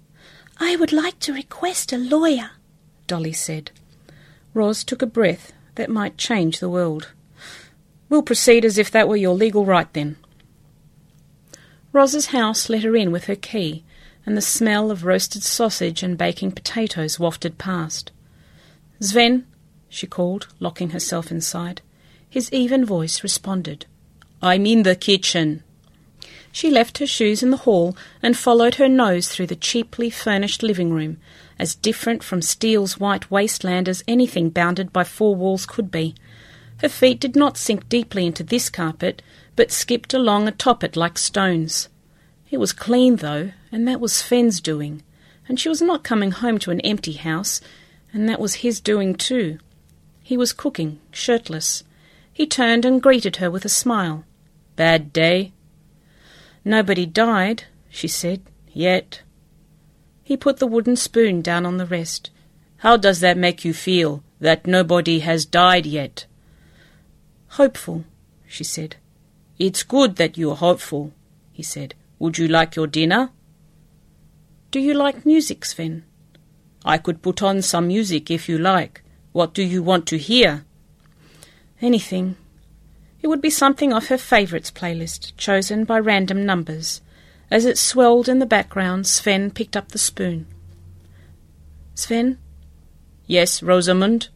I 0.59 0.75
would 0.75 0.91
like 0.91 1.19
to 1.19 1.33
request 1.33 1.93
a 1.93 1.97
lawyer, 1.97 2.51
Dolly 3.07 3.33
said. 3.33 3.71
Roz 4.53 4.83
took 4.83 5.01
a 5.01 5.07
breath 5.07 5.53
that 5.75 5.89
might 5.89 6.17
change 6.17 6.59
the 6.59 6.69
world. 6.69 7.11
We'll 8.09 8.23
proceed 8.23 8.65
as 8.65 8.77
if 8.77 8.89
that 8.91 9.07
were 9.07 9.15
your 9.15 9.35
legal 9.35 9.65
right 9.65 9.91
then. 9.93 10.17
Roz's 11.93 12.27
house 12.27 12.69
let 12.69 12.83
her 12.83 12.95
in 12.95 13.11
with 13.11 13.25
her 13.25 13.35
key, 13.35 13.83
and 14.25 14.35
the 14.35 14.41
smell 14.41 14.91
of 14.91 15.05
roasted 15.05 15.43
sausage 15.43 16.03
and 16.03 16.17
baking 16.17 16.51
potatoes 16.51 17.19
wafted 17.19 17.57
past. 17.57 18.11
Sven, 18.99 19.45
she 19.89 20.07
called, 20.07 20.47
locking 20.59 20.89
herself 20.89 21.31
inside. 21.31 21.81
His 22.29 22.51
even 22.51 22.85
voice 22.85 23.23
responded. 23.23 23.85
I'm 24.41 24.65
in 24.65 24.83
the 24.83 24.95
kitchen. 24.95 25.63
She 26.51 26.69
left 26.69 26.97
her 26.97 27.07
shoes 27.07 27.43
in 27.43 27.51
the 27.51 27.57
hall 27.57 27.95
and 28.21 28.37
followed 28.37 28.75
her 28.75 28.89
nose 28.89 29.27
through 29.27 29.47
the 29.47 29.55
cheaply 29.55 30.09
furnished 30.09 30.63
living 30.63 30.91
room, 30.91 31.17
as 31.59 31.75
different 31.75 32.23
from 32.23 32.41
Steele's 32.41 32.99
white 32.99 33.29
wasteland 33.31 33.87
as 33.87 34.03
anything 34.07 34.49
bounded 34.49 34.91
by 34.91 35.03
four 35.03 35.35
walls 35.35 35.65
could 35.65 35.91
be. 35.91 36.15
Her 36.81 36.89
feet 36.89 37.19
did 37.19 37.35
not 37.35 37.57
sink 37.57 37.89
deeply 37.89 38.25
into 38.25 38.43
this 38.43 38.69
carpet, 38.69 39.21
but 39.55 39.71
skipped 39.71 40.13
along 40.13 40.47
atop 40.47 40.83
it 40.83 40.95
like 40.95 41.17
stones. 41.17 41.89
It 42.49 42.57
was 42.57 42.73
clean, 42.73 43.17
though, 43.17 43.51
and 43.71 43.87
that 43.87 43.99
was 43.99 44.13
Sven's 44.13 44.61
doing, 44.61 45.03
and 45.47 45.59
she 45.59 45.69
was 45.69 45.81
not 45.81 46.03
coming 46.03 46.31
home 46.31 46.59
to 46.59 46.71
an 46.71 46.81
empty 46.81 47.13
house, 47.13 47.61
and 48.13 48.29
that 48.29 48.39
was 48.39 48.55
his 48.55 48.79
doing 48.79 49.15
too. 49.15 49.59
He 50.21 50.37
was 50.37 50.53
cooking, 50.53 50.99
shirtless. 51.11 51.83
He 52.37 52.45
turned 52.45 52.85
and 52.85 53.01
greeted 53.01 53.37
her 53.37 53.49
with 53.49 53.65
a 53.65 53.79
smile. 53.83 54.23
Bad 54.75 55.11
day? 55.11 55.53
Nobody 56.63 57.07
died, 57.07 57.63
she 57.89 58.07
said, 58.07 58.43
yet. 58.71 59.23
He 60.21 60.37
put 60.37 60.57
the 60.57 60.67
wooden 60.67 60.97
spoon 60.97 61.41
down 61.41 61.65
on 61.65 61.77
the 61.77 61.87
rest. 61.87 62.29
How 62.85 62.95
does 62.95 63.21
that 63.21 63.39
make 63.39 63.65
you 63.65 63.73
feel, 63.73 64.23
that 64.39 64.67
nobody 64.67 65.17
has 65.21 65.47
died 65.47 65.87
yet? 65.87 66.27
Hopeful, 67.57 68.03
she 68.47 68.63
said. 68.63 68.97
It's 69.57 69.81
good 69.81 70.17
that 70.17 70.37
you're 70.37 70.57
hopeful, 70.57 71.13
he 71.51 71.63
said. 71.63 71.95
Would 72.19 72.37
you 72.37 72.47
like 72.47 72.75
your 72.75 72.85
dinner? 72.85 73.31
Do 74.69 74.79
you 74.79 74.93
like 74.93 75.25
music, 75.25 75.65
Sven? 75.65 76.03
I 76.85 76.99
could 76.99 77.23
put 77.23 77.41
on 77.41 77.63
some 77.63 77.87
music 77.87 78.29
if 78.29 78.47
you 78.47 78.59
like. 78.59 79.01
What 79.31 79.55
do 79.55 79.63
you 79.63 79.81
want 79.81 80.05
to 80.09 80.19
hear? 80.19 80.66
Anything, 81.81 82.35
it 83.21 83.27
would 83.27 83.41
be 83.41 83.49
something 83.49 83.91
off 83.91 84.07
her 84.07 84.17
favourites 84.17 84.71
playlist, 84.71 85.35
chosen 85.37 85.83
by 85.83 85.99
random 85.99 86.45
numbers. 86.45 87.01
As 87.49 87.65
it 87.65 87.77
swelled 87.77 88.29
in 88.29 88.39
the 88.39 88.45
background, 88.45 89.07
Sven 89.07 89.51
picked 89.51 89.77
up 89.77 89.89
the 89.89 89.97
spoon. 89.97 90.47
Sven? 91.95 92.37
Yes, 93.25 93.63
Rosamund? 93.63 94.29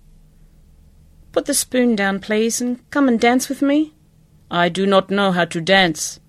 Put 1.31 1.45
the 1.45 1.53
spoon 1.53 1.95
down, 1.95 2.19
please, 2.19 2.59
and 2.59 2.89
come 2.89 3.07
and 3.07 3.19
dance 3.19 3.49
with 3.49 3.61
me. 3.61 3.93
I 4.49 4.67
do 4.69 4.85
not 4.85 5.09
know 5.09 5.31
how 5.31 5.45
to 5.45 5.61
dance. 5.61 6.19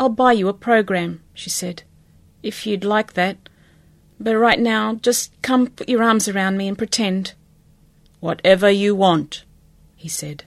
I'll 0.00 0.08
buy 0.08 0.32
you 0.32 0.48
a 0.48 0.54
program, 0.54 1.22
she 1.32 1.50
said, 1.50 1.84
if 2.42 2.66
you'd 2.66 2.84
like 2.84 3.12
that. 3.12 3.48
But 4.18 4.36
right 4.36 4.58
now, 4.58 4.94
just 4.94 5.30
come 5.42 5.68
put 5.68 5.88
your 5.88 6.02
arms 6.02 6.28
around 6.28 6.56
me 6.56 6.66
and 6.68 6.78
pretend. 6.78 7.34
Whatever 8.20 8.70
you 8.70 8.94
want, 8.94 9.44
he 10.04 10.10
said. 10.10 10.44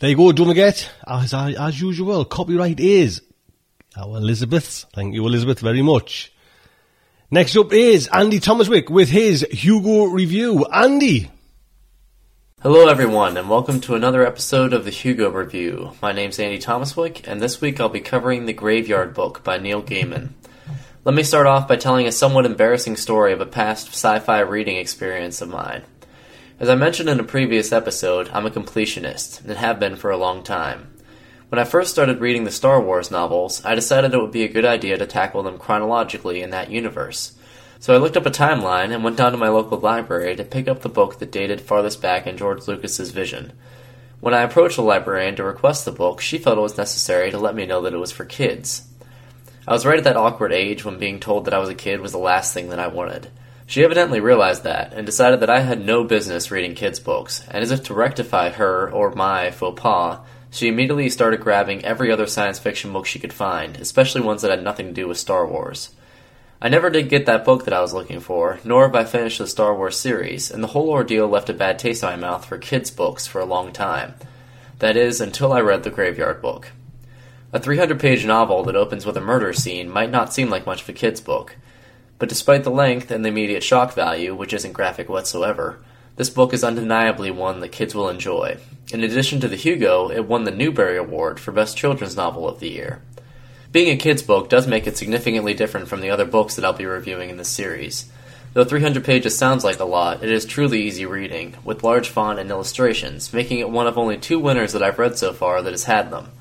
There 0.00 0.10
you 0.10 0.16
go, 0.16 0.32
don't 0.32 0.48
forget, 0.48 0.90
as, 1.06 1.32
as 1.32 1.80
usual, 1.80 2.26
copyright 2.26 2.78
is 2.78 3.22
our 3.96 4.18
Elizabeth's. 4.18 4.84
Thank 4.92 5.14
you, 5.14 5.24
Elizabeth, 5.26 5.60
very 5.60 5.80
much. 5.80 6.30
Next 7.30 7.56
up 7.56 7.72
is 7.72 8.06
Andy 8.08 8.38
Thomaswick 8.38 8.90
with 8.90 9.08
his 9.08 9.46
Hugo 9.50 10.04
review. 10.04 10.66
Andy. 10.66 11.30
Hello, 12.60 12.86
everyone, 12.86 13.38
and 13.38 13.48
welcome 13.48 13.80
to 13.80 13.94
another 13.94 14.26
episode 14.26 14.74
of 14.74 14.84
the 14.84 14.90
Hugo 14.90 15.30
Review. 15.30 15.92
My 16.02 16.12
name's 16.12 16.38
Andy 16.38 16.58
Thomaswick, 16.58 17.26
and 17.26 17.40
this 17.40 17.62
week 17.62 17.80
I'll 17.80 17.88
be 17.88 18.00
covering 18.00 18.44
The 18.44 18.52
Graveyard 18.52 19.14
Book 19.14 19.42
by 19.42 19.56
Neil 19.56 19.82
Gaiman. 19.82 20.34
Let 21.04 21.14
me 21.14 21.22
start 21.22 21.46
off 21.46 21.68
by 21.68 21.76
telling 21.76 22.06
a 22.06 22.12
somewhat 22.12 22.46
embarrassing 22.46 22.96
story 22.96 23.34
of 23.34 23.40
a 23.42 23.44
past 23.44 23.88
sci 23.88 24.20
fi 24.20 24.40
reading 24.40 24.78
experience 24.78 25.42
of 25.42 25.50
mine. 25.50 25.82
As 26.58 26.70
I 26.70 26.76
mentioned 26.76 27.10
in 27.10 27.20
a 27.20 27.24
previous 27.24 27.72
episode, 27.72 28.30
I'm 28.32 28.46
a 28.46 28.50
completionist, 28.50 29.44
and 29.44 29.50
have 29.50 29.78
been 29.78 29.96
for 29.96 30.10
a 30.10 30.16
long 30.16 30.42
time. 30.42 30.94
When 31.50 31.58
I 31.58 31.64
first 31.64 31.90
started 31.90 32.22
reading 32.22 32.44
the 32.44 32.50
Star 32.50 32.80
Wars 32.80 33.10
novels, 33.10 33.62
I 33.66 33.74
decided 33.74 34.14
it 34.14 34.18
would 34.18 34.32
be 34.32 34.44
a 34.44 34.48
good 34.48 34.64
idea 34.64 34.96
to 34.96 35.04
tackle 35.04 35.42
them 35.42 35.58
chronologically 35.58 36.40
in 36.40 36.48
that 36.50 36.70
universe. 36.70 37.36
So 37.80 37.94
I 37.94 37.98
looked 37.98 38.16
up 38.16 38.24
a 38.24 38.30
timeline 38.30 38.90
and 38.90 39.04
went 39.04 39.18
down 39.18 39.32
to 39.32 39.36
my 39.36 39.50
local 39.50 39.76
library 39.76 40.34
to 40.36 40.42
pick 40.42 40.68
up 40.68 40.80
the 40.80 40.88
book 40.88 41.18
that 41.18 41.30
dated 41.30 41.60
farthest 41.60 42.00
back 42.00 42.26
in 42.26 42.38
George 42.38 42.66
Lucas's 42.66 43.10
vision. 43.10 43.52
When 44.20 44.32
I 44.32 44.40
approached 44.40 44.76
the 44.76 44.82
librarian 44.82 45.36
to 45.36 45.44
request 45.44 45.84
the 45.84 45.92
book, 45.92 46.22
she 46.22 46.38
felt 46.38 46.56
it 46.56 46.62
was 46.62 46.78
necessary 46.78 47.30
to 47.30 47.38
let 47.38 47.54
me 47.54 47.66
know 47.66 47.82
that 47.82 47.92
it 47.92 47.98
was 47.98 48.10
for 48.10 48.24
kids. 48.24 48.88
I 49.66 49.72
was 49.72 49.86
right 49.86 49.96
at 49.96 50.04
that 50.04 50.16
awkward 50.16 50.52
age 50.52 50.84
when 50.84 50.98
being 50.98 51.20
told 51.20 51.46
that 51.46 51.54
I 51.54 51.58
was 51.58 51.70
a 51.70 51.74
kid 51.74 52.00
was 52.00 52.12
the 52.12 52.18
last 52.18 52.52
thing 52.52 52.68
that 52.68 52.78
I 52.78 52.88
wanted. 52.88 53.30
She 53.66 53.82
evidently 53.82 54.20
realized 54.20 54.64
that 54.64 54.92
and 54.92 55.06
decided 55.06 55.40
that 55.40 55.48
I 55.48 55.60
had 55.60 55.84
no 55.84 56.04
business 56.04 56.50
reading 56.50 56.74
kids' 56.74 57.00
books, 57.00 57.42
and 57.48 57.62
as 57.62 57.70
if 57.70 57.82
to 57.84 57.94
rectify 57.94 58.50
her 58.50 58.90
or 58.90 59.12
my 59.12 59.50
faux 59.50 59.80
pas, 59.80 60.18
she 60.50 60.68
immediately 60.68 61.08
started 61.08 61.40
grabbing 61.40 61.82
every 61.82 62.12
other 62.12 62.26
science 62.26 62.58
fiction 62.58 62.92
book 62.92 63.06
she 63.06 63.18
could 63.18 63.32
find, 63.32 63.76
especially 63.78 64.20
ones 64.20 64.42
that 64.42 64.50
had 64.50 64.62
nothing 64.62 64.88
to 64.88 64.92
do 64.92 65.08
with 65.08 65.16
Star 65.16 65.46
Wars. 65.46 65.92
I 66.60 66.68
never 66.68 66.90
did 66.90 67.08
get 67.08 67.24
that 67.26 67.46
book 67.46 67.64
that 67.64 67.74
I 67.74 67.80
was 67.80 67.94
looking 67.94 68.20
for, 68.20 68.60
nor 68.64 68.86
have 68.86 68.94
I 68.94 69.04
finished 69.04 69.38
the 69.38 69.46
Star 69.46 69.74
Wars 69.74 69.98
series, 69.98 70.50
and 70.50 70.62
the 70.62 70.68
whole 70.68 70.90
ordeal 70.90 71.26
left 71.26 71.48
a 71.48 71.54
bad 71.54 71.78
taste 71.78 72.02
in 72.02 72.10
my 72.10 72.16
mouth 72.16 72.44
for 72.44 72.58
kids' 72.58 72.90
books 72.90 73.26
for 73.26 73.40
a 73.40 73.46
long 73.46 73.72
time. 73.72 74.14
That 74.80 74.96
is, 74.98 75.22
until 75.22 75.54
I 75.54 75.60
read 75.60 75.84
The 75.84 75.90
Graveyard 75.90 76.42
Book. 76.42 76.70
A 77.54 77.60
300 77.60 78.00
page 78.00 78.26
novel 78.26 78.64
that 78.64 78.74
opens 78.74 79.06
with 79.06 79.16
a 79.16 79.20
murder 79.20 79.52
scene 79.52 79.88
might 79.88 80.10
not 80.10 80.34
seem 80.34 80.50
like 80.50 80.66
much 80.66 80.82
of 80.82 80.88
a 80.88 80.92
kid's 80.92 81.20
book. 81.20 81.54
But 82.18 82.28
despite 82.28 82.64
the 82.64 82.70
length 82.70 83.12
and 83.12 83.24
the 83.24 83.28
immediate 83.28 83.62
shock 83.62 83.94
value, 83.94 84.34
which 84.34 84.52
isn't 84.52 84.72
graphic 84.72 85.08
whatsoever, 85.08 85.78
this 86.16 86.30
book 86.30 86.52
is 86.52 86.64
undeniably 86.64 87.30
one 87.30 87.60
that 87.60 87.68
kids 87.68 87.94
will 87.94 88.08
enjoy. 88.08 88.56
In 88.92 89.04
addition 89.04 89.38
to 89.38 89.46
the 89.46 89.54
Hugo, 89.54 90.10
it 90.10 90.26
won 90.26 90.42
the 90.42 90.50
Newbery 90.50 90.96
Award 90.96 91.38
for 91.38 91.52
Best 91.52 91.76
Children's 91.76 92.16
Novel 92.16 92.48
of 92.48 92.58
the 92.58 92.70
Year. 92.70 93.00
Being 93.70 93.88
a 93.90 93.96
kid's 94.02 94.24
book 94.24 94.48
does 94.48 94.66
make 94.66 94.88
it 94.88 94.96
significantly 94.96 95.54
different 95.54 95.86
from 95.86 96.00
the 96.00 96.10
other 96.10 96.24
books 96.24 96.56
that 96.56 96.64
I'll 96.64 96.72
be 96.72 96.86
reviewing 96.86 97.30
in 97.30 97.36
this 97.36 97.50
series. 97.50 98.10
Though 98.54 98.64
300 98.64 99.04
pages 99.04 99.38
sounds 99.38 99.62
like 99.62 99.78
a 99.78 99.84
lot, 99.84 100.24
it 100.24 100.30
is 100.32 100.44
truly 100.44 100.82
easy 100.82 101.06
reading, 101.06 101.54
with 101.62 101.84
large 101.84 102.08
font 102.08 102.40
and 102.40 102.50
illustrations, 102.50 103.32
making 103.32 103.60
it 103.60 103.70
one 103.70 103.86
of 103.86 103.96
only 103.96 104.16
two 104.16 104.40
winners 104.40 104.72
that 104.72 104.82
I've 104.82 104.98
read 104.98 105.16
so 105.16 105.32
far 105.32 105.62
that 105.62 105.72
has 105.72 105.84
had 105.84 106.10
them. 106.10 106.32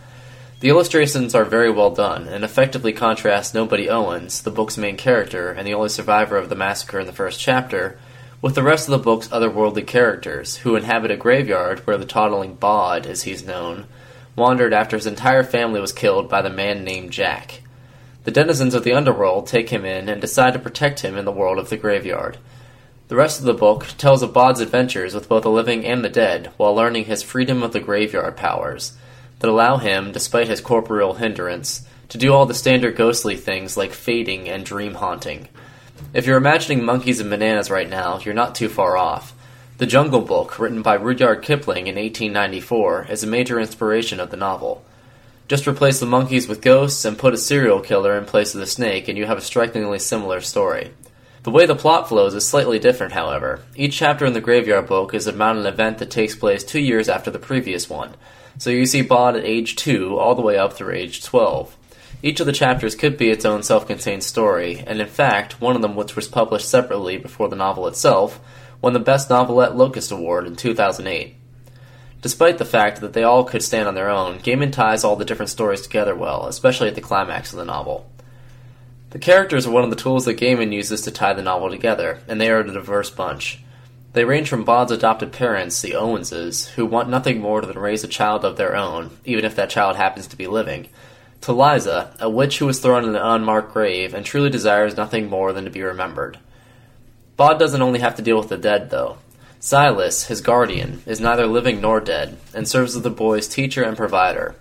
The 0.63 0.69
illustrations 0.69 1.35
are 1.35 1.43
very 1.43 1.69
well 1.69 1.89
done 1.89 2.29
and 2.29 2.45
effectively 2.45 2.93
contrast 2.93 3.53
Nobody 3.53 3.89
Owens, 3.89 4.43
the 4.43 4.49
book's 4.49 4.77
main 4.77 4.95
character 4.95 5.51
and 5.51 5.67
the 5.67 5.73
only 5.73 5.89
survivor 5.89 6.37
of 6.37 6.47
the 6.47 6.55
massacre 6.55 7.01
in 7.01 7.05
the 7.05 7.11
first 7.11 7.37
chapter, 7.37 7.99
with 8.41 8.55
the 8.55 8.63
rest 8.63 8.87
of 8.87 8.93
the 8.93 9.03
book's 9.03 9.27
otherworldly 9.27 9.85
characters, 9.85 10.55
who 10.55 10.77
inhabit 10.77 11.11
a 11.11 11.17
graveyard 11.17 11.79
where 11.79 11.97
the 11.97 12.05
toddling 12.05 12.55
Bod, 12.55 13.05
as 13.05 13.23
he's 13.23 13.45
known, 13.45 13.87
wandered 14.37 14.71
after 14.71 14.95
his 14.95 15.05
entire 15.05 15.43
family 15.43 15.81
was 15.81 15.91
killed 15.91 16.29
by 16.29 16.41
the 16.41 16.49
man 16.49 16.85
named 16.85 17.11
Jack. 17.11 17.59
The 18.23 18.31
denizens 18.31 18.73
of 18.73 18.85
the 18.85 18.93
underworld 18.93 19.47
take 19.47 19.67
him 19.69 19.83
in 19.83 20.07
and 20.07 20.21
decide 20.21 20.53
to 20.53 20.59
protect 20.59 21.01
him 21.01 21.17
in 21.17 21.25
the 21.25 21.31
world 21.33 21.59
of 21.59 21.69
the 21.69 21.75
graveyard. 21.75 22.37
The 23.09 23.17
rest 23.17 23.37
of 23.37 23.45
the 23.45 23.53
book 23.53 23.87
tells 23.97 24.23
of 24.23 24.31
Bod's 24.31 24.61
adventures 24.61 25.13
with 25.13 25.27
both 25.27 25.43
the 25.43 25.51
living 25.51 25.85
and 25.85 26.05
the 26.05 26.09
dead 26.09 26.53
while 26.55 26.73
learning 26.73 27.03
his 27.03 27.21
freedom 27.21 27.63
of 27.63 27.73
the 27.73 27.81
graveyard 27.81 28.37
powers 28.37 28.93
that 29.43 29.49
allow 29.49 29.75
him, 29.75 30.13
despite 30.13 30.47
his 30.47 30.61
corporeal 30.61 31.15
hindrance, 31.15 31.85
to 32.07 32.17
do 32.17 32.31
all 32.31 32.45
the 32.45 32.53
standard 32.53 32.95
ghostly 32.95 33.35
things 33.35 33.75
like 33.75 33.91
fading 33.91 34.47
and 34.47 34.65
dream 34.65 34.93
haunting. 34.93 35.49
If 36.13 36.25
you're 36.25 36.37
imagining 36.37 36.85
monkeys 36.85 37.19
and 37.19 37.29
bananas 37.29 37.69
right 37.69 37.89
now, 37.89 38.19
you're 38.19 38.33
not 38.33 38.55
too 38.55 38.69
far 38.69 38.95
off. 38.95 39.35
The 39.79 39.85
Jungle 39.85 40.21
Book, 40.21 40.59
written 40.59 40.81
by 40.81 40.93
Rudyard 40.93 41.43
Kipling 41.43 41.87
in 41.87 41.95
1894, 41.95 43.07
is 43.09 43.21
a 43.21 43.27
major 43.27 43.59
inspiration 43.59 44.21
of 44.21 44.31
the 44.31 44.37
novel. 44.37 44.85
Just 45.49 45.67
replace 45.67 45.99
the 45.99 46.05
monkeys 46.05 46.47
with 46.47 46.61
ghosts 46.61 47.03
and 47.03 47.17
put 47.17 47.33
a 47.33 47.37
serial 47.37 47.81
killer 47.81 48.17
in 48.17 48.23
place 48.23 48.53
of 48.53 48.61
the 48.61 48.65
snake, 48.65 49.09
and 49.09 49.17
you 49.17 49.25
have 49.25 49.37
a 49.37 49.41
strikingly 49.41 49.99
similar 49.99 50.39
story. 50.39 50.91
The 51.43 51.51
way 51.51 51.65
the 51.65 51.75
plot 51.75 52.07
flows 52.07 52.33
is 52.33 52.47
slightly 52.47 52.79
different, 52.79 53.11
however. 53.11 53.59
Each 53.75 53.97
chapter 53.97 54.25
in 54.25 54.31
the 54.31 54.39
Graveyard 54.39 54.87
Book 54.87 55.13
is 55.13 55.27
about 55.27 55.57
an 55.57 55.65
event 55.65 55.97
that 55.97 56.09
takes 56.09 56.33
place 56.33 56.63
two 56.63 56.79
years 56.79 57.09
after 57.09 57.29
the 57.29 57.39
previous 57.39 57.89
one, 57.89 58.15
so 58.57 58.69
you 58.69 58.85
see 58.85 59.01
Bod 59.01 59.35
at 59.35 59.45
age 59.45 59.75
2 59.75 60.17
all 60.17 60.35
the 60.35 60.41
way 60.41 60.57
up 60.57 60.73
through 60.73 60.93
age 60.93 61.23
12. 61.23 61.77
Each 62.21 62.39
of 62.39 62.45
the 62.45 62.53
chapters 62.53 62.95
could 62.95 63.17
be 63.17 63.29
its 63.29 63.43
own 63.43 63.63
self 63.63 63.85
contained 63.85 64.23
story, 64.23 64.83
and 64.87 65.01
in 65.01 65.07
fact, 65.07 65.59
one 65.59 65.75
of 65.75 65.81
them, 65.81 65.95
which 65.95 66.15
was 66.15 66.27
published 66.27 66.69
separately 66.69 67.17
before 67.17 67.49
the 67.49 67.55
novel 67.55 67.87
itself, 67.87 68.39
won 68.81 68.93
the 68.93 68.99
Best 68.99 69.29
Novelette 69.29 69.75
Locus 69.75 70.11
Award 70.11 70.47
in 70.47 70.55
2008. 70.55 71.35
Despite 72.21 72.57
the 72.57 72.65
fact 72.65 73.01
that 73.01 73.11
they 73.11 73.23
all 73.23 73.43
could 73.43 73.61
stand 73.61 73.87
on 73.89 73.95
their 73.95 74.09
own, 74.09 74.39
Gaiman 74.39 74.71
ties 74.71 75.03
all 75.03 75.17
the 75.17 75.25
different 75.25 75.49
stories 75.49 75.81
together 75.81 76.15
well, 76.15 76.47
especially 76.47 76.87
at 76.87 76.95
the 76.95 77.01
climax 77.01 77.51
of 77.51 77.59
the 77.59 77.65
novel. 77.65 78.09
The 79.09 79.19
characters 79.19 79.67
are 79.67 79.71
one 79.71 79.83
of 79.83 79.89
the 79.89 79.95
tools 79.95 80.25
that 80.25 80.39
Gaiman 80.39 80.73
uses 80.73 81.01
to 81.01 81.11
tie 81.11 81.33
the 81.33 81.41
novel 81.41 81.69
together, 81.69 82.19
and 82.27 82.39
they 82.39 82.49
are 82.49 82.59
a 82.59 82.71
diverse 82.71 83.09
bunch. 83.09 83.62
They 84.13 84.25
range 84.25 84.47
from 84.47 84.63
Bod's 84.63 84.91
adopted 84.91 85.31
parents, 85.31 85.81
the 85.81 85.95
Owenses, 85.95 86.69
who 86.69 86.85
want 86.85 87.09
nothing 87.09 87.41
more 87.41 87.61
than 87.61 87.77
raise 87.77 88.03
a 88.03 88.07
child 88.07 88.45
of 88.45 88.57
their 88.57 88.75
own, 88.75 89.09
even 89.25 89.43
if 89.43 89.55
that 89.55 89.71
child 89.71 89.95
happens 89.95 90.27
to 90.27 90.37
be 90.37 90.45
living, 90.45 90.87
to 91.41 91.51
Liza, 91.51 92.15
a 92.19 92.29
witch 92.29 92.59
who 92.59 92.67
was 92.67 92.79
thrown 92.79 93.03
in 93.03 93.09
an 93.09 93.21
unmarked 93.21 93.73
grave 93.73 94.13
and 94.13 94.25
truly 94.25 94.49
desires 94.49 94.95
nothing 94.95 95.29
more 95.29 95.51
than 95.51 95.65
to 95.65 95.71
be 95.71 95.81
remembered. 95.81 96.37
Bod 97.35 97.57
doesn't 97.57 97.81
only 97.81 97.99
have 97.99 98.15
to 98.15 98.21
deal 98.21 98.37
with 98.37 98.49
the 98.49 98.57
dead, 98.57 98.91
though. 98.91 99.17
Silas, 99.59 100.27
his 100.27 100.41
guardian, 100.41 101.01
is 101.05 101.19
neither 101.19 101.47
living 101.47 101.81
nor 101.81 101.99
dead, 101.99 102.37
and 102.53 102.67
serves 102.67 102.95
as 102.95 103.01
the 103.01 103.09
boy's 103.09 103.47
teacher 103.47 103.81
and 103.81 103.97
provider. 103.97 104.55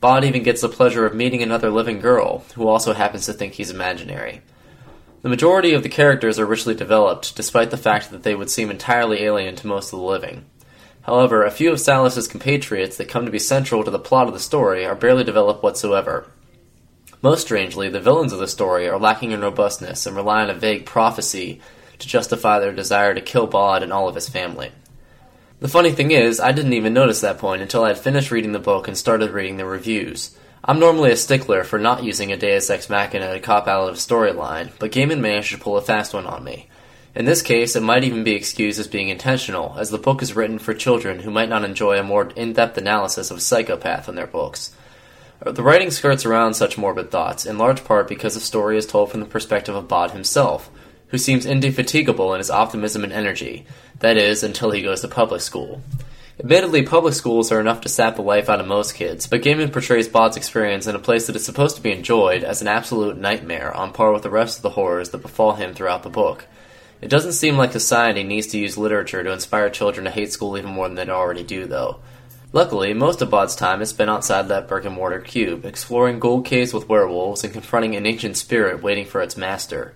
Bod 0.00 0.24
even 0.24 0.42
gets 0.42 0.62
the 0.62 0.68
pleasure 0.68 1.06
of 1.06 1.14
meeting 1.14 1.42
another 1.42 1.70
living 1.70 2.00
girl, 2.00 2.44
who 2.54 2.66
also 2.66 2.92
happens 2.92 3.26
to 3.26 3.32
think 3.32 3.54
he's 3.54 3.70
imaginary. 3.70 4.42
The 5.26 5.30
majority 5.30 5.72
of 5.72 5.82
the 5.82 5.88
characters 5.88 6.38
are 6.38 6.46
richly 6.46 6.72
developed, 6.72 7.34
despite 7.34 7.70
the 7.72 7.76
fact 7.76 8.12
that 8.12 8.22
they 8.22 8.36
would 8.36 8.48
seem 8.48 8.70
entirely 8.70 9.24
alien 9.24 9.56
to 9.56 9.66
most 9.66 9.92
of 9.92 9.98
the 9.98 10.04
living. 10.04 10.44
However, 11.02 11.42
a 11.42 11.50
few 11.50 11.72
of 11.72 11.80
Silas's 11.80 12.28
compatriots 12.28 12.96
that 12.96 13.08
come 13.08 13.24
to 13.24 13.32
be 13.32 13.40
central 13.40 13.82
to 13.82 13.90
the 13.90 13.98
plot 13.98 14.28
of 14.28 14.34
the 14.34 14.38
story 14.38 14.86
are 14.86 14.94
barely 14.94 15.24
developed 15.24 15.64
whatsoever. 15.64 16.30
Most 17.22 17.40
strangely, 17.40 17.88
the 17.88 17.98
villains 17.98 18.32
of 18.32 18.38
the 18.38 18.46
story 18.46 18.88
are 18.88 19.00
lacking 19.00 19.32
in 19.32 19.40
robustness 19.40 20.06
and 20.06 20.14
rely 20.14 20.44
on 20.44 20.50
a 20.50 20.54
vague 20.54 20.86
prophecy 20.86 21.60
to 21.98 22.06
justify 22.06 22.60
their 22.60 22.72
desire 22.72 23.12
to 23.12 23.20
kill 23.20 23.48
Bod 23.48 23.82
and 23.82 23.92
all 23.92 24.08
of 24.08 24.14
his 24.14 24.28
family. 24.28 24.70
The 25.58 25.66
funny 25.66 25.90
thing 25.90 26.12
is, 26.12 26.38
I 26.38 26.52
didn't 26.52 26.74
even 26.74 26.94
notice 26.94 27.22
that 27.22 27.38
point 27.38 27.62
until 27.62 27.82
I 27.82 27.88
had 27.88 27.98
finished 27.98 28.30
reading 28.30 28.52
the 28.52 28.60
book 28.60 28.86
and 28.86 28.96
started 28.96 29.32
reading 29.32 29.56
the 29.56 29.66
reviews. 29.66 30.36
I'm 30.68 30.80
normally 30.80 31.12
a 31.12 31.16
stickler 31.16 31.62
for 31.62 31.78
not 31.78 32.02
using 32.02 32.32
a 32.32 32.36
Deus 32.36 32.70
Ex 32.70 32.90
Machina 32.90 33.32
to 33.32 33.38
cop 33.38 33.68
out 33.68 33.88
of 33.88 33.94
a 33.94 33.98
storyline, 33.98 34.72
but 34.80 34.90
Gaiman 34.90 35.20
managed 35.20 35.52
to 35.52 35.58
pull 35.58 35.76
a 35.76 35.80
fast 35.80 36.12
one 36.12 36.26
on 36.26 36.42
me. 36.42 36.68
In 37.14 37.24
this 37.24 37.40
case, 37.40 37.76
it 37.76 37.84
might 37.84 38.02
even 38.02 38.24
be 38.24 38.32
excused 38.32 38.80
as 38.80 38.88
being 38.88 39.08
intentional, 39.08 39.76
as 39.78 39.90
the 39.90 39.96
book 39.96 40.22
is 40.22 40.34
written 40.34 40.58
for 40.58 40.74
children 40.74 41.20
who 41.20 41.30
might 41.30 41.48
not 41.48 41.62
enjoy 41.62 42.00
a 42.00 42.02
more 42.02 42.30
in 42.30 42.52
depth 42.52 42.76
analysis 42.76 43.30
of 43.30 43.36
a 43.36 43.40
psychopath 43.40 44.08
in 44.08 44.16
their 44.16 44.26
books. 44.26 44.74
The 45.40 45.62
writing 45.62 45.92
skirts 45.92 46.26
around 46.26 46.54
such 46.54 46.76
morbid 46.76 47.12
thoughts, 47.12 47.46
in 47.46 47.58
large 47.58 47.84
part 47.84 48.08
because 48.08 48.34
the 48.34 48.40
story 48.40 48.76
is 48.76 48.86
told 48.86 49.12
from 49.12 49.20
the 49.20 49.26
perspective 49.26 49.76
of 49.76 49.86
Bod 49.86 50.10
himself, 50.10 50.68
who 51.08 51.18
seems 51.18 51.46
indefatigable 51.46 52.34
in 52.34 52.38
his 52.38 52.50
optimism 52.50 53.04
and 53.04 53.12
energy, 53.12 53.66
that 54.00 54.16
is, 54.16 54.42
until 54.42 54.72
he 54.72 54.82
goes 54.82 55.00
to 55.02 55.08
public 55.08 55.42
school. 55.42 55.80
Admittedly, 56.38 56.82
public 56.82 57.14
schools 57.14 57.50
are 57.50 57.60
enough 57.60 57.80
to 57.80 57.88
sap 57.88 58.16
the 58.16 58.22
life 58.22 58.50
out 58.50 58.60
of 58.60 58.66
most 58.66 58.94
kids, 58.94 59.26
but 59.26 59.40
Gaiman 59.40 59.72
portrays 59.72 60.06
Bod's 60.06 60.36
experience 60.36 60.86
in 60.86 60.94
a 60.94 60.98
place 60.98 61.26
that 61.26 61.36
is 61.36 61.46
supposed 61.46 61.76
to 61.76 61.82
be 61.82 61.90
enjoyed 61.90 62.44
as 62.44 62.60
an 62.60 62.68
absolute 62.68 63.16
nightmare 63.16 63.74
on 63.74 63.90
par 63.90 64.12
with 64.12 64.22
the 64.22 64.28
rest 64.28 64.58
of 64.58 64.62
the 64.62 64.70
horrors 64.70 65.08
that 65.10 65.22
befall 65.22 65.54
him 65.54 65.72
throughout 65.72 66.02
the 66.02 66.10
book. 66.10 66.44
It 67.00 67.08
doesn't 67.08 67.32
seem 67.32 67.56
like 67.56 67.72
society 67.72 68.22
needs 68.22 68.48
to 68.48 68.58
use 68.58 68.76
literature 68.76 69.24
to 69.24 69.32
inspire 69.32 69.70
children 69.70 70.04
to 70.04 70.10
hate 70.10 70.30
school 70.30 70.58
even 70.58 70.72
more 70.72 70.88
than 70.88 70.96
they 70.96 71.10
already 71.10 71.42
do, 71.42 71.64
though. 71.64 72.00
Luckily, 72.52 72.92
most 72.92 73.22
of 73.22 73.30
Bod's 73.30 73.56
time 73.56 73.80
is 73.80 73.88
spent 73.88 74.10
outside 74.10 74.48
that 74.48 74.68
brick 74.68 74.84
and 74.84 74.94
mortar 74.94 75.20
cube, 75.20 75.64
exploring 75.64 76.20
gold 76.20 76.44
caves 76.44 76.74
with 76.74 76.88
werewolves 76.88 77.44
and 77.44 77.52
confronting 77.52 77.96
an 77.96 78.04
ancient 78.04 78.36
spirit 78.36 78.82
waiting 78.82 79.06
for 79.06 79.22
its 79.22 79.38
master. 79.38 79.94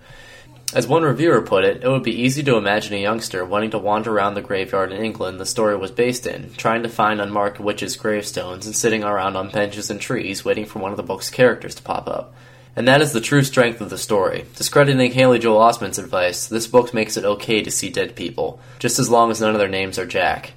As 0.73 0.87
one 0.87 1.03
reviewer 1.03 1.41
put 1.41 1.65
it, 1.65 1.83
it 1.83 1.89
would 1.89 2.03
be 2.03 2.21
easy 2.21 2.41
to 2.43 2.55
imagine 2.55 2.93
a 2.93 3.01
youngster 3.01 3.43
wanting 3.43 3.71
to 3.71 3.77
wander 3.77 4.13
around 4.13 4.35
the 4.35 4.41
graveyard 4.41 4.93
in 4.93 5.03
England 5.03 5.37
the 5.37 5.45
story 5.45 5.75
was 5.75 5.91
based 5.91 6.25
in, 6.25 6.53
trying 6.53 6.83
to 6.83 6.89
find 6.89 7.19
unmarked 7.19 7.59
witches' 7.59 7.97
gravestones 7.97 8.65
and 8.65 8.73
sitting 8.73 9.03
around 9.03 9.35
on 9.35 9.49
benches 9.49 9.91
and 9.91 9.99
trees 9.99 10.45
waiting 10.45 10.65
for 10.65 10.79
one 10.79 10.91
of 10.91 10.97
the 10.97 11.03
book's 11.03 11.29
characters 11.29 11.75
to 11.75 11.83
pop 11.83 12.07
up. 12.07 12.33
And 12.73 12.87
that 12.87 13.01
is 13.01 13.11
the 13.11 13.19
true 13.19 13.43
strength 13.43 13.81
of 13.81 13.89
the 13.89 13.97
story. 13.97 14.45
Discrediting 14.55 15.11
Haley 15.11 15.39
Joel 15.39 15.59
Osment's 15.59 15.97
advice, 15.97 16.47
this 16.47 16.67
book 16.67 16.93
makes 16.93 17.17
it 17.17 17.25
okay 17.25 17.61
to 17.61 17.69
see 17.69 17.89
dead 17.89 18.15
people, 18.15 18.61
just 18.79 18.97
as 18.97 19.09
long 19.09 19.29
as 19.29 19.41
none 19.41 19.53
of 19.53 19.59
their 19.59 19.67
names 19.67 19.99
are 19.99 20.05
Jack. 20.05 20.53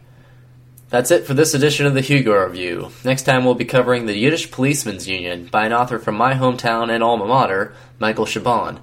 That's 0.91 1.11
it 1.11 1.27
for 1.27 1.35
this 1.35 1.55
edition 1.55 1.87
of 1.87 1.95
the 1.95 2.01
Hugo 2.01 2.41
Review. 2.45 2.91
Next 3.05 3.25
time 3.25 3.45
we'll 3.45 3.55
be 3.55 3.65
covering 3.65 4.07
The 4.07 4.17
Yiddish 4.17 4.53
Policemen's 4.53 5.09
Union 5.09 5.49
by 5.51 5.67
an 5.67 5.73
author 5.73 5.99
from 5.99 6.15
my 6.15 6.35
hometown 6.35 6.89
and 6.89 7.03
alma 7.03 7.27
mater, 7.27 7.75
Michael 7.99 8.27
Chabon. 8.27 8.79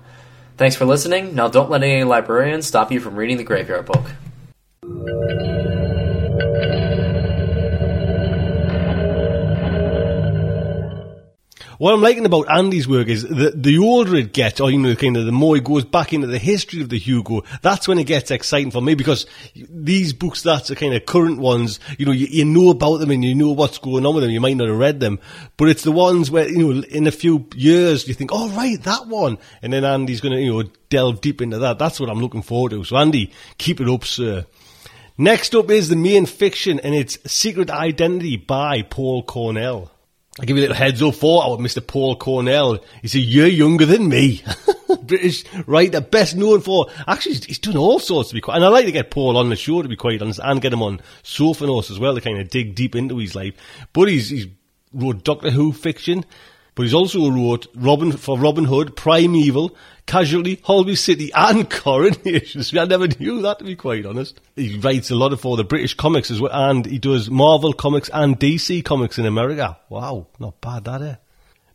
Thanks 0.61 0.75
for 0.75 0.85
listening. 0.85 1.33
Now 1.33 1.47
don't 1.47 1.71
let 1.71 1.81
any 1.81 2.03
librarian 2.03 2.61
stop 2.61 2.91
you 2.91 2.99
from 2.99 3.15
reading 3.15 3.37
the 3.37 3.43
Graveyard 3.43 3.87
Book. 3.87 4.05
What 11.81 11.95
I'm 11.95 12.01
liking 12.03 12.27
about 12.27 12.45
Andy's 12.47 12.87
work 12.87 13.07
is 13.07 13.23
that 13.23 13.63
the 13.63 13.79
older 13.79 14.15
it 14.15 14.33
gets, 14.33 14.61
or 14.61 14.69
you 14.69 14.77
know, 14.77 14.95
kind 14.95 15.17
of 15.17 15.25
the 15.25 15.31
more 15.31 15.57
it 15.57 15.63
goes 15.63 15.83
back 15.83 16.13
into 16.13 16.27
the 16.27 16.37
history 16.37 16.79
of 16.83 16.89
the 16.89 16.99
Hugo, 16.99 17.41
that's 17.63 17.87
when 17.87 17.97
it 17.97 18.03
gets 18.03 18.29
exciting 18.29 18.69
for 18.69 18.83
me 18.83 18.93
because 18.93 19.25
these 19.55 20.13
books, 20.13 20.43
that's 20.43 20.67
the 20.67 20.75
kind 20.75 20.93
of 20.93 21.07
current 21.07 21.39
ones, 21.39 21.79
you 21.97 22.05
know, 22.05 22.11
you, 22.11 22.27
you 22.27 22.45
know 22.45 22.69
about 22.69 22.97
them 22.97 23.09
and 23.09 23.25
you 23.25 23.33
know 23.33 23.49
what's 23.49 23.79
going 23.79 24.05
on 24.05 24.13
with 24.13 24.23
them. 24.23 24.29
You 24.29 24.39
might 24.39 24.57
not 24.57 24.67
have 24.67 24.77
read 24.77 24.99
them, 24.99 25.19
but 25.57 25.69
it's 25.69 25.81
the 25.81 25.91
ones 25.91 26.29
where, 26.29 26.47
you 26.47 26.71
know, 26.71 26.83
in 26.83 27.07
a 27.07 27.11
few 27.11 27.47
years 27.55 28.07
you 28.07 28.13
think, 28.13 28.29
oh 28.31 28.49
right, 28.49 28.79
that 28.83 29.07
one. 29.07 29.39
And 29.63 29.73
then 29.73 29.83
Andy's 29.83 30.21
going 30.21 30.35
to, 30.35 30.39
you 30.39 30.53
know, 30.53 30.69
delve 30.89 31.19
deep 31.19 31.41
into 31.41 31.57
that. 31.57 31.79
That's 31.79 31.99
what 31.99 32.11
I'm 32.11 32.21
looking 32.21 32.43
forward 32.43 32.73
to. 32.73 32.83
So 32.83 32.95
Andy, 32.97 33.33
keep 33.57 33.81
it 33.81 33.89
up, 33.89 34.05
sir. 34.05 34.45
Next 35.17 35.55
up 35.55 35.71
is 35.71 35.89
the 35.89 35.95
main 35.95 36.27
fiction 36.27 36.79
and 36.79 36.93
it's 36.93 37.17
Secret 37.25 37.71
Identity 37.71 38.37
by 38.37 38.83
Paul 38.83 39.23
Cornell. 39.23 39.89
I 40.39 40.45
give 40.45 40.55
you 40.55 40.61
a 40.61 40.67
little 40.67 40.77
heads 40.77 41.03
up 41.03 41.15
for 41.15 41.43
our 41.43 41.57
Mr. 41.57 41.85
Paul 41.85 42.15
Cornell. 42.15 42.79
He's 43.01 43.15
a 43.15 43.19
year 43.19 43.47
younger 43.47 43.85
than 43.85 44.07
me. 44.07 44.41
British 45.03 45.43
writer, 45.67 45.99
best 45.99 46.37
known 46.37 46.61
for, 46.61 46.87
actually, 47.05 47.35
he's 47.35 47.59
done 47.59 47.75
all 47.75 47.99
sorts 47.99 48.29
to 48.29 48.35
be 48.35 48.39
quite, 48.39 48.55
and 48.55 48.63
I 48.63 48.69
like 48.69 48.85
to 48.85 48.93
get 48.93 49.11
Paul 49.11 49.35
on 49.35 49.49
the 49.49 49.57
show 49.57 49.81
to 49.81 49.89
be 49.89 49.97
quite 49.97 50.21
honest, 50.21 50.39
and 50.41 50.61
get 50.61 50.71
him 50.71 50.83
on 50.83 51.01
SofaNauts 51.23 51.91
as 51.91 51.99
well 51.99 52.15
to 52.15 52.21
kind 52.21 52.39
of 52.39 52.49
dig 52.49 52.75
deep 52.75 52.95
into 52.95 53.17
his 53.17 53.35
life. 53.35 53.55
But 53.91 54.07
he's, 54.07 54.29
he's 54.29 54.47
wrote 54.93 55.25
Doctor 55.25 55.51
Who 55.51 55.73
fiction, 55.73 56.23
but 56.75 56.83
he's 56.83 56.93
also 56.93 57.29
wrote 57.29 57.67
Robin, 57.75 58.13
for 58.13 58.39
Robin 58.39 58.65
Hood, 58.65 58.95
Primeval, 58.95 59.75
Casualty, 60.11 60.59
Holby 60.61 60.97
City, 60.97 61.31
and 61.33 61.69
Coronations. 61.69 62.75
I 62.75 62.83
never 62.83 63.07
knew 63.07 63.41
that, 63.43 63.59
to 63.59 63.63
be 63.63 63.77
quite 63.77 64.05
honest. 64.05 64.41
He 64.57 64.77
writes 64.77 65.09
a 65.09 65.15
lot 65.15 65.31
of 65.31 65.39
for 65.39 65.55
the 65.55 65.63
British 65.63 65.93
comics 65.93 66.29
as 66.29 66.41
well, 66.41 66.51
and 66.51 66.85
he 66.85 66.99
does 66.99 67.29
Marvel 67.29 67.71
comics 67.71 68.09
and 68.13 68.37
DC 68.37 68.83
comics 68.83 69.17
in 69.17 69.25
America. 69.25 69.77
Wow, 69.87 70.27
not 70.37 70.59
bad, 70.59 70.83
that, 70.83 71.01
eh? 71.01 71.15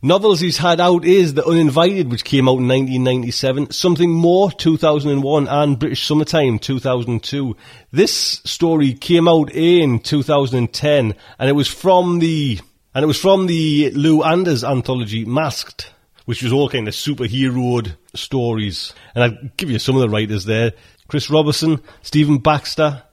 Novels 0.03 0.39
he's 0.39 0.59
had 0.59 0.79
out 0.79 1.03
is 1.03 1.33
The 1.33 1.47
Uninvited, 1.47 2.11
which 2.11 2.23
came 2.23 2.47
out 2.47 2.59
in 2.59 2.67
1997, 2.67 3.71
Something 3.71 4.11
More, 4.11 4.51
2001, 4.51 5.47
and 5.47 5.79
British 5.79 6.05
Summertime, 6.05 6.59
2002. 6.59 7.57
This 7.91 8.13
story 8.45 8.93
came 8.93 9.27
out 9.27 9.51
in 9.51 9.97
2010, 9.97 11.15
and 11.39 11.49
it 11.49 11.53
was 11.53 11.67
from 11.67 12.19
the, 12.19 12.59
and 12.93 13.03
it 13.03 13.07
was 13.07 13.19
from 13.19 13.47
the 13.47 13.89
Lou 13.95 14.21
Anders 14.21 14.63
anthology, 14.63 15.25
Masked 15.25 15.91
which 16.27 16.43
was 16.43 16.51
all 16.51 16.67
kind 16.67 16.89
of 16.89 16.93
superheroed 16.93 17.95
stories. 18.13 18.93
And 19.15 19.23
I'll 19.23 19.49
give 19.55 19.71
you 19.71 19.79
some 19.79 19.95
of 19.95 20.01
the 20.01 20.09
writers 20.09 20.43
there. 20.43 20.73
Chris 21.07 21.29
Roberson, 21.29 21.81
Stephen 22.01 22.39
Baxter, 22.39 23.03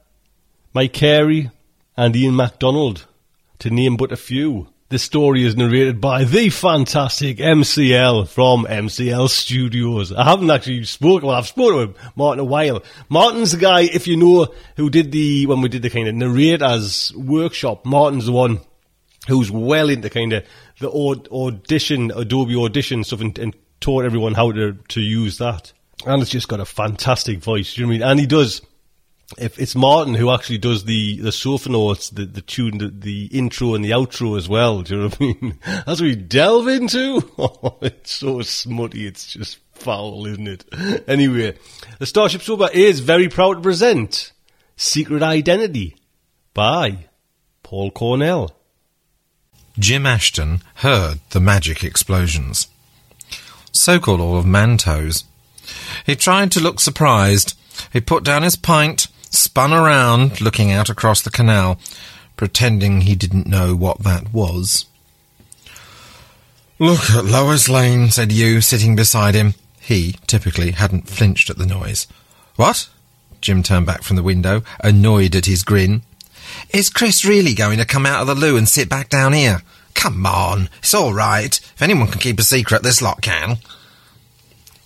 Mike 0.73 0.91
Carey, 0.91 1.49
and 1.95 2.13
Ian 2.13 2.35
McDonald, 2.35 3.07
to 3.59 3.69
name 3.69 3.95
but 3.95 4.11
a 4.11 4.17
few. 4.17 4.67
This 4.89 5.03
story 5.03 5.45
is 5.45 5.55
narrated 5.55 6.01
by 6.01 6.25
the 6.25 6.49
fantastic 6.49 7.37
MCL 7.37 8.27
from 8.27 8.65
MCL 8.65 9.29
Studios. 9.29 10.11
I 10.11 10.25
haven't 10.25 10.51
actually 10.51 10.83
spoken, 10.83 11.29
well, 11.29 11.37
I've 11.37 11.47
spoken 11.47 11.93
to 11.93 11.99
Martin, 12.17 12.41
a 12.41 12.43
while. 12.43 12.83
Martin's 13.07 13.53
the 13.53 13.57
guy, 13.57 13.83
if 13.83 14.07
you 14.07 14.17
know, 14.17 14.53
who 14.75 14.89
did 14.89 15.13
the, 15.13 15.45
when 15.45 15.61
we 15.61 15.69
did 15.69 15.83
the 15.83 15.89
kind 15.89 16.09
of 16.09 16.15
narrators 16.15 17.13
workshop, 17.15 17.85
Martin's 17.85 18.25
the 18.25 18.33
one 18.33 18.59
who's 19.27 19.49
well 19.49 19.89
into 19.89 20.09
kind 20.09 20.33
of 20.33 20.43
the 20.79 20.91
audition, 20.91 22.11
Adobe 22.15 22.55
Audition 22.55 23.03
stuff 23.03 23.21
and, 23.21 23.37
and, 23.39 23.55
taught 23.81 24.05
everyone 24.05 24.33
how 24.33 24.51
to, 24.51 24.73
to 24.87 25.01
use 25.01 25.37
that. 25.37 25.71
And 26.07 26.21
it's 26.21 26.31
just 26.31 26.47
got 26.47 26.59
a 26.59 26.65
fantastic 26.65 27.39
voice. 27.39 27.77
You 27.77 27.83
know 27.83 27.89
what 27.89 27.95
I 27.95 27.97
mean? 27.97 28.07
And 28.09 28.19
he 28.19 28.25
does. 28.25 28.61
If 29.37 29.59
it's 29.59 29.75
Martin 29.75 30.13
who 30.13 30.31
actually 30.31 30.59
does 30.59 30.85
the 30.85 31.19
the 31.19 31.31
sofa 31.31 31.69
notes, 31.69 32.09
the 32.09 32.25
the 32.25 32.41
tune, 32.41 32.77
the, 32.77 32.87
the 32.87 33.25
intro 33.25 33.75
and 33.75 33.83
the 33.83 33.91
outro 33.91 34.37
as 34.37 34.47
well. 34.47 34.81
Do 34.81 34.93
you 34.93 34.99
know 35.01 35.07
what 35.07 35.21
I 35.21 35.23
mean? 35.23 35.59
As 35.87 36.01
we 36.01 36.15
delve 36.15 36.67
into, 36.67 37.21
oh, 37.37 37.77
it's 37.81 38.11
so 38.11 38.41
smutty. 38.41 39.05
It's 39.05 39.33
just 39.33 39.59
foul, 39.73 40.25
isn't 40.25 40.47
it? 40.47 40.65
Anyway, 41.07 41.57
the 41.99 42.05
Starship 42.05 42.41
Sofa 42.41 42.69
is 42.73 42.99
very 43.01 43.29
proud 43.29 43.55
to 43.55 43.61
present 43.61 44.31
Secret 44.75 45.21
Identity 45.21 45.95
by 46.53 47.07
Paul 47.61 47.91
Cornell. 47.91 48.54
Jim 49.77 50.05
Ashton 50.05 50.61
heard 50.75 51.19
the 51.31 51.39
magic 51.39 51.83
explosions. 51.83 52.67
So 53.71 53.99
called 53.99 54.21
all 54.21 54.37
of 54.37 54.45
Manto's. 54.45 55.25
He 56.05 56.15
tried 56.15 56.51
to 56.53 56.61
look 56.61 56.79
surprised. 56.79 57.57
He 57.91 57.99
put 57.99 58.23
down 58.23 58.43
his 58.43 58.55
pint, 58.55 59.07
spun 59.29 59.73
around, 59.73 60.39
looking 60.39 60.71
out 60.71 60.89
across 60.89 61.21
the 61.21 61.29
canal, 61.29 61.79
pretending 62.37 63.01
he 63.01 63.15
didn't 63.15 63.47
know 63.47 63.75
what 63.75 63.99
that 63.99 64.33
was. 64.33 64.85
Look 66.79 67.09
at 67.09 67.25
Lois 67.25 67.69
Lane, 67.69 68.09
said 68.11 68.31
Hugh, 68.31 68.61
sitting 68.61 68.95
beside 68.95 69.35
him. 69.35 69.55
He, 69.79 70.17
typically, 70.27 70.71
hadn't 70.71 71.09
flinched 71.09 71.49
at 71.49 71.57
the 71.57 71.65
noise. 71.65 72.07
What? 72.55 72.89
Jim 73.41 73.63
turned 73.63 73.85
back 73.85 74.03
from 74.03 74.15
the 74.15 74.23
window, 74.23 74.63
annoyed 74.79 75.35
at 75.35 75.45
his 75.45 75.63
grin. 75.63 76.01
Is 76.69 76.89
Chris 76.89 77.25
really 77.25 77.53
going 77.53 77.77
to 77.79 77.85
come 77.85 78.05
out 78.05 78.21
of 78.21 78.27
the 78.27 78.35
loo 78.35 78.57
and 78.57 78.67
sit 78.67 78.89
back 78.89 79.09
down 79.09 79.33
here? 79.33 79.61
Come 79.93 80.25
on, 80.25 80.69
it's 80.79 80.93
all 80.93 81.13
right. 81.13 81.57
If 81.57 81.81
anyone 81.81 82.07
can 82.07 82.19
keep 82.19 82.39
a 82.39 82.43
secret, 82.43 82.83
this 82.83 83.01
lot 83.01 83.21
can. 83.21 83.57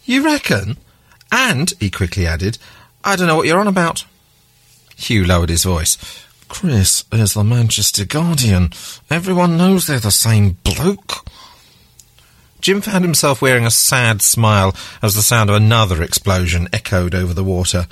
You 0.05 0.23
reckon? 0.23 0.77
And, 1.31 1.73
he 1.79 1.89
quickly 1.89 2.25
added, 2.25 2.57
I 3.03 3.15
don't 3.15 3.27
know 3.27 3.35
what 3.35 3.47
you're 3.47 3.59
on 3.59 3.67
about. 3.67 4.05
Hugh 4.95 5.25
lowered 5.25 5.49
his 5.49 5.63
voice. 5.63 5.97
Chris 6.47 7.05
is 7.11 7.33
the 7.33 7.43
Manchester 7.43 8.05
Guardian. 8.05 8.71
Everyone 9.09 9.57
knows 9.57 9.87
they're 9.87 9.99
the 9.99 10.11
same 10.11 10.57
bloke. 10.63 11.25
Jim 12.59 12.81
found 12.81 13.05
himself 13.05 13.41
wearing 13.41 13.65
a 13.65 13.71
sad 13.71 14.21
smile 14.21 14.75
as 15.01 15.15
the 15.15 15.21
sound 15.21 15.49
of 15.49 15.55
another 15.55 16.03
explosion 16.03 16.67
echoed 16.73 17.15
over 17.15 17.33
the 17.33 17.43
water. 17.43 17.87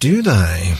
Do 0.00 0.22
they? 0.22 0.74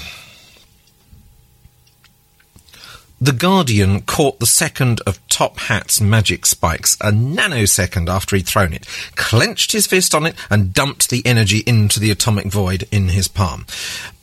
The 3.25 3.33
Guardian 3.33 4.03
caught 4.03 4.39
the 4.39 4.47
second 4.47 5.01
of 5.07 5.19
Top 5.29 5.57
Hat's 5.59 5.99
magic 5.99 6.45
spikes 6.45 6.95
a 7.01 7.11
nanosecond 7.11 8.07
after 8.11 8.37
he'd 8.37 8.47
thrown 8.47 8.75
it, 8.75 8.87
clenched 9.17 9.73
his 9.73 9.87
fist 9.87 10.15
on 10.15 10.27
it, 10.27 10.35
and 10.51 10.75
dumped 10.75 11.09
the 11.09 11.23
energy 11.25 11.63
into 11.67 11.99
the 11.99 12.11
atomic 12.11 12.49
void 12.49 12.87
in 12.93 13.09
his 13.09 13.27
palm. 13.27 13.65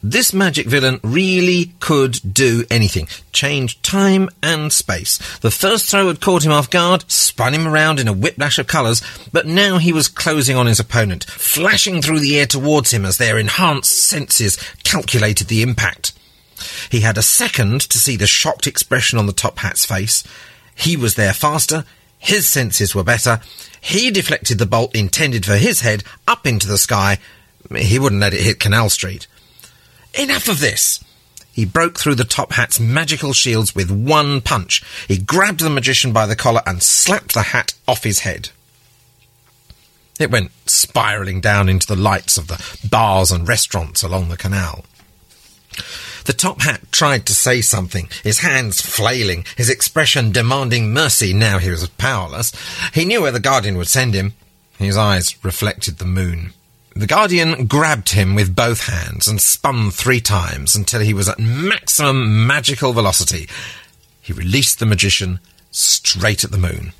This 0.03 0.35
magic 0.35 0.67
villain 0.67 0.99
really 1.03 1.73
could 1.79 2.19
do 2.31 2.63
anything. 2.69 3.07
Change 3.33 3.81
time 3.81 4.29
and 4.43 4.71
space. 4.71 5.17
The 5.39 5.49
first 5.49 5.89
throw 5.89 6.07
had 6.07 6.21
caught 6.21 6.45
him 6.45 6.51
off 6.51 6.69
guard, 6.69 7.03
spun 7.11 7.55
him 7.55 7.67
around 7.67 7.99
in 7.99 8.07
a 8.07 8.13
whiplash 8.13 8.59
of 8.59 8.67
colours, 8.67 9.01
but 9.31 9.47
now 9.47 9.79
he 9.79 9.91
was 9.91 10.07
closing 10.09 10.55
on 10.55 10.67
his 10.67 10.79
opponent, 10.79 11.23
flashing 11.23 12.03
through 12.03 12.19
the 12.19 12.39
air 12.39 12.45
towards 12.45 12.91
him 12.91 13.05
as 13.05 13.17
their 13.17 13.39
enhanced 13.39 13.97
senses 13.97 14.57
calculated 14.83 15.47
the 15.47 15.63
impact. 15.63 16.13
He 16.89 17.01
had 17.01 17.17
a 17.17 17.23
second 17.23 17.81
to 17.81 17.97
see 17.97 18.15
the 18.15 18.27
shocked 18.27 18.67
expression 18.67 19.19
on 19.19 19.25
the 19.25 19.33
top 19.33 19.59
hat's 19.59 19.85
face. 19.85 20.23
He 20.75 20.95
was 20.95 21.15
there 21.15 21.33
faster. 21.33 21.85
His 22.17 22.47
senses 22.47 22.93
were 22.93 23.03
better. 23.03 23.41
He 23.79 24.11
deflected 24.11 24.57
the 24.57 24.65
bolt 24.65 24.95
intended 24.95 25.45
for 25.45 25.57
his 25.57 25.81
head 25.81 26.03
up 26.27 26.45
into 26.45 26.67
the 26.67 26.77
sky. 26.77 27.17
He 27.75 27.99
wouldn't 27.99 28.21
let 28.21 28.33
it 28.33 28.41
hit 28.41 28.59
Canal 28.59 28.89
Street. 28.89 29.27
Enough 30.13 30.47
of 30.47 30.59
this! 30.59 31.03
He 31.53 31.65
broke 31.65 31.99
through 31.99 32.15
the 32.15 32.23
top 32.23 32.53
hat's 32.53 32.79
magical 32.79 33.33
shields 33.33 33.75
with 33.75 33.91
one 33.91 34.41
punch. 34.41 34.83
He 35.07 35.17
grabbed 35.17 35.59
the 35.59 35.69
magician 35.69 36.13
by 36.13 36.25
the 36.25 36.35
collar 36.35 36.61
and 36.65 36.81
slapped 36.81 37.33
the 37.33 37.41
hat 37.41 37.73
off 37.87 38.03
his 38.03 38.19
head. 38.19 38.49
It 40.19 40.31
went 40.31 40.51
spiralling 40.65 41.41
down 41.41 41.67
into 41.67 41.87
the 41.87 41.95
lights 41.95 42.37
of 42.37 42.47
the 42.47 42.63
bars 42.87 43.31
and 43.31 43.47
restaurants 43.47 44.03
along 44.03 44.29
the 44.29 44.37
canal. 44.37 44.85
The 46.25 46.33
top 46.33 46.61
hat 46.61 46.91
tried 46.91 47.25
to 47.25 47.33
say 47.33 47.61
something, 47.61 48.09
his 48.23 48.39
hands 48.39 48.81
flailing, 48.81 49.45
his 49.57 49.69
expression 49.69 50.31
demanding 50.31 50.93
mercy 50.93 51.33
now 51.33 51.57
he 51.57 51.71
was 51.71 51.87
powerless. 51.89 52.51
He 52.93 53.05
knew 53.05 53.21
where 53.21 53.31
the 53.31 53.39
Guardian 53.39 53.77
would 53.77 53.87
send 53.87 54.13
him. 54.13 54.33
His 54.77 54.97
eyes 54.97 55.43
reflected 55.43 55.97
the 55.97 56.05
moon. 56.05 56.53
The 56.95 57.07
Guardian 57.07 57.65
grabbed 57.67 58.09
him 58.09 58.35
with 58.35 58.55
both 58.55 58.87
hands 58.87 59.27
and 59.27 59.41
spun 59.41 59.91
three 59.91 60.19
times 60.21 60.75
until 60.75 61.01
he 61.01 61.13
was 61.13 61.29
at 61.29 61.39
maximum 61.39 62.45
magical 62.45 62.91
velocity. 62.91 63.47
He 64.21 64.33
released 64.33 64.79
the 64.79 64.85
magician 64.85 65.39
straight 65.71 66.43
at 66.43 66.51
the 66.51 66.57
moon. 66.57 66.91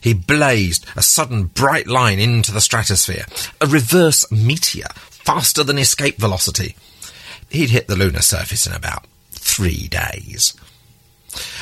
He 0.00 0.14
blazed 0.14 0.86
a 0.96 1.02
sudden 1.02 1.44
bright 1.44 1.86
line 1.86 2.18
into 2.18 2.52
the 2.52 2.60
stratosphere, 2.60 3.26
a 3.60 3.66
reverse 3.66 4.30
meteor, 4.30 4.88
faster 4.94 5.62
than 5.62 5.78
escape 5.78 6.16
velocity 6.16 6.76
he'd 7.50 7.70
hit 7.70 7.88
the 7.88 7.96
lunar 7.96 8.22
surface 8.22 8.66
in 8.66 8.72
about 8.72 9.06
three 9.30 9.88
days. 9.88 10.54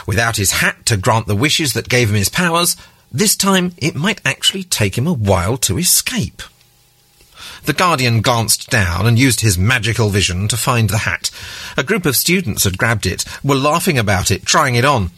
Without 0.06 0.36
his 0.36 0.52
hat 0.52 0.86
to 0.86 0.96
grant 0.96 1.26
the 1.26 1.36
wishes 1.36 1.72
that 1.72 1.88
gave 1.88 2.08
him 2.08 2.16
his 2.16 2.28
powers, 2.28 2.76
this 3.10 3.36
time 3.36 3.72
it 3.78 3.94
might 3.94 4.20
actually 4.24 4.62
take 4.62 4.96
him 4.96 5.06
a 5.06 5.12
while 5.12 5.56
to 5.58 5.78
escape. 5.78 6.42
The 7.64 7.72
Guardian 7.72 8.22
glanced 8.22 8.70
down 8.70 9.06
and 9.06 9.18
used 9.18 9.40
his 9.40 9.58
magical 9.58 10.08
vision 10.10 10.48
to 10.48 10.56
find 10.56 10.88
the 10.88 10.98
hat. 10.98 11.30
A 11.76 11.82
group 11.82 12.06
of 12.06 12.16
students 12.16 12.64
had 12.64 12.78
grabbed 12.78 13.06
it, 13.06 13.24
were 13.42 13.56
laughing 13.56 13.98
about 13.98 14.30
it, 14.30 14.44
trying 14.44 14.74
it 14.74 14.84
on. 14.84 15.10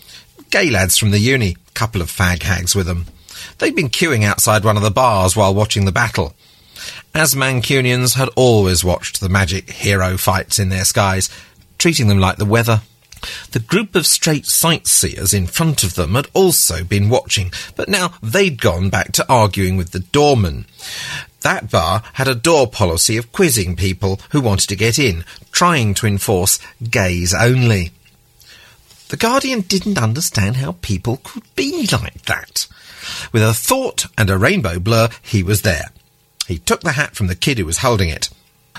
Gay 0.50 0.70
lads 0.70 0.98
from 0.98 1.10
the 1.10 1.18
uni, 1.18 1.56
couple 1.74 2.00
of 2.00 2.10
fag 2.10 2.42
hags 2.42 2.74
with 2.74 2.86
them. 2.86 3.06
They'd 3.58 3.76
been 3.76 3.88
queuing 3.88 4.24
outside 4.24 4.64
one 4.64 4.76
of 4.76 4.82
the 4.82 4.90
bars 4.90 5.36
while 5.36 5.54
watching 5.54 5.84
the 5.84 5.92
battle 5.92 6.34
as 7.14 7.34
Mancunians 7.34 8.14
had 8.14 8.28
always 8.36 8.84
watched 8.84 9.20
the 9.20 9.28
magic 9.28 9.70
hero 9.70 10.16
fights 10.16 10.58
in 10.58 10.68
their 10.68 10.84
skies, 10.84 11.28
treating 11.78 12.08
them 12.08 12.18
like 12.18 12.36
the 12.36 12.44
weather. 12.44 12.82
The 13.52 13.60
group 13.60 13.94
of 13.94 14.06
straight 14.06 14.46
sightseers 14.46 15.34
in 15.34 15.46
front 15.46 15.84
of 15.84 15.94
them 15.94 16.14
had 16.14 16.28
also 16.32 16.84
been 16.84 17.10
watching, 17.10 17.52
but 17.76 17.88
now 17.88 18.14
they'd 18.22 18.60
gone 18.60 18.88
back 18.88 19.12
to 19.12 19.26
arguing 19.28 19.76
with 19.76 19.90
the 19.90 20.00
doorman. 20.00 20.64
That 21.42 21.70
bar 21.70 22.02
had 22.14 22.28
a 22.28 22.34
door 22.34 22.66
policy 22.66 23.16
of 23.16 23.32
quizzing 23.32 23.76
people 23.76 24.20
who 24.30 24.40
wanted 24.40 24.68
to 24.68 24.76
get 24.76 24.98
in, 24.98 25.24
trying 25.52 25.94
to 25.94 26.06
enforce 26.06 26.58
gays 26.90 27.34
only. 27.34 27.92
The 29.08 29.16
Guardian 29.16 29.62
didn't 29.62 29.98
understand 29.98 30.56
how 30.56 30.76
people 30.82 31.20
could 31.24 31.42
be 31.56 31.86
like 31.90 32.22
that. 32.22 32.66
With 33.32 33.42
a 33.42 33.54
thought 33.54 34.06
and 34.16 34.30
a 34.30 34.38
rainbow 34.38 34.78
blur, 34.78 35.08
he 35.22 35.42
was 35.42 35.62
there. 35.62 35.90
He 36.50 36.58
took 36.58 36.80
the 36.80 36.92
hat 36.92 37.14
from 37.14 37.28
the 37.28 37.36
kid 37.36 37.58
who 37.58 37.64
was 37.64 37.78
holding 37.78 38.08
it. 38.08 38.28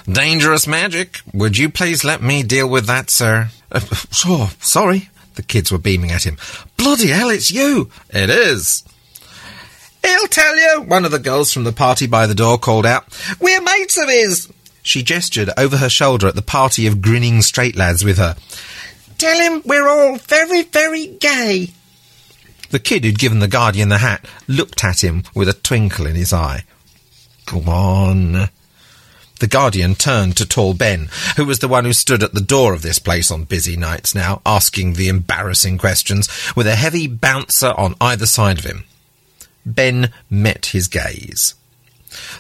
Dangerous 0.04 0.68
magic. 0.68 1.22
Would 1.34 1.58
you 1.58 1.70
please 1.70 2.04
let 2.04 2.22
me 2.22 2.44
deal 2.44 2.68
with 2.68 2.86
that, 2.88 3.10
sir? 3.10 3.48
Uh, 3.72 3.80
sure, 4.12 4.50
sorry. 4.60 5.10
The 5.36 5.42
kids 5.42 5.72
were 5.72 5.78
beaming 5.78 6.12
at 6.12 6.26
him. 6.26 6.36
Bloody 6.76 7.08
hell, 7.08 7.30
it's 7.30 7.50
you! 7.50 7.90
It 8.10 8.30
is. 8.30 8.84
He'll 10.06 10.28
tell 10.28 10.58
you, 10.58 10.82
one 10.82 11.06
of 11.06 11.12
the 11.12 11.18
girls 11.18 11.54
from 11.54 11.64
the 11.64 11.72
party 11.72 12.08
by 12.08 12.28
the 12.28 12.36
door 12.36 12.58
called 12.58 12.86
out. 12.86 13.06
We're 13.40 13.62
mates 13.62 13.98
of 13.98 14.10
his! 14.10 14.52
She 14.84 15.02
gestured 15.02 15.52
over 15.56 15.78
her 15.78 15.88
shoulder 15.88 16.28
at 16.28 16.36
the 16.36 16.42
party 16.42 16.88
of 16.88 17.02
grinning 17.02 17.42
straight 17.42 17.78
lads 17.78 18.04
with 18.04 18.18
her. 18.18 18.36
Tell 19.18 19.40
him 19.40 19.62
we're 19.64 19.88
all 19.88 20.18
very, 20.18 20.64
very 20.64 21.08
gay. 21.08 21.70
The 22.70 22.80
kid 22.80 23.06
who'd 23.06 23.18
given 23.18 23.40
the 23.40 23.48
Guardian 23.48 23.88
the 23.88 24.00
hat 24.00 24.26
looked 24.50 24.84
at 24.84 25.06
him 25.06 25.24
with 25.34 25.48
a 25.48 25.54
twinkle 25.54 26.06
in 26.06 26.18
his 26.18 26.34
eye. 26.34 26.66
Go 27.52 27.70
on. 27.70 28.48
The 29.42 29.48
Guardian 29.48 29.96
turned 29.96 30.38
to 30.38 30.46
tall 30.46 30.74
Ben, 30.74 31.10
who 31.36 31.44
was 31.44 31.60
the 31.60 31.68
one 31.68 31.84
who 31.84 31.92
stood 31.92 32.24
at 32.24 32.34
the 32.34 32.40
door 32.40 32.74
of 32.74 32.82
this 32.82 32.98
place 32.98 33.30
on 33.30 33.44
busy 33.44 33.76
nights 33.76 34.16
now, 34.16 34.42
asking 34.46 34.94
the 34.94 35.10
embarrassing 35.10 35.78
questions, 35.78 36.30
with 36.56 36.66
a 36.66 36.76
heavy 36.76 37.08
bouncer 37.08 37.72
on 37.72 37.96
either 38.00 38.26
side 38.26 38.58
of 38.58 38.64
him. 38.64 38.86
Ben 39.66 40.14
met 40.30 40.68
his 40.68 40.88
gaze. 40.88 41.56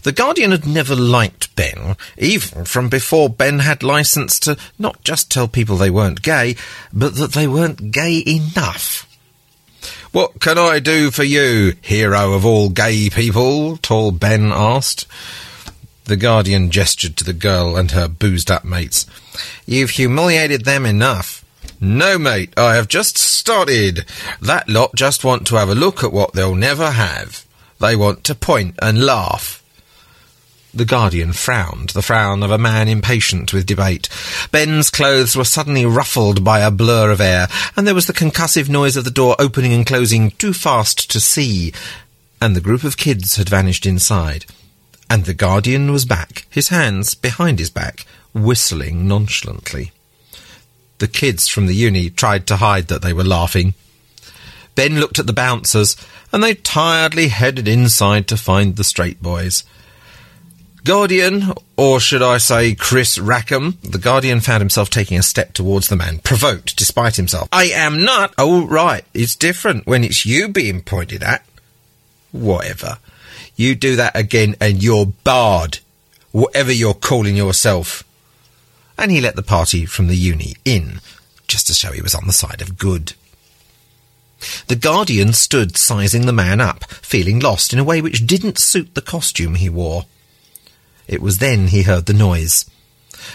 The 0.04 0.14
Guardian 0.14 0.52
had 0.52 0.66
never 0.66 0.96
liked 0.96 1.54
Ben, 1.58 1.98
even 2.18 2.64
from 2.64 2.88
before 2.88 3.30
Ben 3.30 3.60
had 3.60 3.84
license 3.84 4.40
to 4.42 4.56
not 4.80 5.04
just 5.04 5.30
tell 5.30 5.50
people 5.50 5.76
they 5.76 5.90
weren't 5.90 6.22
gay, 6.22 6.56
but 6.94 7.16
that 7.16 7.34
they 7.34 7.48
weren't 7.48 7.92
gay 7.92 8.24
enough. 8.26 9.11
What 10.12 10.42
can 10.42 10.58
I 10.58 10.80
do 10.80 11.10
for 11.10 11.24
you, 11.24 11.76
hero 11.82 12.34
of 12.34 12.46
all 12.46 12.70
gay 12.70 13.10
people? 13.10 13.78
Tall 13.78 14.12
Ben 14.12 14.52
asked. 14.52 15.08
The 16.04 16.18
Guardian 16.18 16.70
gestured 16.70 17.16
to 17.18 17.24
the 17.24 17.32
girl 17.32 17.78
and 17.78 17.92
her 17.92 18.10
boozed 18.10 18.52
up 18.52 18.66
mates. 18.66 19.06
You've 19.66 19.92
humiliated 19.92 20.66
them 20.66 20.86
enough. 20.86 21.46
No, 21.80 22.20
mate, 22.20 22.54
I 22.58 22.76
have 22.76 22.90
just 22.90 23.18
started. 23.18 24.06
That 24.42 24.68
lot 24.68 24.94
just 24.96 25.24
want 25.24 25.48
to 25.48 25.56
have 25.56 25.70
a 25.70 25.76
look 25.76 26.04
at 26.04 26.12
what 26.12 26.34
they'll 26.34 26.56
never 26.56 26.92
have. 26.92 27.46
They 27.80 27.96
want 27.96 28.26
to 28.26 28.36
point 28.36 28.76
and 28.82 29.06
laugh. 29.06 29.61
The 30.74 30.86
Guardian 30.86 31.34
frowned, 31.34 31.90
the 31.90 32.02
frown 32.02 32.44
of 32.44 32.52
a 32.52 32.58
man 32.58 32.88
impatient 32.88 33.52
with 33.52 33.66
debate. 33.66 34.08
Ben's 34.52 34.90
clothes 34.90 35.36
were 35.36 35.44
suddenly 35.44 35.86
ruffled 35.86 36.46
by 36.46 36.62
a 36.62 36.72
blur 36.72 37.12
of 37.12 37.20
air, 37.20 37.50
and 37.76 37.86
there 37.86 37.96
was 37.96 38.08
the 38.08 38.14
concussive 38.14 38.70
noise 38.70 38.96
of 38.96 39.04
the 39.04 39.12
door 39.12 39.36
opening 39.38 39.74
and 39.74 39.86
closing 39.86 40.32
too 40.32 40.54
fast 40.54 41.12
to 41.12 41.20
see, 41.20 41.74
and 42.42 42.56
the 42.56 42.62
group 42.62 42.86
of 42.86 42.96
kids 42.96 43.36
had 43.36 43.50
vanished 43.50 43.86
inside. 43.86 44.46
And 45.10 45.26
the 45.26 45.34
Guardian 45.34 45.92
was 45.92 46.06
back, 46.06 46.46
his 46.50 46.70
hands 46.70 47.16
behind 47.16 47.60
his 47.60 47.70
back, 47.70 48.06
whistling 48.34 49.10
nonchalantly. 49.10 49.92
The 51.00 51.10
kids 51.10 51.50
from 51.50 51.66
the 51.66 51.76
uni 51.76 52.10
tried 52.10 52.48
to 52.48 52.56
hide 52.56 52.88
that 52.88 53.02
they 53.02 53.12
were 53.12 53.26
laughing. 53.26 53.74
Ben 54.76 55.02
looked 55.02 55.20
at 55.20 55.28
the 55.28 55.34
bouncers, 55.34 55.98
and 56.32 56.42
they 56.42 56.54
tiredly 56.54 57.28
headed 57.28 57.68
inside 57.68 58.26
to 58.30 58.38
find 58.38 58.78
the 58.78 58.86
straight 58.86 59.22
boys. 59.22 59.66
Guardian, 60.84 61.54
or 61.78 62.00
should 62.00 62.24
I 62.24 62.40
say 62.40 62.74
Chris 62.74 63.20
Rackham, 63.20 63.78
the 63.84 64.00
Guardian 64.00 64.40
found 64.40 64.62
himself 64.62 64.90
taking 64.90 65.20
a 65.20 65.24
step 65.24 65.54
towards 65.54 65.90
the 65.90 65.96
man, 65.96 66.20
provoked 66.20 66.76
despite 66.76 67.18
himself. 67.18 67.48
I 67.52 67.66
am 67.66 68.04
not. 68.04 68.34
Oh, 68.38 68.66
right. 68.66 69.06
It's 69.14 69.36
different 69.36 69.86
when 69.86 70.04
it's 70.04 70.26
you 70.26 70.48
being 70.48 70.82
pointed 70.82 71.22
at. 71.22 71.46
Whatever. 72.32 72.98
You 73.56 73.76
do 73.76 73.96
that 73.96 74.16
again 74.16 74.56
and 74.60 74.82
you're 74.82 75.06
barred. 75.06 75.80
Whatever 76.32 76.72
you're 76.72 76.96
calling 76.96 77.36
yourself. 77.36 78.04
And 78.98 79.12
he 79.12 79.22
let 79.22 79.36
the 79.36 79.44
party 79.44 79.86
from 79.86 80.08
the 80.08 80.16
uni 80.16 80.56
in, 80.66 81.00
just 81.48 81.68
to 81.68 81.74
show 81.74 81.92
he 81.92 82.02
was 82.02 82.16
on 82.16 82.26
the 82.26 82.34
side 82.34 82.62
of 82.62 82.78
good. 82.78 83.14
The 84.68 84.76
Guardian 84.76 85.34
stood 85.34 85.78
sizing 85.78 86.26
the 86.26 86.34
man 86.34 86.60
up, 86.60 86.86
feeling 86.86 87.40
lost 87.40 87.74
in 87.74 87.80
a 87.80 87.84
way 87.84 88.02
which 88.02 88.26
didn't 88.26 88.58
suit 88.58 88.96
the 88.96 89.02
costume 89.02 89.56
he 89.56 89.70
wore. 89.70 90.06
It 91.12 91.22
was 91.22 91.38
then 91.38 91.68
he 91.68 91.84
heard 91.84 92.08
the 92.08 92.14
noise. 92.14 92.66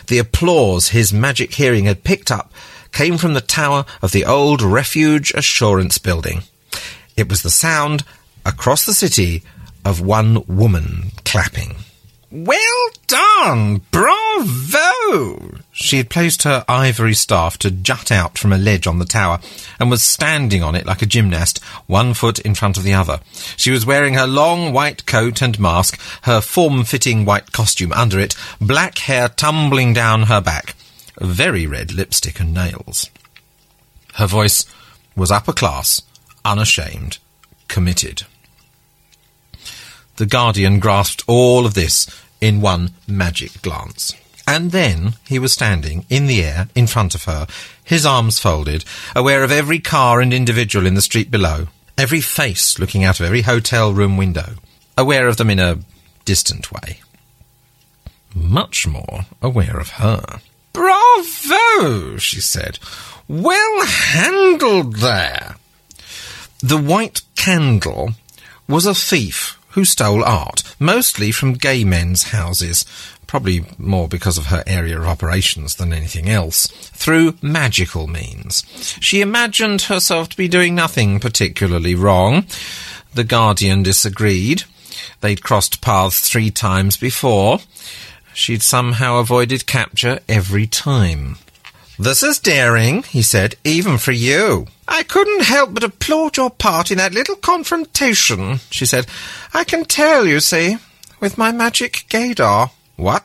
The 0.09 0.19
applause 0.19 0.89
his 0.89 1.13
magic 1.13 1.55
hearing 1.55 1.85
had 1.85 2.03
picked 2.03 2.33
up 2.33 2.53
came 2.91 3.19
from 3.19 3.35
the 3.35 3.41
tower 3.41 3.85
of 4.01 4.13
the 4.13 4.25
old 4.25 4.63
Refuge 4.63 5.31
Assurance 5.35 5.99
Building. 5.99 6.43
It 7.17 7.29
was 7.29 7.43
the 7.43 7.51
sound, 7.51 8.05
across 8.45 8.87
the 8.87 8.95
city, 8.95 9.43
of 9.85 10.01
one 10.01 10.45
woman 10.47 11.13
clapping. 11.25 11.77
Well 12.37 12.91
done! 13.07 13.81
Bravo! 13.91 15.61
She 15.73 15.97
had 15.97 16.11
placed 16.11 16.43
her 16.43 16.67
ivory 16.69 17.15
staff 17.15 17.57
to 17.59 17.71
jut 17.71 18.13
out 18.13 18.37
from 18.37 18.53
a 18.53 18.59
ledge 18.59 18.87
on 18.87 18.99
the 18.99 19.07
tower 19.07 19.41
and 19.81 19.91
was 19.91 20.03
standing 20.03 20.63
on 20.63 20.75
it 20.75 20.85
like 20.85 21.01
a 21.01 21.07
gymnast, 21.07 21.65
one 21.87 22.13
foot 22.13 22.39
in 22.41 22.55
front 22.55 22.77
of 22.77 22.83
the 22.83 22.93
other. 22.93 23.21
She 23.57 23.71
was 23.71 23.87
wearing 23.87 24.15
her 24.15 24.27
long 24.27 24.75
white 24.75 25.07
coat 25.07 25.41
and 25.41 25.59
mask, 25.59 25.99
her 26.25 26.43
form-fitting 26.43 27.25
white 27.25 27.53
costume 27.53 27.93
under 27.93 28.21
it, 28.21 28.37
black 28.61 28.99
hair 28.99 29.31
tumbling 29.31 29.95
down 29.95 30.25
her 30.25 30.43
back, 30.43 30.75
very 31.19 31.67
red 31.67 31.95
lipstick 31.95 32.39
and 32.39 32.53
nails. 32.53 33.09
Her 34.17 34.27
voice 34.27 34.67
was 35.17 35.31
upper 35.31 35.55
class, 35.55 36.03
unashamed, 36.45 37.17
committed. 37.69 38.25
The 40.17 40.27
Guardian 40.27 40.81
grasped 40.81 41.25
all 41.27 41.65
of 41.67 41.75
this 41.75 42.07
in 42.41 42.61
one 42.61 42.91
magic 43.07 43.63
glance. 43.63 44.15
And 44.47 44.71
then 44.71 45.15
he 45.27 45.39
was 45.39 45.53
standing 45.53 46.07
in 46.09 46.27
the 46.27 46.43
air 46.43 46.69
in 46.75 46.87
front 46.87 47.15
of 47.15 47.25
her, 47.25 47.47
his 47.83 48.07
arms 48.07 48.39
folded, 48.39 48.85
aware 49.15 49.43
of 49.43 49.51
every 49.51 49.81
car 49.81 50.21
and 50.21 50.33
individual 50.33 50.87
in 50.87 50.95
the 50.95 51.03
street 51.03 51.31
below, 51.31 51.67
every 51.99 52.21
face 52.21 52.79
looking 52.79 53.03
out 53.03 53.19
of 53.19 53.27
every 53.27 53.43
hotel 53.43 53.93
room 53.93 54.17
window, 54.17 54.55
aware 54.97 55.27
of 55.27 55.37
them 55.37 55.51
in 55.51 55.59
a 55.59 55.79
distant 56.25 56.71
way. 56.71 57.01
Much 58.35 58.87
more 58.87 59.27
aware 59.43 59.79
of 59.79 59.91
her. 59.91 60.41
Bravo, 60.73 62.19
she 62.19 62.41
said. 62.41 62.79
Well 63.27 63.87
handled 63.87 64.97
there. 64.97 65.57
The 66.61 66.77
white 66.79 67.23
candle 67.35 68.11
was 68.69 68.87
a 68.87 68.95
thief 68.95 69.56
who 69.77 69.85
stole 69.85 70.25
art, 70.25 70.63
mostly 70.81 71.31
from 71.31 71.53
gay 71.53 71.85
men's 71.85 72.25
houses, 72.31 72.87
probably 73.27 73.63
more 73.77 74.09
because 74.09 74.39
of 74.39 74.47
her 74.47 74.65
area 74.67 74.99
of 74.99 75.07
operations 75.07 75.77
than 75.77 75.93
anything 75.93 76.31
else, 76.31 76.67
through 76.95 77.37
magical 77.43 78.07
means. 78.07 78.65
She 79.01 79.21
imagined 79.21 79.83
herself 79.83 80.31
to 80.31 80.37
be 80.37 80.49
doing 80.49 80.75
nothing 80.75 81.21
particularly 81.21 81.95
wrong. 81.95 82.47
The 83.13 83.23
Guardian 83.23 83.83
disagreed. 83.83 84.63
They'd 85.21 85.43
crossed 85.43 85.83
paths 85.83 86.27
three 86.27 86.51
times 86.51 86.97
before. 86.97 87.59
She'd 88.33 88.63
somehow 88.63 89.19
avoided 89.19 89.67
capture 89.67 90.21
every 90.27 90.67
time. 90.67 91.37
This 91.99 92.23
is 92.23 92.39
daring, 92.39 93.03
he 93.03 93.21
said, 93.21 93.57
even 93.63 93.99
for 93.99 94.13
you. 94.13 94.69
I 94.89 95.03
couldn't 95.03 95.43
help 95.43 95.75
but 95.75 95.85
applaud 95.85 96.37
your 96.37 96.51
part 96.51 96.91
in 96.91 96.99
that 96.99 97.15
little 97.15 97.37
confrontation, 97.37 98.61
she 98.71 98.87
said. 98.87 99.07
I 99.53 99.65
can 99.65 99.85
tell, 99.85 100.27
you 100.27 100.41
see, 100.41 100.77
with 101.21 101.39
my 101.39 101.53
magic 101.53 102.07
gaydar. 102.09 102.71
What? 102.97 103.25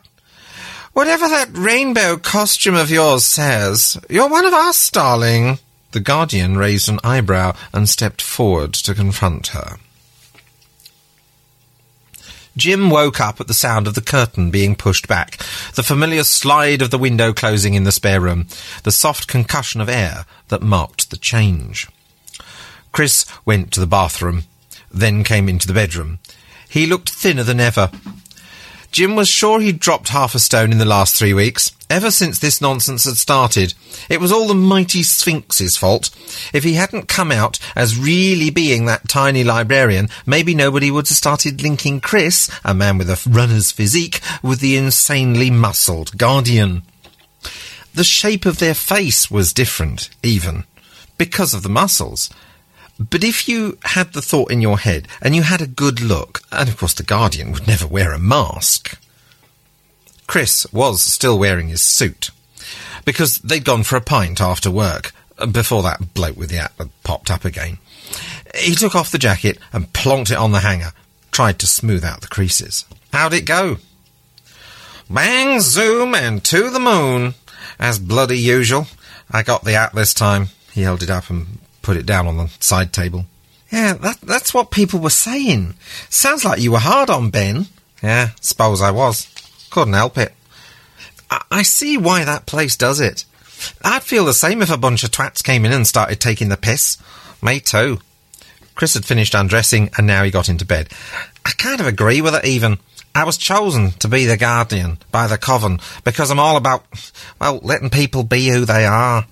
Whatever 0.93 1.27
that 1.29 1.49
rainbow 1.55 2.17
costume 2.17 2.75
of 2.75 2.91
yours 2.91 3.23
says, 3.23 3.97
you're 4.09 4.29
one 4.29 4.45
of 4.45 4.53
us, 4.53 4.89
darling. 4.89 5.59
The 5.91 5.99
Guardian 5.99 6.57
raised 6.57 6.89
an 6.89 6.99
eyebrow 7.03 7.55
and 7.73 7.87
stepped 7.87 8.21
forward 8.21 8.73
to 8.73 8.93
confront 8.93 9.47
her. 9.47 9.77
Jim 12.57 12.89
woke 12.89 13.21
up 13.21 13.39
at 13.39 13.47
the 13.47 13.53
sound 13.53 13.87
of 13.87 13.95
the 13.95 14.01
curtain 14.01 14.51
being 14.51 14.75
pushed 14.75 15.07
back, 15.07 15.37
the 15.75 15.83
familiar 15.83 16.23
slide 16.23 16.81
of 16.81 16.89
the 16.89 16.97
window 16.97 17.33
closing 17.33 17.73
in 17.73 17.85
the 17.85 17.91
spare 17.91 18.19
room, 18.19 18.47
the 18.83 18.91
soft 18.91 19.27
concussion 19.27 19.79
of 19.79 19.89
air 19.89 20.25
that 20.49 20.61
marked 20.61 21.09
the 21.09 21.17
change. 21.17 21.87
Chris 22.91 23.25
went 23.45 23.71
to 23.71 23.79
the 23.79 23.87
bathroom, 23.87 24.43
then 24.91 25.23
came 25.23 25.47
into 25.47 25.67
the 25.67 25.73
bedroom. 25.73 26.19
He 26.67 26.85
looked 26.85 27.09
thinner 27.09 27.43
than 27.43 27.59
ever. 27.59 27.89
Jim 28.91 29.15
was 29.15 29.29
sure 29.29 29.61
he'd 29.61 29.79
dropped 29.79 30.09
half 30.09 30.35
a 30.35 30.39
stone 30.39 30.73
in 30.73 30.77
the 30.77 30.85
last 30.85 31.15
three 31.15 31.33
weeks, 31.33 31.71
ever 31.89 32.11
since 32.11 32.39
this 32.39 32.59
nonsense 32.59 33.05
had 33.05 33.15
started. 33.15 33.73
It 34.09 34.19
was 34.19 34.33
all 34.33 34.47
the 34.47 34.53
mighty 34.53 35.01
Sphinx's 35.01 35.77
fault. 35.77 36.09
If 36.53 36.65
he 36.65 36.73
hadn't 36.73 37.07
come 37.07 37.31
out 37.31 37.57
as 37.73 37.97
really 37.97 38.49
being 38.49 38.85
that 38.85 39.07
tiny 39.07 39.45
librarian, 39.45 40.09
maybe 40.25 40.53
nobody 40.53 40.91
would 40.91 41.07
have 41.07 41.15
started 41.15 41.63
linking 41.63 42.01
Chris, 42.01 42.51
a 42.65 42.73
man 42.73 42.97
with 42.97 43.09
a 43.09 43.21
runner's 43.29 43.71
physique, 43.71 44.19
with 44.43 44.59
the 44.59 44.75
insanely 44.75 45.49
muscled 45.49 46.17
Guardian. 46.17 46.83
The 47.93 48.03
shape 48.03 48.45
of 48.45 48.59
their 48.59 48.73
face 48.73 49.31
was 49.31 49.53
different, 49.53 50.09
even, 50.21 50.65
because 51.17 51.53
of 51.53 51.63
the 51.63 51.69
muscles. 51.69 52.29
But 53.09 53.23
if 53.23 53.47
you 53.47 53.79
had 53.83 54.13
the 54.13 54.21
thought 54.21 54.51
in 54.51 54.61
your 54.61 54.77
head 54.77 55.07
and 55.21 55.35
you 55.35 55.41
had 55.41 55.61
a 55.61 55.67
good 55.67 56.01
look, 56.01 56.41
and 56.51 56.69
of 56.69 56.77
course 56.77 56.93
the 56.93 57.03
Guardian 57.03 57.51
would 57.51 57.65
never 57.65 57.87
wear 57.87 58.13
a 58.13 58.19
mask. 58.19 58.99
Chris 60.27 60.71
was 60.71 61.01
still 61.01 61.39
wearing 61.39 61.69
his 61.69 61.81
suit 61.81 62.29
because 63.03 63.39
they'd 63.39 63.65
gone 63.65 63.83
for 63.83 63.95
a 63.95 64.01
pint 64.01 64.39
after 64.39 64.69
work 64.69 65.13
uh, 65.39 65.47
before 65.47 65.81
that 65.81 66.13
bloke 66.13 66.37
with 66.37 66.49
the 66.49 66.57
had 66.57 66.89
popped 67.03 67.31
up 67.31 67.43
again. 67.43 67.79
He 68.55 68.75
took 68.75 68.95
off 68.95 69.11
the 69.11 69.17
jacket 69.17 69.57
and 69.73 69.91
plonked 69.93 70.29
it 70.29 70.37
on 70.37 70.51
the 70.51 70.59
hanger, 70.59 70.91
tried 71.31 71.57
to 71.59 71.67
smooth 71.67 72.03
out 72.03 72.21
the 72.21 72.27
creases. 72.27 72.85
How'd 73.11 73.33
it 73.33 73.45
go? 73.45 73.77
Bang, 75.09 75.59
zoom, 75.59 76.13
and 76.13 76.43
to 76.45 76.69
the 76.69 76.79
moon. 76.79 77.33
As 77.79 77.97
bloody 77.97 78.37
usual. 78.37 78.87
I 79.31 79.41
got 79.41 79.63
the 79.63 79.89
this 79.93 80.13
time. 80.13 80.49
He 80.71 80.83
held 80.83 81.01
it 81.01 81.09
up 81.09 81.29
and 81.29 81.57
put 81.91 81.99
it 81.99 82.05
down 82.05 82.25
on 82.25 82.37
the 82.37 82.47
side 82.61 82.93
table. 82.93 83.25
Yeah, 83.69 83.95
that, 83.95 84.21
that's 84.21 84.53
what 84.53 84.71
people 84.71 85.01
were 85.01 85.09
saying. 85.09 85.73
Sounds 86.09 86.45
like 86.45 86.61
you 86.61 86.71
were 86.71 86.79
hard 86.79 87.09
on 87.09 87.31
Ben. 87.31 87.65
Yeah, 88.01 88.29
suppose 88.39 88.81
I 88.81 88.91
was. 88.91 89.27
Couldn't 89.69 89.95
help 89.95 90.17
it. 90.17 90.31
I, 91.29 91.43
I 91.51 91.61
see 91.63 91.97
why 91.97 92.23
that 92.23 92.45
place 92.45 92.77
does 92.77 93.01
it. 93.01 93.25
I'd 93.83 94.03
feel 94.03 94.23
the 94.23 94.33
same 94.33 94.61
if 94.61 94.71
a 94.71 94.77
bunch 94.77 95.03
of 95.03 95.11
twats 95.11 95.43
came 95.43 95.65
in 95.65 95.73
and 95.73 95.85
started 95.85 96.21
taking 96.21 96.47
the 96.47 96.55
piss. 96.55 96.97
Me 97.41 97.59
too. 97.59 97.99
Chris 98.73 98.93
had 98.93 99.03
finished 99.03 99.33
undressing 99.33 99.89
and 99.97 100.07
now 100.07 100.23
he 100.23 100.31
got 100.31 100.47
into 100.47 100.63
bed. 100.63 100.87
I 101.45 101.51
kind 101.57 101.81
of 101.81 101.87
agree 101.87 102.21
with 102.21 102.35
it 102.35 102.45
even. 102.45 102.77
I 103.13 103.25
was 103.25 103.35
chosen 103.35 103.91
to 103.99 104.07
be 104.07 104.27
the 104.27 104.37
guardian 104.37 104.97
by 105.11 105.27
the 105.27 105.37
coven 105.37 105.81
because 106.05 106.31
I'm 106.31 106.39
all 106.39 106.55
about, 106.55 106.85
well, 107.41 107.59
letting 107.61 107.89
people 107.89 108.23
be 108.23 108.47
who 108.47 108.63
they 108.63 108.85
are. 108.85 109.25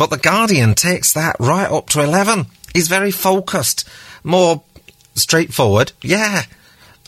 But 0.00 0.08
the 0.08 0.16
Guardian 0.16 0.74
takes 0.74 1.12
that 1.12 1.36
right 1.38 1.70
up 1.70 1.90
to 1.90 2.02
11. 2.02 2.46
He's 2.72 2.88
very 2.88 3.10
focused, 3.10 3.86
more 4.24 4.62
straightforward. 5.14 5.92
Yeah. 6.00 6.44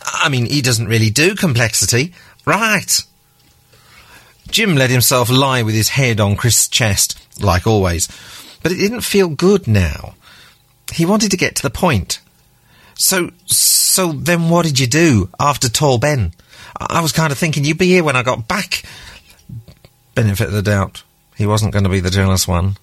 I 0.02 0.28
mean, 0.28 0.44
he 0.44 0.60
doesn't 0.60 0.88
really 0.88 1.08
do 1.08 1.34
complexity. 1.34 2.12
Right. 2.44 3.02
Jim 4.50 4.74
let 4.74 4.90
himself 4.90 5.30
lie 5.30 5.62
with 5.62 5.74
his 5.74 5.88
head 5.88 6.20
on 6.20 6.36
Chris' 6.36 6.68
chest, 6.68 7.18
like 7.42 7.66
always. 7.66 8.08
But 8.62 8.72
it 8.72 8.76
didn't 8.76 9.00
feel 9.00 9.30
good 9.30 9.66
now. 9.66 10.14
He 10.92 11.06
wanted 11.06 11.30
to 11.30 11.38
get 11.38 11.56
to 11.56 11.62
the 11.62 11.70
point. 11.70 12.20
So, 12.92 13.30
so 13.46 14.12
then 14.12 14.50
what 14.50 14.66
did 14.66 14.78
you 14.78 14.86
do 14.86 15.30
after 15.40 15.70
Tall 15.70 15.96
Ben? 15.96 16.34
I 16.76 17.00
was 17.00 17.12
kind 17.12 17.32
of 17.32 17.38
thinking 17.38 17.64
you'd 17.64 17.78
be 17.78 17.86
here 17.86 18.04
when 18.04 18.16
I 18.16 18.22
got 18.22 18.48
back. 18.48 18.82
Benefit 20.14 20.48
of 20.48 20.52
the 20.52 20.60
doubt. 20.60 21.04
He 21.38 21.46
wasn't 21.46 21.72
going 21.72 21.84
to 21.84 21.88
be 21.88 22.00
the 22.00 22.10
jealous 22.10 22.46
one. 22.46 22.76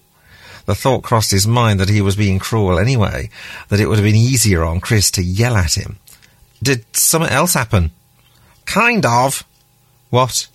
The 0.70 0.76
thought 0.76 1.01
crossed 1.01 1.32
his 1.32 1.47
mind 1.47 1.80
that 1.80 1.89
he 1.89 1.99
was 1.99 2.15
being 2.15 2.38
cruel 2.38 2.78
anyway, 2.78 3.32
that 3.70 3.80
it 3.80 3.88
would 3.88 3.97
have 3.97 4.05
been 4.05 4.13
easier 4.13 4.63
on 4.63 4.80
Chris 4.80 5.09
to 5.09 5.24
yell 5.24 5.57
at 5.57 5.76
him. 5.76 5.97
Did 6.61 6.86
something 6.95 7.32
else 7.32 7.55
happen? 7.55 7.89
Kind 8.65 9.03
of. 9.03 9.43
What? 10.11 10.45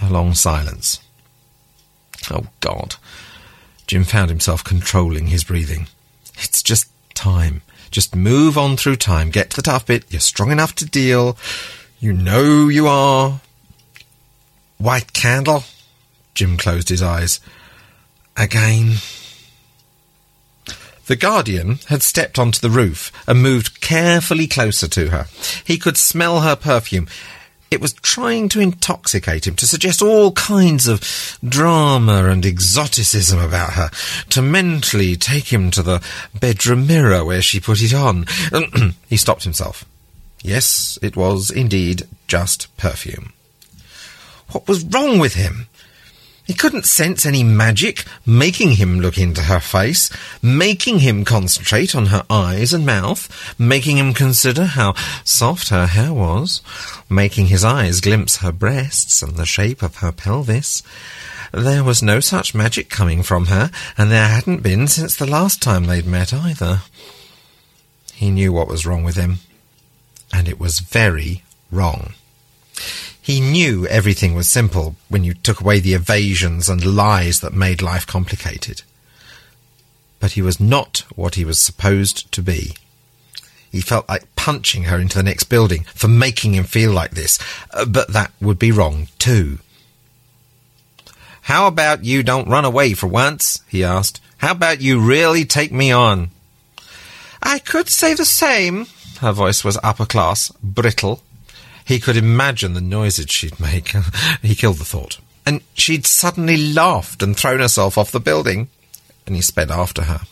A 0.00 0.08
long 0.08 0.32
silence. 0.32 1.00
Oh, 2.30 2.46
God. 2.60 2.96
Jim 3.86 4.04
found 4.04 4.30
himself 4.30 4.64
controlling 4.64 5.26
his 5.26 5.44
breathing. 5.44 5.86
It's 6.38 6.62
just 6.62 6.88
time. 7.12 7.60
Just 7.90 8.16
move 8.16 8.56
on 8.56 8.78
through 8.78 8.96
time. 8.96 9.28
Get 9.28 9.50
to 9.50 9.56
the 9.56 9.60
tough 9.60 9.84
bit. 9.84 10.06
You're 10.08 10.20
strong 10.20 10.50
enough 10.50 10.74
to 10.76 10.86
deal. 10.86 11.36
You 12.00 12.14
know 12.14 12.68
you 12.68 12.86
are. 12.86 13.42
White 14.78 15.12
candle. 15.12 15.64
Jim 16.32 16.56
closed 16.56 16.88
his 16.88 17.02
eyes. 17.02 17.38
Again. 18.36 18.94
The 21.06 21.16
Guardian 21.16 21.80
had 21.88 22.02
stepped 22.02 22.38
onto 22.38 22.60
the 22.60 22.70
roof 22.70 23.12
and 23.26 23.42
moved 23.42 23.80
carefully 23.80 24.46
closer 24.46 24.88
to 24.88 25.10
her. 25.10 25.26
He 25.64 25.76
could 25.76 25.96
smell 25.96 26.40
her 26.40 26.56
perfume. 26.56 27.08
It 27.70 27.80
was 27.80 27.94
trying 27.94 28.48
to 28.50 28.60
intoxicate 28.60 29.46
him, 29.46 29.56
to 29.56 29.66
suggest 29.66 30.02
all 30.02 30.32
kinds 30.32 30.86
of 30.86 31.38
drama 31.42 32.26
and 32.26 32.44
exoticism 32.44 33.38
about 33.38 33.72
her, 33.72 33.90
to 34.30 34.42
mentally 34.42 35.16
take 35.16 35.52
him 35.52 35.70
to 35.72 35.82
the 35.82 36.02
bedroom 36.38 36.86
mirror 36.86 37.24
where 37.24 37.42
she 37.42 37.60
put 37.60 37.82
it 37.82 37.94
on. 37.94 38.26
he 39.08 39.16
stopped 39.16 39.44
himself. 39.44 39.84
Yes, 40.42 40.98
it 41.02 41.16
was 41.16 41.50
indeed 41.50 42.06
just 42.28 42.74
perfume. 42.76 43.32
What 44.50 44.68
was 44.68 44.84
wrong 44.84 45.18
with 45.18 45.34
him? 45.34 45.68
He 46.44 46.54
couldn't 46.54 46.86
sense 46.86 47.24
any 47.24 47.44
magic 47.44 48.04
making 48.26 48.72
him 48.72 49.00
look 49.00 49.16
into 49.16 49.42
her 49.42 49.60
face, 49.60 50.10
making 50.42 50.98
him 50.98 51.24
concentrate 51.24 51.94
on 51.94 52.06
her 52.06 52.24
eyes 52.28 52.72
and 52.72 52.84
mouth, 52.84 53.54
making 53.58 53.96
him 53.96 54.12
consider 54.12 54.64
how 54.64 54.94
soft 55.24 55.68
her 55.68 55.86
hair 55.86 56.12
was, 56.12 56.60
making 57.08 57.46
his 57.46 57.64
eyes 57.64 58.00
glimpse 58.00 58.38
her 58.38 58.50
breasts 58.50 59.22
and 59.22 59.36
the 59.36 59.46
shape 59.46 59.82
of 59.82 59.96
her 59.96 60.10
pelvis. 60.10 60.82
There 61.52 61.84
was 61.84 62.02
no 62.02 62.18
such 62.18 62.54
magic 62.54 62.88
coming 62.88 63.22
from 63.22 63.46
her, 63.46 63.70
and 63.96 64.10
there 64.10 64.28
hadn't 64.28 64.62
been 64.62 64.88
since 64.88 65.14
the 65.14 65.30
last 65.30 65.62
time 65.62 65.84
they'd 65.84 66.06
met 66.06 66.32
either. 66.32 66.82
He 68.14 68.30
knew 68.30 68.52
what 68.52 68.68
was 68.68 68.84
wrong 68.84 69.04
with 69.04 69.16
him, 69.16 69.38
and 70.32 70.48
it 70.48 70.58
was 70.58 70.80
very 70.80 71.44
wrong. 71.70 72.14
He 73.24 73.40
knew 73.40 73.86
everything 73.86 74.34
was 74.34 74.48
simple 74.48 74.96
when 75.08 75.22
you 75.22 75.32
took 75.32 75.60
away 75.60 75.78
the 75.78 75.94
evasions 75.94 76.68
and 76.68 76.84
lies 76.84 77.38
that 77.38 77.54
made 77.54 77.80
life 77.80 78.04
complicated. 78.04 78.82
But 80.18 80.32
he 80.32 80.42
was 80.42 80.58
not 80.58 81.04
what 81.14 81.36
he 81.36 81.44
was 81.44 81.60
supposed 81.60 82.32
to 82.32 82.42
be. 82.42 82.74
He 83.70 83.80
felt 83.80 84.08
like 84.08 84.34
punching 84.34 84.84
her 84.84 84.98
into 84.98 85.18
the 85.18 85.22
next 85.22 85.44
building 85.44 85.84
for 85.94 86.08
making 86.08 86.54
him 86.54 86.64
feel 86.64 86.90
like 86.90 87.12
this, 87.12 87.38
uh, 87.72 87.84
but 87.84 88.12
that 88.12 88.32
would 88.40 88.58
be 88.58 88.72
wrong 88.72 89.06
too. 89.20 89.60
How 91.42 91.68
about 91.68 92.04
you 92.04 92.24
don't 92.24 92.48
run 92.48 92.64
away 92.64 92.92
for 92.94 93.06
once? 93.06 93.60
he 93.68 93.84
asked. 93.84 94.20
How 94.38 94.50
about 94.50 94.80
you 94.80 95.00
really 95.00 95.44
take 95.44 95.70
me 95.70 95.92
on? 95.92 96.30
I 97.40 97.60
could 97.60 97.88
say 97.88 98.14
the 98.14 98.24
same. 98.24 98.86
Her 99.20 99.32
voice 99.32 99.62
was 99.62 99.78
upper 99.84 100.06
class, 100.06 100.50
brittle, 100.60 101.22
he 101.84 102.00
could 102.00 102.16
imagine 102.16 102.74
the 102.74 102.80
noises 102.80 103.26
she'd 103.30 103.60
make. 103.60 103.88
he 104.42 104.54
killed 104.54 104.78
the 104.78 104.84
thought. 104.84 105.18
And 105.44 105.62
she'd 105.74 106.06
suddenly 106.06 106.72
laughed 106.72 107.22
and 107.22 107.36
thrown 107.36 107.60
herself 107.60 107.98
off 107.98 108.12
the 108.12 108.20
building, 108.20 108.68
and 109.26 109.34
he 109.34 109.42
sped 109.42 109.70
after 109.70 110.04
her. 110.04 110.22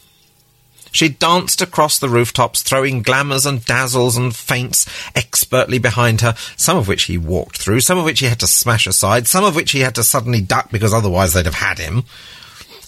She 0.93 1.09
danced 1.09 1.63
across 1.63 1.99
the 1.99 2.09
rooftops, 2.09 2.63
throwing 2.63 3.03
glamours 3.03 3.47
and 3.47 3.65
dazzles 3.65 4.17
and 4.17 4.35
feints 4.35 4.87
expertly 5.15 5.79
behind 5.79 6.21
her, 6.21 6.35
some 6.57 6.77
of 6.77 6.89
which 6.89 7.05
he 7.05 7.17
walked 7.17 7.59
through, 7.59 7.81
some 7.81 7.99
of 7.99 8.05
which 8.05 8.21
he 8.21 8.27
had 8.27 8.41
to 8.41 8.47
smash 8.47 8.87
aside, 8.87 9.29
some 9.29 9.45
of 9.45 9.55
which 9.55 9.71
he 9.73 9.81
had 9.81 9.95
to 9.95 10.05
suddenly 10.05 10.41
duck 10.41 10.71
because 10.71 10.93
otherwise 10.93 11.33
they'd 11.33 11.47
have 11.47 11.55
had 11.55 11.79
him. 11.79 12.05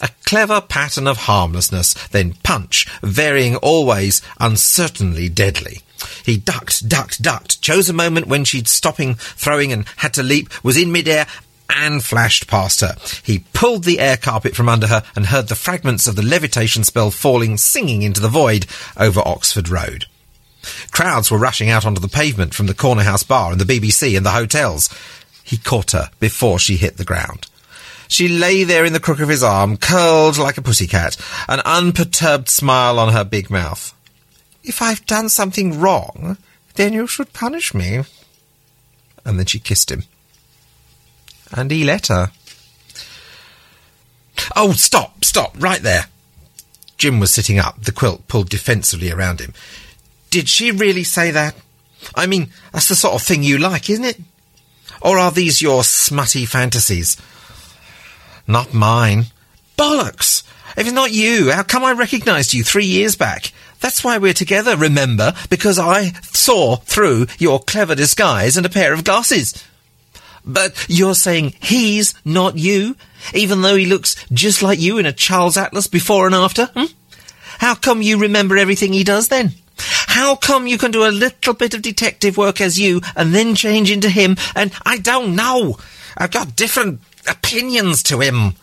A 0.01 0.11
clever 0.25 0.61
pattern 0.61 1.07
of 1.07 1.17
harmlessness, 1.17 1.95
then 2.09 2.35
punch, 2.43 2.89
varying 3.03 3.55
always 3.57 4.21
uncertainly 4.41 5.29
deadly. 5.29 5.83
He 6.25 6.37
ducked, 6.37 6.89
ducked, 6.89 7.23
ducked, 7.23 7.61
chose 7.63 7.89
a 7.89 7.95
moment 7.95 8.27
when 8.27 8.45
she'd 8.45 8.69
stopping 8.69 9.15
throwing 9.15 9.73
and 9.73 9.87
had 9.97 10.15
to 10.15 10.23
leap, 10.23 10.49
was 10.65 10.77
in 10.77 10.93
midair, 10.93 11.27
and 11.69 12.05
flashed 12.05 12.47
past 12.47 12.81
her. 12.81 12.97
He 13.23 13.45
pulled 13.53 13.85
the 13.85 14.01
air 14.01 14.17
carpet 14.17 14.55
from 14.55 14.69
under 14.69 14.87
her 14.89 15.03
and 15.17 15.27
heard 15.27 15.49
the 15.49 15.55
fragments 15.55 16.07
of 16.07 16.17
the 16.17 16.23
levitation 16.23 16.85
spell 16.85 17.11
falling 17.11 17.57
singing 17.57 18.03
into 18.03 18.21
the 18.21 18.29
void 18.29 18.67
over 18.97 19.21
Oxford 19.25 19.69
Road. 19.69 20.07
Crowds 20.91 21.31
were 21.31 21.39
rushing 21.39 21.71
out 21.71 21.85
onto 21.87 22.01
the 22.01 22.09
pavement 22.09 22.55
from 22.55 22.67
the 22.67 22.75
corner 22.75 23.03
house 23.03 23.23
bar 23.23 23.53
and 23.53 23.61
the 23.61 23.81
BBC 23.81 24.17
and 24.17 24.25
the 24.25 24.31
hotels. 24.31 24.89
He 25.43 25.57
caught 25.57 25.93
her 25.93 26.11
before 26.21 26.59
she 26.59 26.77
hit 26.77 26.99
the 26.99 27.05
ground. 27.05 27.47
She 28.07 28.29
lay 28.29 28.63
there 28.65 28.85
in 28.85 28.93
the 28.93 29.01
crook 29.01 29.21
of 29.21 29.29
his 29.29 29.43
arm, 29.43 29.79
curled 29.79 30.37
like 30.37 30.59
a 30.59 30.63
pussy 30.63 30.87
cat, 30.87 31.17
an 31.49 31.61
unperturbed 31.65 32.49
smile 32.49 32.99
on 32.99 33.13
her 33.13 33.25
big 33.25 33.49
mouth. 33.49 33.95
If 34.65 34.81
I've 34.81 35.05
done 35.07 35.29
something 35.29 35.81
wrong, 35.81 36.37
then 36.75 36.93
you 36.93 37.07
should 37.07 37.33
punish 37.33 37.75
me. 37.75 38.03
And 39.25 39.39
then 39.39 39.47
she 39.47 39.59
kissed 39.59 39.91
him. 39.91 40.05
And 41.53 41.71
he 41.71 41.85
let 41.85 42.07
her. 42.09 42.31
Oh, 44.57 44.73
stop, 44.73 45.25
stop, 45.25 45.55
right 45.59 45.83
there. 45.83 46.07
Jim 46.97 47.21
was 47.21 47.33
sitting 47.33 47.59
up, 47.59 47.83
the 47.83 47.93
quilt 47.93 48.27
pulled 48.29 48.49
defensively 48.49 49.11
around 49.11 49.41
him. 49.41 49.53
Did 50.31 50.49
she 50.49 50.71
really 50.71 51.05
say 51.05 51.31
that? 51.31 51.55
I 52.15 52.27
mean, 52.27 52.51
that's 52.73 52.89
the 52.89 52.95
sort 52.95 53.15
of 53.15 53.23
thing 53.23 53.43
you 53.43 53.59
like, 53.59 53.91
isn't 53.91 54.05
it? 54.05 54.21
Or 55.01 55.19
are 55.19 55.31
these 55.31 55.61
your 55.61 55.85
smutty 55.85 56.47
fantasies? 56.47 57.17
Not 58.47 58.73
mine. 58.73 59.27
Bollocks! 59.77 60.43
If 60.77 60.87
it's 60.87 60.93
not 60.93 61.13
you, 61.13 61.51
how 61.51 61.65
come 61.65 61.85
I 61.85 61.93
recognised 61.93 62.55
you 62.55 62.65
three 62.65 62.87
years 62.87 63.15
back? 63.17 63.53
That's 63.83 64.05
why 64.05 64.17
we're 64.17 64.33
together, 64.33 64.77
remember? 64.77 65.35
Because 65.51 65.77
I 65.77 66.13
saw 66.23 66.77
through 66.77 67.27
your 67.39 67.59
clever 67.59 67.97
disguise 67.97 68.57
and 68.57 68.65
a 68.65 68.71
pair 68.71 68.95
of 68.95 69.03
glasses. 69.03 69.63
But 70.45 70.87
you're 70.89 71.17
saying 71.17 71.55
he's 71.61 72.15
not 72.25 72.57
you, 72.57 72.97
even 73.35 73.63
though 73.63 73.75
he 73.75 73.85
looks 73.87 74.15
just 74.33 74.63
like 74.63 74.81
you 74.81 74.99
in 74.99 75.07
a 75.07 75.13
Charles 75.13 75.57
Atlas 75.57 75.89
before 75.89 76.27
and 76.27 76.35
after? 76.35 76.67
Hmm? 76.77 76.93
How 77.59 77.75
come 77.75 78.03
you 78.03 78.19
remember 78.19 78.57
everything 78.57 78.93
he 78.93 79.03
does 79.03 79.29
then? 79.29 79.53
How 79.79 80.37
come 80.37 80.69
you 80.69 80.79
can 80.79 80.93
do 80.93 81.05
a 81.05 81.11
little 81.11 81.55
bit 81.55 81.75
of 81.75 81.83
detective 81.83 82.37
work 82.37 82.61
as 82.61 82.79
you 82.79 83.01
and 83.17 83.35
then 83.35 83.57
change 83.57 83.91
into 83.91 84.09
him 84.09 84.37
and 84.55 84.73
I 84.87 84.99
don't 84.99 85.35
know. 85.35 85.79
I've 86.17 86.31
got 86.31 86.55
different 86.55 87.01
opinions 87.29 88.05
to 88.05 88.21
him. 88.21 88.55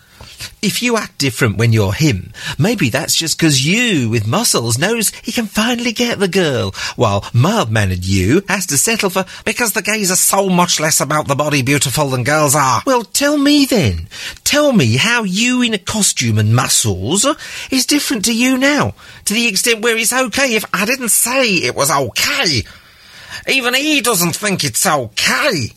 If 0.62 0.82
you 0.82 0.98
act 0.98 1.18
different 1.18 1.58
when 1.58 1.74
you're 1.74 1.94
him, 1.94 2.34
maybe 2.58 2.90
that's 2.90 3.16
just 3.16 3.38
'cause 3.38 3.62
you, 3.62 4.10
with 4.10 4.28
muscles, 4.28 4.78
knows 4.78 5.12
he 5.22 5.32
can 5.32 5.48
finally 5.48 5.92
get 5.92 6.20
the 6.20 6.28
girl, 6.28 6.74
while 6.96 7.26
mild-mannered 7.34 8.06
you 8.06 8.44
has 8.48 8.66
to 8.68 8.78
settle 8.78 9.10
for 9.10 9.26
because 9.46 9.72
the 9.72 9.82
gays 9.82 10.12
are 10.12 10.16
so 10.16 10.50
much 10.50 10.80
less 10.80 11.00
about 11.00 11.28
the 11.28 11.36
body 11.36 11.62
beautiful 11.62 12.10
than 12.10 12.24
girls 12.24 12.56
are. 12.56 12.84
Well, 12.86 13.04
tell 13.04 13.38
me 13.38 13.66
then. 13.66 14.08
Tell 14.44 14.74
me 14.74 14.98
how 14.98 15.24
you 15.24 15.62
in 15.62 15.74
a 15.74 15.78
costume 15.78 16.38
and 16.38 16.56
muscles 16.56 17.26
is 17.70 17.86
different 17.86 18.26
to 18.26 18.34
you 18.34 18.58
now, 18.58 18.94
to 19.26 19.34
the 19.34 19.48
extent 19.48 19.82
where 19.82 19.98
it's 19.98 20.14
okay 20.14 20.56
if 20.56 20.66
I 20.74 20.86
didn't 20.86 21.10
say 21.10 21.48
it 21.56 21.76
was 21.76 21.92
okay. 21.92 22.64
Even 23.48 23.74
he 23.74 24.02
doesn't 24.02 24.36
think 24.36 24.64
it's 24.64 24.86
okay. 24.86 25.74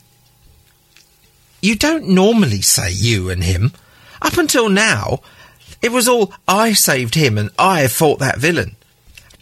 You 1.60 1.76
don't 1.76 2.08
normally 2.08 2.60
say 2.60 2.90
you 2.90 3.30
and 3.30 3.44
him. 3.44 3.72
Up 4.23 4.39
until 4.39 4.68
now, 4.68 5.20
it 5.83 5.93
was 5.93 6.09
all 6.09 6.33
I 6.47 6.73
saved 6.73 7.16
him 7.16 7.37
and 7.37 7.51
I 7.59 7.89
fought 7.89 8.20
that 8.20 8.39
villain. 8.39 8.77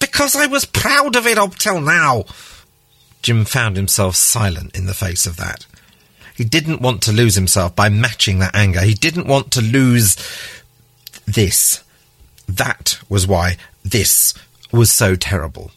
Because 0.01 0.35
I 0.35 0.47
was 0.47 0.65
proud 0.65 1.15
of 1.15 1.27
it 1.27 1.39
up 1.39 1.57
till 1.57 1.81
now. 1.81 2.25
Jim 3.23 3.45
found 3.45 3.77
himself 3.77 4.17
silent 4.17 4.75
in 4.75 4.87
the 4.87 4.95
face 4.95 5.27
of 5.27 5.37
that. 5.37 5.67
He 6.35 6.45
didn't 6.45 6.81
want 6.81 7.03
to 7.03 7.13
lose 7.13 7.35
himself 7.35 7.77
by 7.77 7.91
matching 7.91 8.39
that 8.39 8.55
anger. 8.55 8.81
He 8.81 8.95
didn't 8.95 9.27
want 9.27 9.51
to 9.53 9.61
lose 9.61 10.17
this. 11.27 11.85
That 12.49 12.99
was 13.11 13.27
why 13.27 13.59
this 13.85 14.33
was 14.73 14.91
so 14.91 15.17
terrible. 15.17 15.71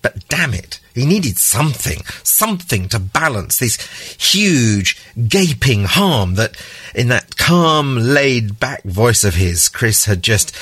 But 0.00 0.28
damn 0.28 0.54
it, 0.54 0.80
he 0.94 1.04
needed 1.04 1.38
something, 1.38 2.02
something 2.22 2.88
to 2.88 2.98
balance 2.98 3.58
this 3.58 3.76
huge, 4.18 4.96
gaping 5.28 5.84
harm 5.84 6.34
that, 6.34 6.56
in 6.94 7.08
that 7.08 7.36
calm, 7.36 7.96
laid 7.96 8.60
back 8.60 8.84
voice 8.84 9.24
of 9.24 9.34
his, 9.34 9.68
Chris 9.68 10.04
had 10.04 10.22
just. 10.22 10.54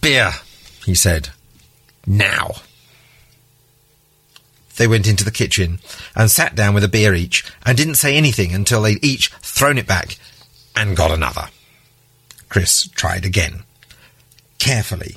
Beer, 0.00 0.32
he 0.84 0.94
said. 0.94 1.30
Now. 2.06 2.52
They 4.76 4.86
went 4.86 5.06
into 5.06 5.24
the 5.24 5.30
kitchen 5.30 5.80
and 6.16 6.30
sat 6.30 6.54
down 6.54 6.74
with 6.74 6.84
a 6.84 6.88
beer 6.88 7.14
each 7.14 7.44
and 7.64 7.76
didn't 7.76 7.96
say 7.96 8.16
anything 8.16 8.54
until 8.54 8.82
they'd 8.82 9.04
each 9.04 9.28
thrown 9.40 9.76
it 9.76 9.86
back 9.86 10.16
and 10.74 10.96
got 10.96 11.10
another. 11.10 11.48
Chris 12.48 12.88
tried 12.88 13.24
again. 13.24 13.64
Carefully. 14.58 15.16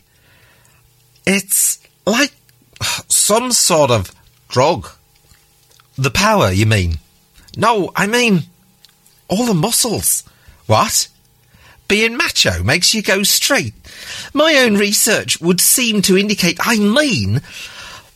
It's 1.26 1.80
like 2.06 2.34
some 3.08 3.52
sort 3.52 3.92
of 3.92 4.12
drug. 4.48 4.90
The 5.98 6.12
power, 6.12 6.52
you 6.52 6.66
mean? 6.66 7.00
No, 7.58 7.92
I 7.96 8.08
mean 8.08 8.44
all 9.28 9.46
the 9.46 9.54
muscles. 9.54 10.24
What? 10.68 11.08
Being 11.88 12.18
macho 12.18 12.64
makes 12.64 12.94
you 12.94 13.02
go 13.02 13.24
straight. 13.24 13.74
My 14.34 14.56
own 14.56 14.76
research 14.76 15.40
would 15.40 15.62
seem 15.62 16.02
to 16.04 16.18
indicate 16.18 16.58
I 16.60 16.78
mean 16.78 17.42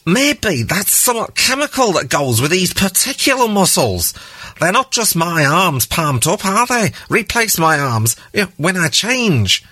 maybe 0.06 0.64
that's 0.64 0.94
some 0.94 1.28
chemical 1.36 1.94
that 1.94 2.10
goes 2.10 2.42
with 2.42 2.52
these 2.52 2.74
particular 2.74 3.48
muscles. 3.48 4.14
They're 4.60 4.72
not 4.72 4.92
just 4.92 5.16
my 5.16 5.46
arms 5.46 5.86
palmed 5.86 6.28
up, 6.28 6.46
are 6.46 6.66
they? 6.66 6.92
Replace 7.10 7.58
my 7.58 7.80
arms 7.80 8.16
you 8.34 8.44
know, 8.44 8.50
when 8.58 8.76
I 8.76 8.90
change. 8.90 9.64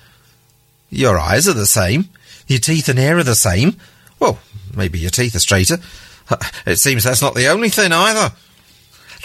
Your 0.89 1.19
eyes 1.19 1.47
are 1.47 1.53
the 1.53 1.65
same. 1.65 2.09
Your 2.47 2.59
teeth 2.59 2.87
and 2.87 2.97
hair 2.97 3.17
are 3.17 3.23
the 3.23 3.35
same. 3.35 3.77
Well, 4.19 4.39
maybe 4.77 4.99
your 4.99 5.09
teeth 5.09 5.35
are 5.35 5.39
straighter. 5.39 5.77
It 6.65 6.77
seems 6.77 7.05
that's 7.05 7.21
not 7.21 7.35
the 7.35 7.47
only 7.47 7.69
thing 7.69 7.93
either. 7.93 8.35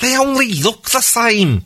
They 0.00 0.16
only 0.16 0.53
look 0.53 0.90
the 0.90 1.00
same. 1.00 1.64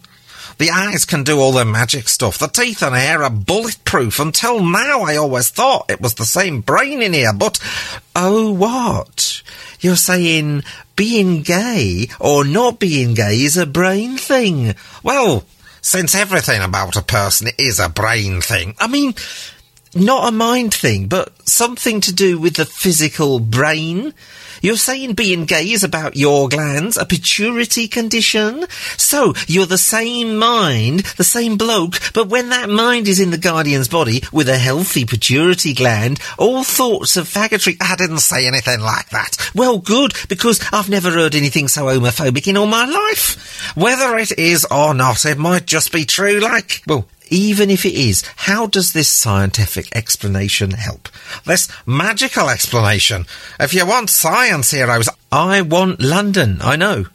The 0.59 0.71
eyes 0.71 1.05
can 1.05 1.23
do 1.23 1.39
all 1.39 1.53
the 1.53 1.67
magic 1.67 2.09
stuff. 2.09 2.39
The 2.39 2.47
teeth 2.49 2.83
and 2.83 2.95
hair 2.95 3.23
are 3.23 3.31
bulletproof. 3.31 4.19
Until 4.19 4.65
now, 4.65 5.03
I 5.03 5.17
always 5.17 5.51
thought 5.51 5.91
it 5.91 6.01
was 6.01 6.15
the 6.15 6.25
same 6.25 6.63
brain 6.63 7.03
in 7.03 7.13
here. 7.13 7.35
But, 7.35 7.59
oh, 8.15 8.53
what? 8.53 9.43
You're 9.81 9.97
saying 9.97 10.63
being 10.97 11.43
gay 11.43 12.09
or 12.19 12.45
not 12.45 12.79
being 12.79 13.13
gay 13.13 13.43
is 13.43 13.59
a 13.59 13.67
brain 13.67 14.17
thing? 14.17 14.75
Well, 15.03 15.45
since 15.83 16.15
everything 16.15 16.63
about 16.63 16.97
a 16.97 17.03
person 17.03 17.49
is 17.59 17.79
a 17.79 17.91
brain 17.91 18.41
thing, 18.41 18.75
I 18.79 18.87
mean, 18.87 19.15
not 19.97 20.29
a 20.29 20.33
mind 20.33 20.75
thing, 20.75 21.09
but 21.09 21.33
something 21.49 22.01
to 22.03 22.15
do 22.15 22.39
with 22.39 22.57
the 22.57 22.67
physical 22.67 23.41
brain. 23.41 24.15
You're 24.63 24.77
saying 24.77 25.15
being 25.15 25.45
gay 25.45 25.71
is 25.71 25.85
about 25.85 26.17
your 26.17 26.49
glands, 26.49 26.97
a 26.97 27.05
pituitary 27.05 27.89
condition? 27.89 28.67
So, 28.97 29.35
you're 29.47 29.67
the 29.67 29.79
same 29.79 30.39
mind, 30.39 31.01
the 31.17 31.25
same 31.25 31.57
bloke, 31.57 32.01
but 32.15 32.29
when 32.29 32.49
that 32.49 32.69
mind 32.69 33.07
is 33.07 33.21
in 33.21 33.31
the 33.31 33.39
guardian's 33.39 33.89
body 33.89 34.23
with 34.33 34.49
a 34.49 34.59
healthy 34.59 35.05
pituitary 35.05 35.75
gland, 35.75 36.21
all 36.39 36.65
thoughts 36.65 37.17
of 37.17 37.29
faggotry, 37.29 37.77
ah, 37.81 37.93
I 37.93 37.97
didn't 37.97 38.19
say 38.19 38.47
anything 38.47 38.81
like 38.81 39.11
that. 39.11 39.51
Well, 39.55 39.79
good, 39.79 40.15
because 40.29 40.61
I've 40.73 40.89
never 40.89 41.11
heard 41.11 41.35
anything 41.35 41.69
so 41.69 41.85
homophobic 41.85 42.47
in 42.47 42.57
all 42.57 42.67
my 42.67 42.87
life. 42.87 43.75
Whether 43.77 44.17
it 44.17 44.39
is 44.39 44.67
or 44.71 44.95
not, 44.95 45.25
it 45.27 45.39
might 45.39 45.67
just 45.67 45.93
be 45.93 46.05
true, 46.05 46.41
like, 46.41 46.83
well, 46.87 47.07
even 47.29 47.71
if 47.71 47.85
it 47.85 47.95
is, 47.95 48.23
how 48.37 48.67
does 48.67 48.93
this 48.93 49.09
scientific 49.09 49.95
explanation 49.95 50.73
help? 50.73 51.09
This 51.45 51.69
magical 51.87 52.49
explanation. 52.49 53.27
If 53.59 53.75
you 53.75 53.87
want 53.87 54.11
science 54.11 54.71
heroes, 54.71 55.09
I 55.33 55.63
want 55.63 56.01
London, 56.01 56.59
I 56.61 56.77
know. 56.77 57.07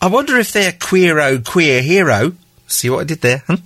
I 0.00 0.06
wonder 0.06 0.36
if 0.36 0.52
their 0.52 0.72
queero 0.72 1.44
queer 1.44 1.82
hero, 1.82 2.34
see 2.66 2.88
what 2.88 3.00
I 3.00 3.04
did 3.04 3.20
there, 3.20 3.42
huh? 3.46 3.56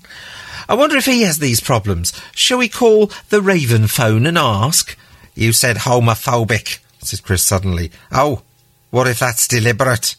I 0.68 0.74
wonder 0.74 0.96
if 0.96 1.04
he 1.04 1.22
has 1.22 1.38
these 1.38 1.60
problems. 1.60 2.12
Shall 2.34 2.58
we 2.58 2.68
call 2.68 3.10
the 3.28 3.42
Raven 3.42 3.86
phone 3.88 4.24
and 4.24 4.38
ask? 4.38 4.96
You 5.34 5.52
said 5.52 5.78
homophobic, 5.78 6.78
said 7.00 7.22
Chris 7.22 7.42
suddenly. 7.42 7.90
Oh, 8.10 8.42
what 8.90 9.08
if 9.08 9.18
that's 9.18 9.48
deliberate? 9.48 10.16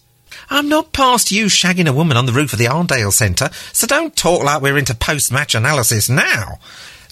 I'm 0.53 0.69
not 0.69 0.93
past 0.93 1.31
you 1.31 1.47
shagging 1.47 1.89
a 1.89 1.93
woman 1.93 2.15
on 2.15 2.27
the 2.27 2.31
roof 2.31 2.53
of 2.53 2.59
the 2.59 2.65
Arndale 2.65 3.11
Centre, 3.11 3.49
so 3.71 3.87
don't 3.87 4.15
talk 4.15 4.43
like 4.43 4.61
we're 4.61 4.77
into 4.77 4.93
post-match 4.93 5.55
analysis 5.55 6.09
now. 6.09 6.59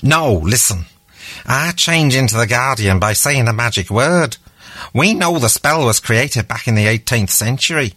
No, 0.03 0.35
listen. 0.35 0.85
I 1.47 1.71
change 1.71 2.15
into 2.15 2.37
the 2.37 2.45
Guardian 2.45 2.99
by 2.99 3.13
saying 3.13 3.45
the 3.45 3.51
magic 3.53 3.89
word. 3.89 4.37
We 4.93 5.15
know 5.15 5.39
the 5.39 5.49
spell 5.49 5.87
was 5.87 5.99
created 5.99 6.47
back 6.47 6.67
in 6.67 6.75
the 6.75 6.85
18th 6.85 7.31
century. 7.31 7.93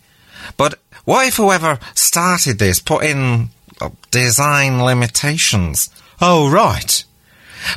But 0.56 0.78
what 1.04 1.28
if 1.28 1.36
whoever 1.36 1.78
started 1.94 2.58
this 2.58 2.80
put 2.80 3.04
in 3.04 3.50
uh, 3.82 3.90
design 4.10 4.82
limitations? 4.82 5.90
Oh, 6.22 6.50
right. 6.50 7.04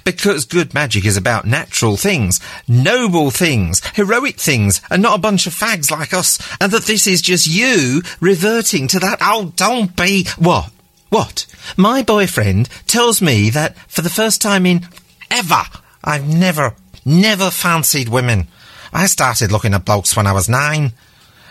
Because 0.04 0.46
good 0.46 0.74
magic 0.74 1.06
is 1.06 1.18
about 1.18 1.46
natural 1.46 1.98
things, 1.98 2.40
noble 2.68 3.32
things, 3.32 3.82
heroic 3.96 4.38
things, 4.38 4.82
and 4.90 5.02
not 5.02 5.18
a 5.18 5.22
bunch 5.22 5.48
of 5.48 5.54
fags 5.54 5.92
like 5.92 6.14
us, 6.14 6.40
and 6.60 6.72
that 6.72 6.84
this 6.84 7.08
is 7.08 7.22
just 7.22 7.48
you 7.48 8.02
reverting 8.20 8.88
to 8.90 9.00
that. 9.00 9.20
Oh, 9.22 9.54
don't 9.56 9.96
be. 9.96 10.26
What? 10.38 10.72
What? 11.10 11.46
My 11.78 12.04
boyfriend 12.04 12.70
tells 12.86 13.22
me 13.22 13.50
that 13.52 13.78
for 13.90 14.02
the 14.02 14.10
first 14.10 14.42
time 14.42 14.66
in 14.66 14.88
ever, 15.32 15.64
I've 16.04 16.28
never, 16.28 16.76
never 17.06 17.50
fancied 17.50 18.10
women. 18.10 18.48
I 18.94 19.08
started 19.08 19.52
looking 19.52 19.74
at 19.74 19.86
blokes 19.86 20.16
when 20.16 20.28
I 20.28 20.34
was 20.34 20.50
nine. 20.50 20.94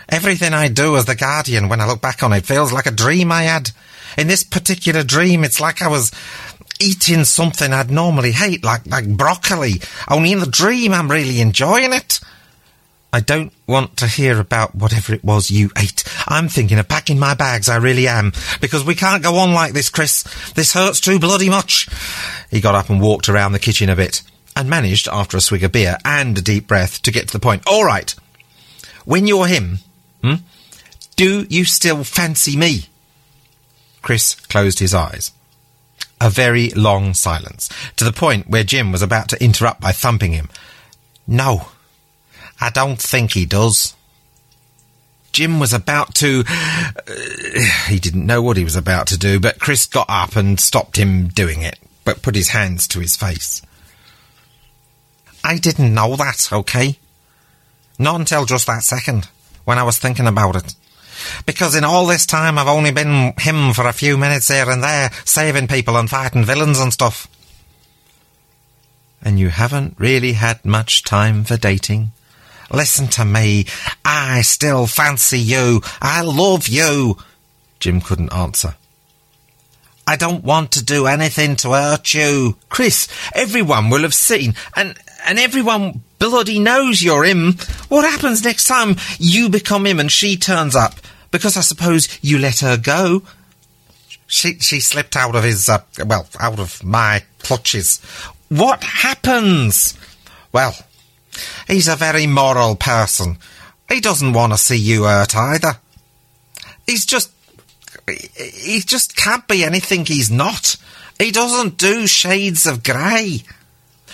Everything 0.09 0.53
I 0.53 0.67
do 0.69 0.95
as 0.95 1.05
the 1.05 1.15
guardian, 1.15 1.69
when 1.69 1.81
I 1.81 1.87
look 1.87 2.01
back 2.01 2.23
on 2.23 2.33
it, 2.33 2.45
feels 2.45 2.71
like 2.71 2.85
a 2.85 2.91
dream 2.91 3.31
I 3.31 3.43
had. 3.43 3.71
In 4.17 4.27
this 4.27 4.43
particular 4.43 5.03
dream, 5.03 5.43
it's 5.43 5.59
like 5.59 5.81
I 5.81 5.87
was 5.87 6.11
eating 6.79 7.23
something 7.23 7.73
I'd 7.73 7.91
normally 7.91 8.31
hate, 8.31 8.63
like, 8.63 8.85
like 8.87 9.07
broccoli. 9.07 9.81
Only 10.09 10.31
in 10.31 10.39
the 10.39 10.45
dream 10.45 10.93
I'm 10.93 11.11
really 11.11 11.41
enjoying 11.41 11.93
it. 11.93 12.19
I 13.13 13.21
don't 13.21 13.53
want 13.65 13.97
to 13.97 14.07
hear 14.07 14.39
about 14.39 14.75
whatever 14.75 15.13
it 15.13 15.23
was 15.23 15.49
you 15.49 15.71
ate. 15.77 16.03
I'm 16.27 16.49
thinking 16.49 16.77
of 16.77 16.89
packing 16.89 17.17
my 17.17 17.33
bags, 17.33 17.69
I 17.69 17.77
really 17.77 18.07
am. 18.07 18.33
Because 18.59 18.85
we 18.85 18.95
can't 18.95 19.23
go 19.23 19.37
on 19.37 19.53
like 19.53 19.73
this, 19.73 19.89
Chris. 19.89 20.23
This 20.53 20.73
hurts 20.73 20.99
too 20.99 21.17
bloody 21.19 21.49
much. 21.49 21.87
He 22.51 22.61
got 22.61 22.75
up 22.75 22.89
and 22.89 23.01
walked 23.01 23.29
around 23.29 23.53
the 23.53 23.59
kitchen 23.59 23.89
a 23.89 23.95
bit, 23.95 24.21
and 24.55 24.69
managed, 24.69 25.07
after 25.07 25.37
a 25.37 25.41
swig 25.41 25.63
of 25.63 25.71
beer 25.71 25.97
and 26.03 26.37
a 26.37 26.41
deep 26.41 26.67
breath, 26.67 27.01
to 27.03 27.11
get 27.11 27.27
to 27.27 27.33
the 27.33 27.39
point. 27.39 27.63
All 27.65 27.85
right. 27.85 28.13
When 29.05 29.25
you're 29.25 29.47
him, 29.47 29.79
hmm, 30.21 30.35
do 31.15 31.47
you 31.49 31.63
still 31.63 32.03
fancy 32.03 32.57
me? 32.57 32.87
Chris 34.01 34.35
closed 34.35 34.79
his 34.79 34.93
eyes. 34.93 35.31
A 36.19 36.29
very 36.29 36.69
long 36.69 37.13
silence, 37.13 37.69
to 37.95 38.03
the 38.03 38.11
point 38.11 38.49
where 38.49 38.63
Jim 38.63 38.91
was 38.91 39.01
about 39.01 39.29
to 39.29 39.43
interrupt 39.43 39.81
by 39.81 39.91
thumping 39.91 40.33
him. 40.33 40.49
No, 41.27 41.67
I 42.59 42.71
don't 42.71 42.99
think 42.99 43.33
he 43.33 43.45
does. 43.45 43.93
Jim 45.31 45.59
was 45.59 45.73
about 45.73 46.15
to. 46.15 46.43
Uh, 46.47 47.11
he 47.87 47.99
didn't 47.99 48.25
know 48.25 48.41
what 48.41 48.57
he 48.57 48.63
was 48.63 48.75
about 48.75 49.05
to 49.07 49.17
do, 49.19 49.39
but 49.39 49.59
Chris 49.59 49.85
got 49.85 50.07
up 50.09 50.35
and 50.35 50.59
stopped 50.59 50.97
him 50.97 51.27
doing 51.27 51.61
it, 51.61 51.77
but 52.03 52.23
put 52.23 52.33
his 52.33 52.49
hands 52.49 52.87
to 52.87 52.99
his 52.99 53.15
face. 53.15 53.61
I 55.43 55.59
didn't 55.59 55.93
know 55.93 56.15
that, 56.15 56.49
okay? 56.51 56.97
Not 57.99 58.19
until 58.19 58.45
just 58.45 58.65
that 58.65 58.81
second, 58.81 59.29
when 59.65 59.77
I 59.77 59.83
was 59.83 59.99
thinking 59.99 60.27
about 60.27 60.55
it. 60.55 60.73
Because 61.45 61.75
in 61.75 61.83
all 61.83 62.05
this 62.05 62.25
time 62.25 62.57
I've 62.57 62.67
only 62.67 62.91
been 62.91 63.33
him 63.39 63.73
for 63.73 63.87
a 63.87 63.93
few 63.93 64.17
minutes 64.17 64.47
here 64.47 64.69
and 64.69 64.83
there, 64.83 65.11
saving 65.25 65.67
people 65.67 65.97
and 65.97 66.09
fighting 66.09 66.43
villains 66.43 66.79
and 66.79 66.93
stuff. 66.93 67.27
And 69.21 69.39
you 69.39 69.49
haven't 69.49 69.95
really 69.97 70.33
had 70.33 70.63
much 70.63 71.03
time 71.03 71.43
for 71.43 71.57
dating? 71.57 72.11
Listen 72.71 73.07
to 73.09 73.25
me. 73.25 73.65
I 74.03 74.41
still 74.41 74.87
fancy 74.87 75.39
you. 75.39 75.81
I 76.01 76.21
love 76.21 76.67
you. 76.67 77.17
Jim 77.79 78.01
couldn't 78.01 78.33
answer. 78.33 78.75
I 80.05 80.15
don't 80.15 80.43
want 80.43 80.71
to 80.71 80.83
do 80.83 81.05
anything 81.05 81.57
to 81.57 81.71
hurt 81.71 82.13
you. 82.13 82.55
Chris, 82.69 83.09
everyone 83.35 83.89
will 83.89 84.03
have 84.03 84.13
seen, 84.13 84.55
and, 84.73 84.97
and 85.25 85.37
everyone 85.37 86.01
bloody 86.17 86.59
knows 86.59 87.03
you're 87.03 87.25
him. 87.25 87.53
What 87.89 88.09
happens 88.09 88.43
next 88.43 88.63
time 88.63 88.95
you 89.19 89.49
become 89.49 89.85
him 89.85 89.99
and 89.99 90.11
she 90.11 90.37
turns 90.37 90.75
up? 90.75 90.95
Because 91.31 91.57
I 91.57 91.61
suppose 91.61 92.19
you 92.21 92.37
let 92.37 92.59
her 92.59 92.77
go. 92.77 93.23
She, 94.27 94.59
she 94.59 94.79
slipped 94.79 95.15
out 95.15 95.35
of 95.35 95.43
his, 95.43 95.69
uh, 95.69 95.79
well, 96.05 96.27
out 96.39 96.59
of 96.59 96.83
my 96.83 97.23
clutches. 97.39 97.99
What 98.49 98.83
happens? 98.83 99.97
Well, 100.51 100.75
He's 101.67 101.87
a 101.87 101.95
very 101.95 102.27
moral 102.27 102.75
person. 102.75 103.37
He 103.89 103.99
doesn't 103.99 104.33
want 104.33 104.53
to 104.53 104.57
see 104.57 104.77
you 104.77 105.03
hurt 105.03 105.35
either. 105.35 105.77
He's 106.85 107.05
just. 107.05 107.31
He 108.07 108.79
just 108.79 109.17
can't 109.17 109.47
be 109.47 109.65
anything 109.65 110.05
he's 110.05 110.31
not. 110.31 110.77
He 111.19 111.31
doesn't 111.31 111.77
do 111.77 112.07
shades 112.07 112.65
of 112.65 112.83
grey. 112.83 113.43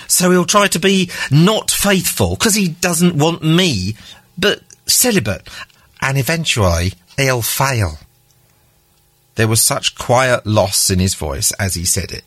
So 0.07 0.31
he'll 0.31 0.45
try 0.45 0.67
to 0.67 0.79
be 0.79 1.11
not 1.29 1.69
faithful 1.69 2.35
because 2.35 2.55
he 2.55 2.69
doesn't 2.69 3.15
want 3.15 3.43
me, 3.43 3.95
but 4.37 4.63
celibate. 4.87 5.47
And 6.01 6.17
eventually 6.17 6.93
he'll 7.17 7.41
fail. 7.41 7.97
There 9.35 9.47
was 9.47 9.61
such 9.61 9.95
quiet 9.95 10.45
loss 10.45 10.89
in 10.89 10.99
his 10.99 11.15
voice 11.15 11.51
as 11.53 11.73
he 11.73 11.85
said 11.85 12.11
it. 12.11 12.23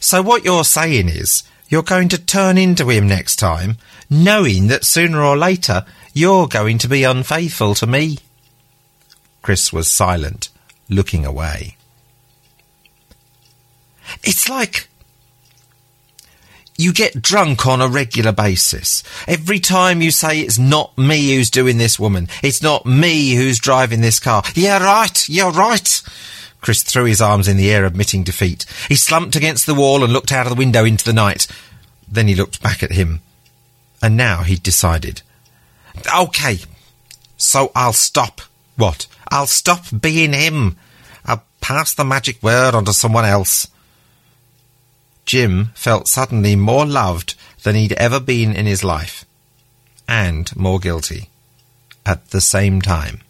So 0.00 0.22
what 0.22 0.44
you're 0.44 0.64
saying 0.64 1.08
is, 1.08 1.42
you're 1.68 1.82
going 1.82 2.08
to 2.08 2.24
turn 2.24 2.56
into 2.58 2.88
him 2.88 3.08
next 3.08 3.36
time, 3.36 3.76
knowing 4.08 4.68
that 4.68 4.84
sooner 4.84 5.20
or 5.20 5.36
later 5.36 5.84
you're 6.12 6.46
going 6.46 6.78
to 6.78 6.88
be 6.88 7.02
unfaithful 7.02 7.74
to 7.74 7.86
me. 7.86 8.18
Chris 9.42 9.72
was 9.72 9.90
silent, 9.90 10.48
looking 10.88 11.26
away. 11.26 11.76
It's 14.22 14.48
like 14.48 14.88
you 16.78 16.92
get 16.92 17.22
drunk 17.22 17.66
on 17.66 17.80
a 17.80 17.88
regular 17.88 18.32
basis. 18.32 19.02
Every 19.26 19.58
time 19.58 20.02
you 20.02 20.10
say 20.10 20.40
it's 20.40 20.58
not 20.58 20.96
me 20.96 21.34
who's 21.34 21.50
doing 21.50 21.78
this 21.78 21.98
woman, 21.98 22.28
it's 22.42 22.62
not 22.62 22.86
me 22.86 23.34
who's 23.34 23.58
driving 23.58 24.00
this 24.00 24.20
car. 24.20 24.42
Yeah, 24.54 24.82
right, 24.82 25.28
you're 25.28 25.52
right. 25.52 26.02
Chris 26.60 26.82
threw 26.82 27.04
his 27.04 27.20
arms 27.20 27.48
in 27.48 27.56
the 27.56 27.70
air, 27.70 27.84
admitting 27.84 28.24
defeat. 28.24 28.66
He 28.88 28.96
slumped 28.96 29.36
against 29.36 29.66
the 29.66 29.74
wall 29.74 30.02
and 30.02 30.12
looked 30.12 30.32
out 30.32 30.46
of 30.46 30.50
the 30.50 30.58
window 30.58 30.84
into 30.84 31.04
the 31.04 31.12
night. 31.12 31.46
Then 32.08 32.28
he 32.28 32.34
looked 32.34 32.62
back 32.62 32.82
at 32.82 32.92
him. 32.92 33.20
And 34.02 34.16
now 34.16 34.42
he'd 34.42 34.62
decided 34.62 35.22
Okay, 36.14 36.58
so 37.36 37.72
I'll 37.74 37.92
stop. 37.92 38.40
What? 38.76 39.06
I'll 39.28 39.46
stop 39.46 39.84
being 39.98 40.32
him. 40.32 40.76
I'll 41.24 41.42
pass 41.60 41.94
the 41.94 42.04
magic 42.04 42.42
word 42.42 42.74
on 42.74 42.84
to 42.84 42.92
someone 42.92 43.24
else. 43.24 43.68
Jim 45.26 45.72
felt 45.74 46.08
suddenly 46.08 46.56
more 46.56 46.86
loved 46.86 47.34
than 47.64 47.74
he'd 47.74 47.92
ever 47.94 48.20
been 48.20 48.54
in 48.54 48.64
his 48.66 48.84
life, 48.84 49.24
and 50.08 50.54
more 50.56 50.78
guilty 50.78 51.28
at 52.06 52.30
the 52.30 52.40
same 52.40 52.80
time. 52.80 53.20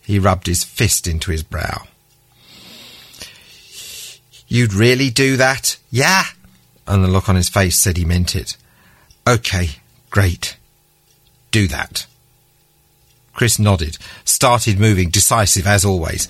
He 0.00 0.18
rubbed 0.18 0.46
his 0.46 0.64
fist 0.64 1.06
into 1.06 1.32
his 1.32 1.42
brow. 1.42 1.82
You'd 4.46 4.72
really 4.72 5.10
do 5.10 5.36
that? 5.36 5.76
Yeah. 5.90 6.24
And 6.86 7.04
the 7.04 7.08
look 7.08 7.28
on 7.28 7.36
his 7.36 7.50
face 7.50 7.76
said 7.76 7.98
he 7.98 8.06
meant 8.06 8.34
it. 8.34 8.56
Okay, 9.26 9.70
great. 10.08 10.56
Do 11.50 11.68
that. 11.68 12.06
Chris 13.34 13.58
nodded, 13.58 13.98
started 14.24 14.80
moving, 14.80 15.10
decisive 15.10 15.66
as 15.66 15.84
always. 15.84 16.28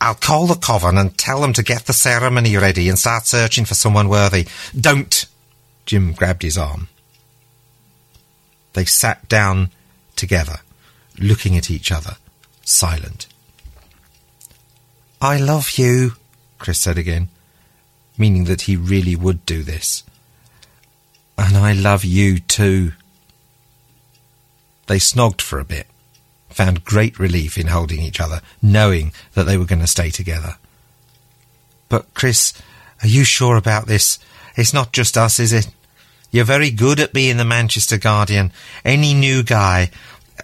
I'll 0.00 0.14
call 0.14 0.46
the 0.46 0.54
coven 0.54 0.98
and 0.98 1.16
tell 1.16 1.40
them 1.40 1.52
to 1.54 1.62
get 1.62 1.86
the 1.86 1.92
ceremony 1.92 2.56
ready 2.56 2.88
and 2.88 2.98
start 2.98 3.26
searching 3.26 3.64
for 3.64 3.74
someone 3.74 4.08
worthy. 4.08 4.46
Don't! 4.78 5.26
Jim 5.86 6.12
grabbed 6.12 6.42
his 6.42 6.58
arm. 6.58 6.88
They 8.74 8.84
sat 8.84 9.28
down 9.28 9.70
together, 10.16 10.60
looking 11.18 11.56
at 11.56 11.70
each 11.70 11.90
other, 11.90 12.16
silent. 12.62 13.26
I 15.20 15.38
love 15.38 15.78
you, 15.78 16.12
Chris 16.58 16.78
said 16.78 16.98
again, 16.98 17.28
meaning 18.18 18.44
that 18.44 18.62
he 18.62 18.76
really 18.76 19.16
would 19.16 19.46
do 19.46 19.62
this. 19.62 20.04
And 21.38 21.56
I 21.56 21.72
love 21.72 22.04
you 22.04 22.38
too. 22.38 22.92
They 24.88 24.98
snogged 24.98 25.40
for 25.40 25.58
a 25.58 25.64
bit 25.64 25.86
found 26.56 26.86
great 26.86 27.18
relief 27.18 27.58
in 27.58 27.66
holding 27.66 28.00
each 28.00 28.18
other, 28.18 28.40
knowing 28.62 29.12
that 29.34 29.44
they 29.44 29.58
were 29.58 29.66
going 29.66 29.82
to 29.82 29.86
stay 29.86 30.08
together. 30.08 30.56
But, 31.90 32.14
Chris, 32.14 32.54
are 33.02 33.08
you 33.08 33.24
sure 33.24 33.56
about 33.56 33.86
this? 33.86 34.18
It's 34.56 34.72
not 34.72 34.94
just 34.94 35.18
us, 35.18 35.38
is 35.38 35.52
it? 35.52 35.68
You're 36.30 36.46
very 36.46 36.70
good 36.70 36.98
at 36.98 37.12
being 37.12 37.36
the 37.36 37.44
Manchester 37.44 37.98
Guardian. 37.98 38.52
Any 38.86 39.12
new 39.12 39.42
guy, 39.42 39.90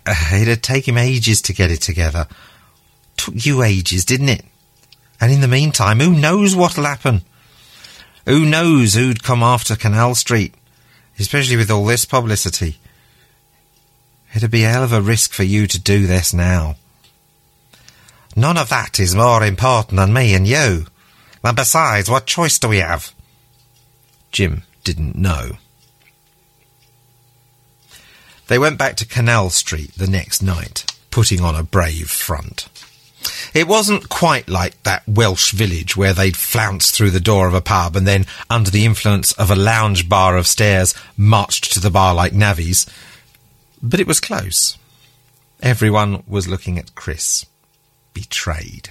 uh, 0.06 0.14
it'd 0.34 0.62
take 0.62 0.86
him 0.86 0.98
ages 0.98 1.40
to 1.42 1.54
get 1.54 1.70
it 1.70 1.80
together. 1.80 2.28
Took 3.16 3.46
you 3.46 3.62
ages, 3.62 4.04
didn't 4.04 4.28
it? 4.28 4.44
And 5.18 5.32
in 5.32 5.40
the 5.40 5.48
meantime, 5.48 6.00
who 6.00 6.12
knows 6.12 6.54
what'll 6.54 6.84
happen? 6.84 7.22
Who 8.26 8.44
knows 8.44 8.94
who'd 8.94 9.24
come 9.24 9.42
after 9.42 9.76
Canal 9.76 10.14
Street, 10.14 10.54
especially 11.18 11.56
with 11.56 11.70
all 11.70 11.86
this 11.86 12.04
publicity? 12.04 12.76
It'd 14.35 14.51
be 14.51 14.64
a 14.64 14.68
hell 14.68 14.83
of 14.83 14.93
a 14.93 15.03
risk 15.03 15.33
for 15.33 15.43
you 15.43 15.66
to 15.66 15.78
do 15.78 16.07
this 16.07 16.33
now. 16.33 16.76
None 18.35 18.57
of 18.57 18.70
that 18.70 18.99
is 18.99 19.14
more 19.14 19.45
important 19.45 19.97
than 19.97 20.12
me 20.12 20.35
and 20.35 20.47
you. 20.47 20.87
And 21.45 21.57
besides, 21.57 22.09
what 22.09 22.26
choice 22.26 22.59
do 22.59 22.68
we 22.68 22.78
have? 22.78 23.14
Jim 24.30 24.62
didn't 24.85 25.16
know. 25.16 25.59
They 28.49 28.59
went 28.59 28.78
back 28.78 28.97
to 28.97 29.07
Canal 29.07 29.51
Street 29.51 29.93
the 29.97 30.07
next 30.07 30.43
night, 30.43 30.93
putting 31.11 31.41
on 31.41 31.55
a 31.55 31.62
brave 31.62 32.11
front. 32.11 32.68
It 33.55 33.68
wasn't 33.68 34.09
quite 34.09 34.49
like 34.49 34.83
that 34.83 35.07
Welsh 35.07 35.53
village 35.53 35.97
where 35.97 36.12
they'd 36.12 36.37
flounced 36.37 36.95
through 36.95 37.11
the 37.11 37.20
door 37.20 37.47
of 37.47 37.55
a 37.55 37.61
pub 37.61 37.97
and 37.97 38.07
then, 38.07 38.26
under 38.51 38.70
the 38.70 38.85
influence 38.85 39.33
of 39.33 39.51
a 39.51 39.57
lounge 39.57 40.09
bar 40.09 40.37
of 40.37 40.47
stares, 40.47 40.95
marched 41.16 41.72
to 41.72 41.80
the 41.80 41.91
bar 41.91 42.14
like 42.14 42.33
navvies. 42.33 42.87
But 43.83 44.01
it 44.01 44.07
was 44.07 44.20
close. 44.20 44.78
Everyone 45.61 46.22
was 46.26 46.49
looking 46.49 46.78
at 46.78 46.95
Chris. 46.95 47.45
Betrayed. 48.14 48.91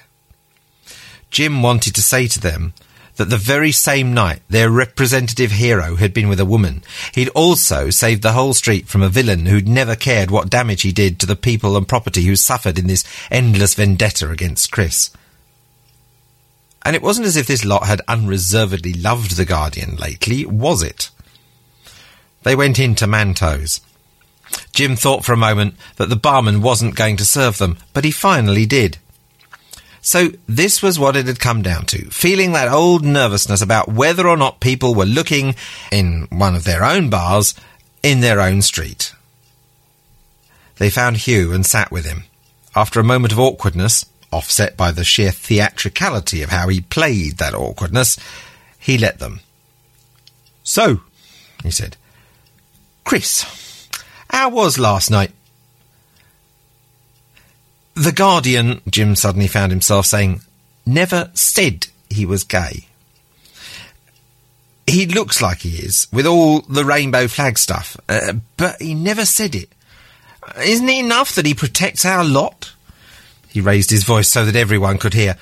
Jim 1.30 1.62
wanted 1.62 1.96
to 1.96 2.02
say 2.02 2.28
to 2.28 2.40
them 2.40 2.74
that 3.16 3.30
the 3.30 3.38
very 3.38 3.72
same 3.72 4.14
night 4.14 4.42
their 4.50 4.70
representative 4.70 5.52
hero 5.52 5.96
had 5.96 6.14
been 6.14 6.28
with 6.28 6.40
a 6.40 6.46
woman, 6.46 6.84
he'd 7.14 7.30
also 7.30 7.90
saved 7.90 8.22
the 8.22 8.34
whole 8.34 8.54
street 8.54 8.88
from 8.88 9.02
a 9.02 9.10
villain 9.10 9.46
who'd 9.46 9.68
never 9.68 9.96
cared 9.96 10.32
what 10.32 10.50
damage 10.50 10.82
he 10.82 10.92
did 10.92 11.20
to 11.20 11.26
the 11.26 11.36
people 11.36 11.78
and 11.78 11.88
property 11.88 12.24
who 12.24 12.36
suffered 12.36 12.80
in 12.80 12.88
this 12.88 13.04
endless 13.30 13.76
vendetta 13.76 14.30
against 14.30 14.72
Chris. 14.72 15.12
And 16.84 16.96
it 16.96 17.02
wasn't 17.02 17.28
as 17.28 17.38
if 17.38 17.48
this 17.48 17.64
lot 17.64 17.86
had 17.86 18.02
unreservedly 18.08 18.94
loved 18.94 19.38
the 19.38 19.46
Guardian 19.46 19.96
lately, 19.98 20.46
was 20.46 20.82
it? 20.82 21.12
They 22.44 22.56
went 22.56 22.80
into 22.80 23.06
Manto's. 23.06 23.82
Jim 24.74 24.96
thought 24.96 25.26
for 25.26 25.34
a 25.34 25.38
moment 25.38 25.76
that 25.98 26.10
the 26.10 26.16
barman 26.16 26.62
wasn't 26.62 26.96
going 26.96 27.18
to 27.18 27.26
serve 27.26 27.58
them, 27.58 27.78
but 27.94 28.06
he 28.06 28.12
finally 28.12 28.66
did. 28.66 28.98
So 30.02 30.30
this 30.48 30.82
was 30.82 30.98
what 30.98 31.16
it 31.16 31.28
had 31.28 31.40
come 31.40 31.62
down 31.62 31.86
to, 31.88 32.10
feeling 32.10 32.54
that 32.54 32.72
old 32.72 33.06
nervousness 33.06 33.62
about 33.62 33.88
whether 33.88 34.28
or 34.28 34.38
not 34.38 34.60
people 34.60 34.96
were 34.96 35.06
looking 35.06 35.56
in 35.92 36.28
one 36.32 36.56
of 36.56 36.64
their 36.64 36.84
own 36.84 37.10
bars 37.10 37.54
in 38.02 38.22
their 38.22 38.42
own 38.42 38.64
street. 38.64 39.14
They 40.78 40.90
found 40.90 41.18
Hugh 41.18 41.54
and 41.54 41.66
sat 41.66 41.92
with 41.92 42.06
him. 42.06 42.24
After 42.76 43.00
a 43.00 43.04
moment 43.04 43.32
of 43.32 43.40
awkwardness, 43.40 44.06
offset 44.32 44.76
by 44.76 44.92
the 44.92 45.04
sheer 45.04 45.32
theatricality 45.32 46.42
of 46.42 46.50
how 46.50 46.70
he 46.70 46.82
played 46.82 47.38
that 47.38 47.54
awkwardness, 47.54 48.18
he 48.80 48.98
let 48.98 49.20
them. 49.20 49.42
So, 50.64 51.02
he 51.62 51.70
said, 51.70 51.98
Chris, 53.04 53.44
how 54.32 54.50
was 54.50 54.80
last 54.80 55.12
night? 55.12 55.32
The 57.94 58.12
Guardian, 58.12 58.82
Jim 58.90 59.16
suddenly 59.16 59.48
found 59.48 59.72
himself 59.72 60.06
saying, 60.06 60.42
never 60.86 61.30
said 61.34 61.88
he 62.10 62.26
was 62.26 62.44
gay. 62.44 62.88
He 64.88 65.06
looks 65.06 65.42
like 65.42 65.60
he 65.60 65.78
is, 65.78 66.08
with 66.12 66.26
all 66.26 66.62
the 66.62 66.86
rainbow 66.86 67.28
flag 67.28 67.58
stuff, 67.58 67.98
uh, 68.10 68.34
but 68.58 68.82
he 68.82 68.94
never 68.94 69.26
said 69.26 69.54
it. 69.56 69.70
Isn't 70.64 70.90
it 70.90 71.04
enough 71.04 71.36
that 71.36 71.46
he 71.46 71.54
protects 71.54 72.06
our 72.06 72.24
lot? 72.24 72.74
He 73.48 73.62
raised 73.62 73.90
his 73.90 74.04
voice 74.04 74.30
so 74.30 74.46
that 74.46 74.56
everyone 74.56 74.98
could 74.98 75.14
hear. 75.14 75.38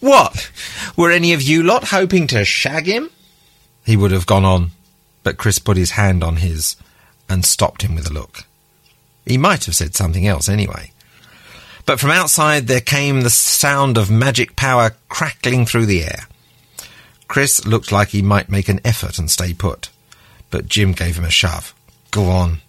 What? 0.00 0.50
Were 0.96 1.10
any 1.10 1.32
of 1.32 1.42
you 1.42 1.62
lot 1.62 1.84
hoping 1.84 2.26
to 2.28 2.44
shag 2.44 2.86
him? 2.86 3.10
He 3.84 3.96
would 3.96 4.10
have 4.10 4.26
gone 4.26 4.44
on, 4.44 4.70
but 5.22 5.38
Chris 5.38 5.58
put 5.58 5.76
his 5.76 5.92
hand 5.92 6.22
on 6.22 6.36
his 6.36 6.76
and 7.28 7.44
stopped 7.44 7.82
him 7.82 7.94
with 7.94 8.08
a 8.08 8.12
look. 8.12 8.44
He 9.26 9.38
might 9.38 9.64
have 9.64 9.74
said 9.74 9.94
something 9.94 10.26
else 10.26 10.48
anyway. 10.48 10.92
But 11.86 12.00
from 12.00 12.10
outside 12.10 12.66
there 12.66 12.80
came 12.80 13.20
the 13.20 13.30
sound 13.30 13.98
of 13.98 14.10
magic 14.10 14.56
power 14.56 14.96
crackling 15.08 15.66
through 15.66 15.86
the 15.86 16.02
air. 16.02 16.26
Chris 17.28 17.66
looked 17.66 17.90
like 17.90 18.08
he 18.08 18.22
might 18.22 18.48
make 18.48 18.68
an 18.68 18.80
effort 18.84 19.18
and 19.18 19.30
stay 19.30 19.52
put, 19.54 19.90
but 20.50 20.68
Jim 20.68 20.92
gave 20.92 21.16
him 21.18 21.24
a 21.24 21.30
shove. 21.30 21.74
Go 22.10 22.26
on. 22.26 22.60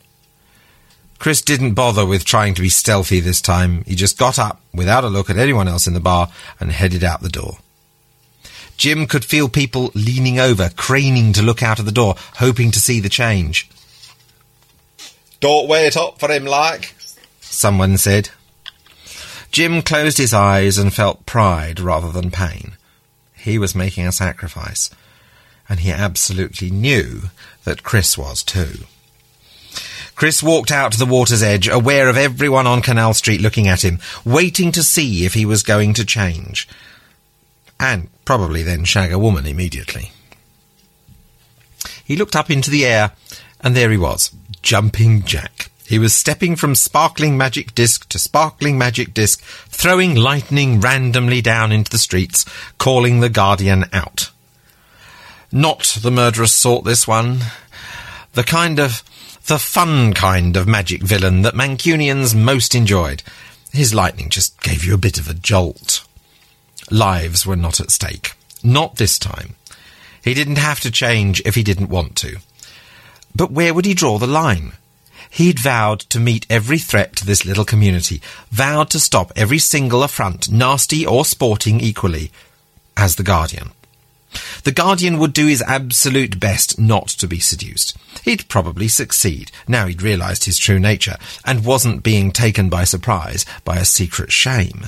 Chris 1.19 1.41
didn't 1.41 1.73
bother 1.73 2.05
with 2.05 2.25
trying 2.25 2.53
to 2.53 2.61
be 2.61 2.69
stealthy 2.69 3.19
this 3.19 3.41
time. 3.41 3.83
He 3.85 3.95
just 3.95 4.17
got 4.17 4.37
up, 4.37 4.59
without 4.73 5.03
a 5.03 5.09
look 5.09 5.29
at 5.29 5.37
anyone 5.37 5.67
else 5.67 5.87
in 5.87 5.93
the 5.93 5.99
bar, 5.99 6.29
and 6.59 6.71
headed 6.71 7.03
out 7.03 7.21
the 7.21 7.29
door. 7.29 7.57
Jim 8.77 9.07
could 9.07 9.23
feel 9.23 9.47
people 9.47 9.91
leaning 9.93 10.39
over, 10.39 10.69
craning 10.69 11.31
to 11.33 11.41
look 11.41 11.63
out 11.63 11.79
of 11.79 11.85
the 11.85 11.91
door, 11.91 12.15
hoping 12.35 12.71
to 12.71 12.79
see 12.79 12.99
the 12.99 13.09
change. 13.09 13.69
Don't 15.45 15.67
wait 15.67 15.95
up 15.95 16.19
for 16.19 16.31
him, 16.31 16.43
like, 16.45 16.95
someone 17.39 17.99
said. 17.99 18.31
Jim 19.51 19.83
closed 19.83 20.17
his 20.17 20.33
eyes 20.33 20.79
and 20.79 20.91
felt 20.91 21.27
pride 21.27 21.79
rather 21.79 22.11
than 22.11 22.31
pain. 22.31 22.75
He 23.35 23.59
was 23.59 23.75
making 23.75 24.07
a 24.07 24.11
sacrifice, 24.11 24.89
and 25.69 25.81
he 25.81 25.91
absolutely 25.91 26.71
knew 26.71 27.29
that 27.63 27.83
Chris 27.83 28.17
was 28.17 28.41
too. 28.41 28.85
Chris 30.15 30.41
walked 30.41 30.71
out 30.71 30.93
to 30.93 30.97
the 30.97 31.05
water's 31.05 31.43
edge, 31.43 31.67
aware 31.67 32.09
of 32.09 32.17
everyone 32.17 32.65
on 32.65 32.81
Canal 32.81 33.13
Street 33.13 33.39
looking 33.39 33.67
at 33.67 33.83
him, 33.83 33.99
waiting 34.25 34.71
to 34.71 34.81
see 34.81 35.25
if 35.25 35.35
he 35.35 35.45
was 35.45 35.61
going 35.61 35.93
to 35.93 36.03
change. 36.03 36.67
And 37.79 38.09
probably 38.25 38.63
then 38.63 38.83
shag 38.83 39.11
a 39.11 39.19
woman 39.19 39.45
immediately. 39.45 40.11
He 42.03 42.15
looked 42.15 42.35
up 42.35 42.49
into 42.49 42.71
the 42.71 42.87
air, 42.87 43.11
and 43.61 43.75
there 43.75 43.91
he 43.91 43.97
was, 43.97 44.31
Jumping 44.65 45.21
Jack. 45.21 45.69
He 45.85 45.99
was 45.99 46.15
stepping 46.15 46.55
from 46.55 46.73
sparkling 46.73 47.37
magic 47.37 47.75
disc 47.75 48.09
to 48.09 48.17
sparkling 48.17 48.79
magic 48.79 49.13
disc, 49.13 49.39
throwing 49.69 50.15
lightning 50.15 50.81
randomly 50.81 51.39
down 51.39 51.71
into 51.71 51.91
the 51.91 51.99
streets, 51.99 52.45
calling 52.79 53.19
the 53.19 53.29
Guardian 53.29 53.85
out. 53.93 54.31
Not 55.51 55.99
the 56.01 56.09
murderous 56.09 56.51
sort, 56.51 56.83
this 56.83 57.07
one. 57.07 57.41
The 58.33 58.43
kind 58.43 58.79
of. 58.79 59.03
the 59.45 59.59
fun 59.59 60.15
kind 60.15 60.57
of 60.57 60.67
magic 60.67 61.03
villain 61.03 61.43
that 61.43 61.53
Mancunians 61.53 62.33
most 62.33 62.73
enjoyed. 62.73 63.21
His 63.71 63.93
lightning 63.93 64.31
just 64.31 64.59
gave 64.63 64.83
you 64.83 64.95
a 64.95 64.97
bit 64.97 65.19
of 65.19 65.29
a 65.29 65.35
jolt. 65.35 66.03
Lives 66.89 67.45
were 67.45 67.55
not 67.55 67.79
at 67.79 67.91
stake. 67.91 68.33
Not 68.63 68.95
this 68.95 69.19
time. 69.19 69.53
He 70.23 70.33
didn't 70.33 70.57
have 70.57 70.79
to 70.79 70.89
change 70.89 71.39
if 71.45 71.53
he 71.53 71.61
didn't 71.61 71.89
want 71.89 72.15
to. 72.17 72.37
But 73.35 73.51
where 73.51 73.73
would 73.73 73.85
he 73.85 73.93
draw 73.93 74.17
the 74.17 74.27
line? 74.27 74.73
He'd 75.29 75.59
vowed 75.59 75.99
to 76.11 76.19
meet 76.19 76.45
every 76.49 76.79
threat 76.79 77.15
to 77.17 77.25
this 77.25 77.45
little 77.45 77.65
community, 77.65 78.21
vowed 78.51 78.89
to 78.91 78.99
stop 78.99 79.33
every 79.35 79.59
single 79.59 80.03
affront, 80.03 80.49
nasty 80.49 81.05
or 81.05 81.25
sporting 81.25 81.81
equally, 81.81 82.31
as 82.95 83.15
the 83.15 83.23
Guardian. 83.23 83.71
The 84.63 84.71
Guardian 84.71 85.17
would 85.19 85.33
do 85.33 85.47
his 85.47 85.61
absolute 85.61 86.39
best 86.39 86.79
not 86.79 87.07
to 87.09 87.27
be 87.27 87.39
seduced. 87.39 87.97
He'd 88.23 88.47
probably 88.47 88.87
succeed, 88.87 89.51
now 89.67 89.87
he'd 89.87 90.01
realised 90.01 90.45
his 90.45 90.57
true 90.57 90.79
nature, 90.79 91.17
and 91.43 91.65
wasn't 91.65 92.03
being 92.03 92.31
taken 92.31 92.69
by 92.69 92.83
surprise 92.83 93.45
by 93.63 93.77
a 93.77 93.85
secret 93.85 94.31
shame. 94.31 94.87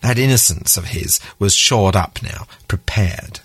That 0.00 0.18
innocence 0.18 0.76
of 0.76 0.86
his 0.86 1.20
was 1.38 1.54
shored 1.54 1.96
up 1.96 2.22
now, 2.22 2.46
prepared. 2.68 3.40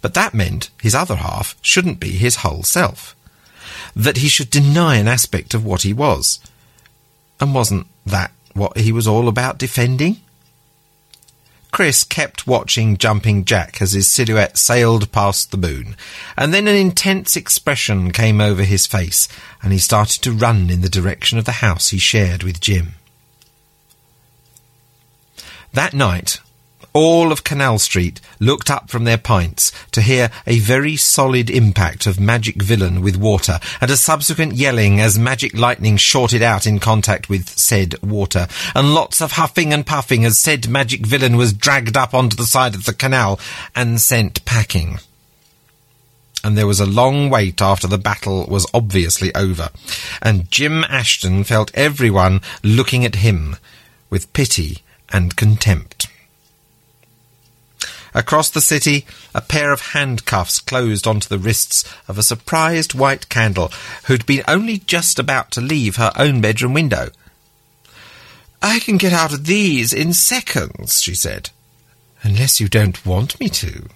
But 0.00 0.14
that 0.14 0.34
meant 0.34 0.70
his 0.80 0.94
other 0.94 1.16
half 1.16 1.56
shouldn't 1.60 2.00
be 2.00 2.10
his 2.10 2.36
whole 2.36 2.62
self. 2.62 3.14
That 3.94 4.18
he 4.18 4.28
should 4.28 4.50
deny 4.50 4.96
an 4.96 5.08
aspect 5.08 5.54
of 5.54 5.64
what 5.64 5.82
he 5.82 5.92
was. 5.92 6.40
And 7.40 7.54
wasn't 7.54 7.86
that 8.06 8.32
what 8.54 8.78
he 8.78 8.92
was 8.92 9.06
all 9.06 9.28
about 9.28 9.58
defending? 9.58 10.18
Chris 11.72 12.02
kept 12.02 12.46
watching 12.46 12.96
Jumping 12.96 13.44
Jack 13.44 13.80
as 13.80 13.92
his 13.92 14.08
silhouette 14.08 14.58
sailed 14.58 15.12
past 15.12 15.50
the 15.50 15.56
moon, 15.56 15.96
and 16.36 16.52
then 16.52 16.66
an 16.66 16.74
intense 16.74 17.36
expression 17.36 18.10
came 18.10 18.40
over 18.40 18.64
his 18.64 18.86
face, 18.86 19.28
and 19.62 19.72
he 19.72 19.78
started 19.78 20.20
to 20.22 20.32
run 20.32 20.68
in 20.68 20.80
the 20.80 20.88
direction 20.88 21.38
of 21.38 21.44
the 21.44 21.52
house 21.52 21.90
he 21.90 21.98
shared 21.98 22.42
with 22.42 22.60
Jim. 22.60 22.94
That 25.72 25.94
night, 25.94 26.40
all 26.92 27.32
of 27.32 27.44
Canal 27.44 27.78
Street 27.78 28.20
looked 28.38 28.70
up 28.70 28.90
from 28.90 29.04
their 29.04 29.18
pints 29.18 29.72
to 29.92 30.00
hear 30.00 30.30
a 30.46 30.58
very 30.58 30.96
solid 30.96 31.48
impact 31.50 32.06
of 32.06 32.18
Magic 32.18 32.62
Villain 32.62 33.00
with 33.00 33.16
water, 33.16 33.60
and 33.80 33.90
a 33.90 33.96
subsequent 33.96 34.54
yelling 34.54 35.00
as 35.00 35.18
magic 35.18 35.54
lightning 35.56 35.96
shorted 35.96 36.42
out 36.42 36.66
in 36.66 36.78
contact 36.78 37.28
with 37.28 37.48
said 37.48 37.94
water, 38.02 38.48
and 38.74 38.94
lots 38.94 39.20
of 39.20 39.32
huffing 39.32 39.72
and 39.72 39.86
puffing 39.86 40.24
as 40.24 40.38
said 40.38 40.68
Magic 40.68 41.06
Villain 41.06 41.36
was 41.36 41.52
dragged 41.52 41.96
up 41.96 42.14
onto 42.14 42.36
the 42.36 42.44
side 42.44 42.74
of 42.74 42.84
the 42.84 42.94
canal 42.94 43.38
and 43.74 44.00
sent 44.00 44.44
packing. 44.44 44.98
And 46.42 46.56
there 46.56 46.66
was 46.66 46.80
a 46.80 46.86
long 46.86 47.28
wait 47.28 47.60
after 47.60 47.86
the 47.86 47.98
battle 47.98 48.46
was 48.46 48.66
obviously 48.72 49.34
over, 49.34 49.68
and 50.22 50.50
Jim 50.50 50.84
Ashton 50.84 51.44
felt 51.44 51.70
everyone 51.74 52.40
looking 52.62 53.04
at 53.04 53.16
him 53.16 53.56
with 54.08 54.32
pity 54.32 54.78
and 55.12 55.36
contempt. 55.36 56.08
Across 58.14 58.50
the 58.50 58.60
city, 58.60 59.06
a 59.34 59.40
pair 59.40 59.72
of 59.72 59.92
handcuffs 59.92 60.58
closed 60.58 61.06
onto 61.06 61.28
the 61.28 61.38
wrists 61.38 61.84
of 62.08 62.18
a 62.18 62.22
surprised 62.22 62.94
white 62.94 63.28
candle 63.28 63.72
who'd 64.06 64.26
been 64.26 64.42
only 64.48 64.78
just 64.78 65.18
about 65.18 65.50
to 65.52 65.60
leave 65.60 65.96
her 65.96 66.12
own 66.16 66.40
bedroom 66.40 66.74
window. 66.74 67.10
I 68.62 68.80
can 68.80 68.96
get 68.98 69.12
out 69.12 69.32
of 69.32 69.46
these 69.46 69.92
in 69.92 70.12
seconds, 70.12 71.00
she 71.02 71.14
said. 71.14 71.50
Unless 72.22 72.60
you 72.60 72.68
don't 72.68 73.04
want 73.06 73.40
me 73.40 73.48
to. 73.48 73.88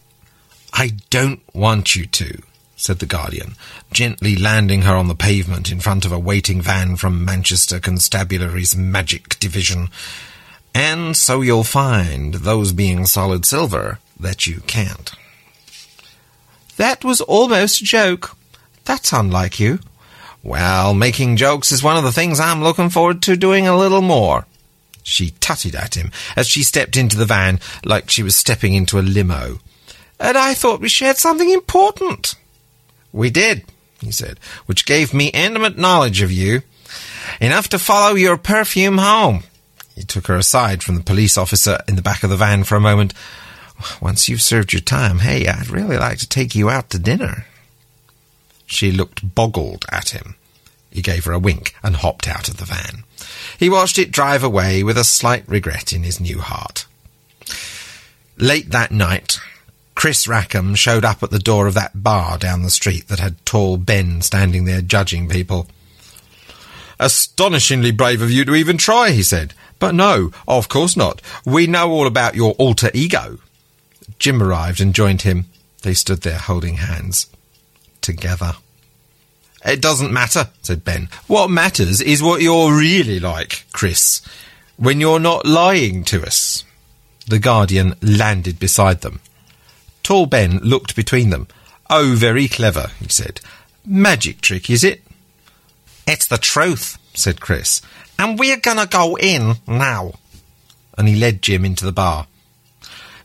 I 0.72 0.92
don't 1.10 1.42
want 1.54 1.94
you 1.94 2.06
to, 2.06 2.42
said 2.76 2.98
the 2.98 3.06
Guardian, 3.06 3.56
gently 3.92 4.36
landing 4.36 4.82
her 4.82 4.94
on 4.94 5.08
the 5.08 5.14
pavement 5.14 5.70
in 5.70 5.80
front 5.80 6.04
of 6.04 6.12
a 6.12 6.18
waiting 6.18 6.62
van 6.62 6.96
from 6.96 7.24
Manchester 7.24 7.78
Constabulary's 7.78 8.74
Magic 8.74 9.38
Division. 9.38 9.88
And 10.74 11.16
so 11.16 11.42
you'll 11.42 11.64
find, 11.64 12.34
those 12.34 12.72
being 12.72 13.06
solid 13.06 13.44
silver, 13.44 13.98
that 14.18 14.46
you 14.46 14.60
can't. 14.66 15.12
That 16.76 17.04
was 17.04 17.20
almost 17.20 17.80
a 17.80 17.84
joke. 17.84 18.36
That's 18.84 19.12
unlike 19.12 19.60
you. 19.60 19.78
Well, 20.42 20.92
making 20.92 21.36
jokes 21.36 21.72
is 21.72 21.82
one 21.82 21.96
of 21.96 22.04
the 22.04 22.12
things 22.12 22.38
I'm 22.38 22.62
looking 22.62 22.90
forward 22.90 23.22
to 23.22 23.36
doing 23.36 23.66
a 23.66 23.76
little 23.76 24.02
more. 24.02 24.46
She 25.02 25.30
tutted 25.40 25.74
at 25.74 25.94
him 25.94 26.10
as 26.36 26.48
she 26.48 26.62
stepped 26.62 26.96
into 26.96 27.16
the 27.16 27.26
van 27.26 27.60
like 27.84 28.10
she 28.10 28.22
was 28.22 28.34
stepping 28.34 28.74
into 28.74 28.98
a 28.98 29.02
limo. 29.02 29.60
And 30.18 30.36
I 30.36 30.54
thought 30.54 30.80
we 30.80 30.88
shared 30.88 31.18
something 31.18 31.50
important. 31.50 32.34
We 33.12 33.30
did, 33.30 33.64
he 34.00 34.10
said, 34.10 34.40
which 34.66 34.86
gave 34.86 35.14
me 35.14 35.28
intimate 35.28 35.78
knowledge 35.78 36.22
of 36.22 36.32
you. 36.32 36.62
Enough 37.40 37.68
to 37.70 37.78
follow 37.78 38.14
your 38.14 38.36
perfume 38.36 38.98
home. 38.98 39.44
He 39.94 40.02
took 40.02 40.26
her 40.26 40.36
aside 40.36 40.82
from 40.82 40.96
the 40.96 41.02
police 41.02 41.38
officer 41.38 41.78
in 41.86 41.96
the 41.96 42.02
back 42.02 42.22
of 42.22 42.30
the 42.30 42.36
van 42.36 42.64
for 42.64 42.76
a 42.76 42.80
moment. 42.80 43.14
Once 44.00 44.28
you've 44.28 44.42
served 44.42 44.72
your 44.72 44.80
time, 44.80 45.18
hey, 45.20 45.46
I'd 45.46 45.68
really 45.68 45.96
like 45.96 46.18
to 46.18 46.28
take 46.28 46.54
you 46.54 46.70
out 46.70 46.90
to 46.90 46.98
dinner. 46.98 47.46
She 48.66 48.90
looked 48.90 49.34
boggled 49.34 49.84
at 49.90 50.10
him. 50.10 50.36
He 50.90 51.02
gave 51.02 51.24
her 51.24 51.32
a 51.32 51.38
wink 51.38 51.74
and 51.82 51.96
hopped 51.96 52.28
out 52.28 52.48
of 52.48 52.56
the 52.56 52.64
van. 52.64 53.04
He 53.58 53.68
watched 53.68 53.98
it 53.98 54.12
drive 54.12 54.44
away 54.44 54.82
with 54.82 54.96
a 54.96 55.04
slight 55.04 55.44
regret 55.48 55.92
in 55.92 56.02
his 56.02 56.20
new 56.20 56.38
heart. 56.38 56.86
Late 58.36 58.70
that 58.70 58.90
night, 58.90 59.38
Chris 59.94 60.26
Rackham 60.26 60.74
showed 60.74 61.04
up 61.04 61.22
at 61.22 61.30
the 61.30 61.38
door 61.38 61.66
of 61.66 61.74
that 61.74 62.02
bar 62.02 62.38
down 62.38 62.62
the 62.62 62.70
street 62.70 63.08
that 63.08 63.20
had 63.20 63.44
tall 63.46 63.76
Ben 63.76 64.22
standing 64.22 64.64
there 64.64 64.80
judging 64.80 65.28
people. 65.28 65.66
Astonishingly 66.98 67.90
brave 67.90 68.22
of 68.22 68.30
you 68.30 68.44
to 68.44 68.54
even 68.54 68.76
try, 68.76 69.10
he 69.10 69.22
said. 69.22 69.54
But 69.78 69.94
no, 69.94 70.30
of 70.46 70.68
course 70.68 70.96
not. 70.96 71.20
We 71.44 71.66
know 71.66 71.90
all 71.90 72.06
about 72.06 72.34
your 72.34 72.52
alter 72.52 72.90
ego. 72.94 73.38
Jim 74.24 74.42
arrived 74.42 74.80
and 74.80 74.94
joined 74.94 75.20
him. 75.20 75.44
They 75.82 75.92
stood 75.92 76.22
there 76.22 76.38
holding 76.38 76.76
hands. 76.76 77.26
Together. 78.00 78.54
It 79.62 79.82
doesn't 79.82 80.14
matter, 80.14 80.48
said 80.62 80.82
Ben. 80.82 81.10
What 81.26 81.50
matters 81.50 82.00
is 82.00 82.22
what 82.22 82.40
you're 82.40 82.74
really 82.74 83.20
like, 83.20 83.66
Chris, 83.72 84.22
when 84.78 84.98
you're 84.98 85.20
not 85.20 85.44
lying 85.44 86.04
to 86.04 86.22
us. 86.22 86.64
The 87.26 87.38
Guardian 87.38 87.96
landed 88.00 88.58
beside 88.58 89.02
them. 89.02 89.20
Tall 90.02 90.24
Ben 90.24 90.56
looked 90.60 90.96
between 90.96 91.28
them. 91.28 91.46
Oh, 91.90 92.14
very 92.16 92.48
clever, 92.48 92.92
he 92.98 93.08
said. 93.08 93.42
Magic 93.84 94.40
trick, 94.40 94.70
is 94.70 94.82
it? 94.82 95.02
It's 96.06 96.26
the 96.26 96.38
truth, 96.38 96.96
said 97.12 97.42
Chris. 97.42 97.82
And 98.18 98.38
we're 98.38 98.56
gonna 98.56 98.86
go 98.86 99.18
in 99.18 99.56
now. 99.66 100.14
And 100.96 101.08
he 101.08 101.14
led 101.14 101.42
Jim 101.42 101.66
into 101.66 101.84
the 101.84 101.92
bar. 101.92 102.26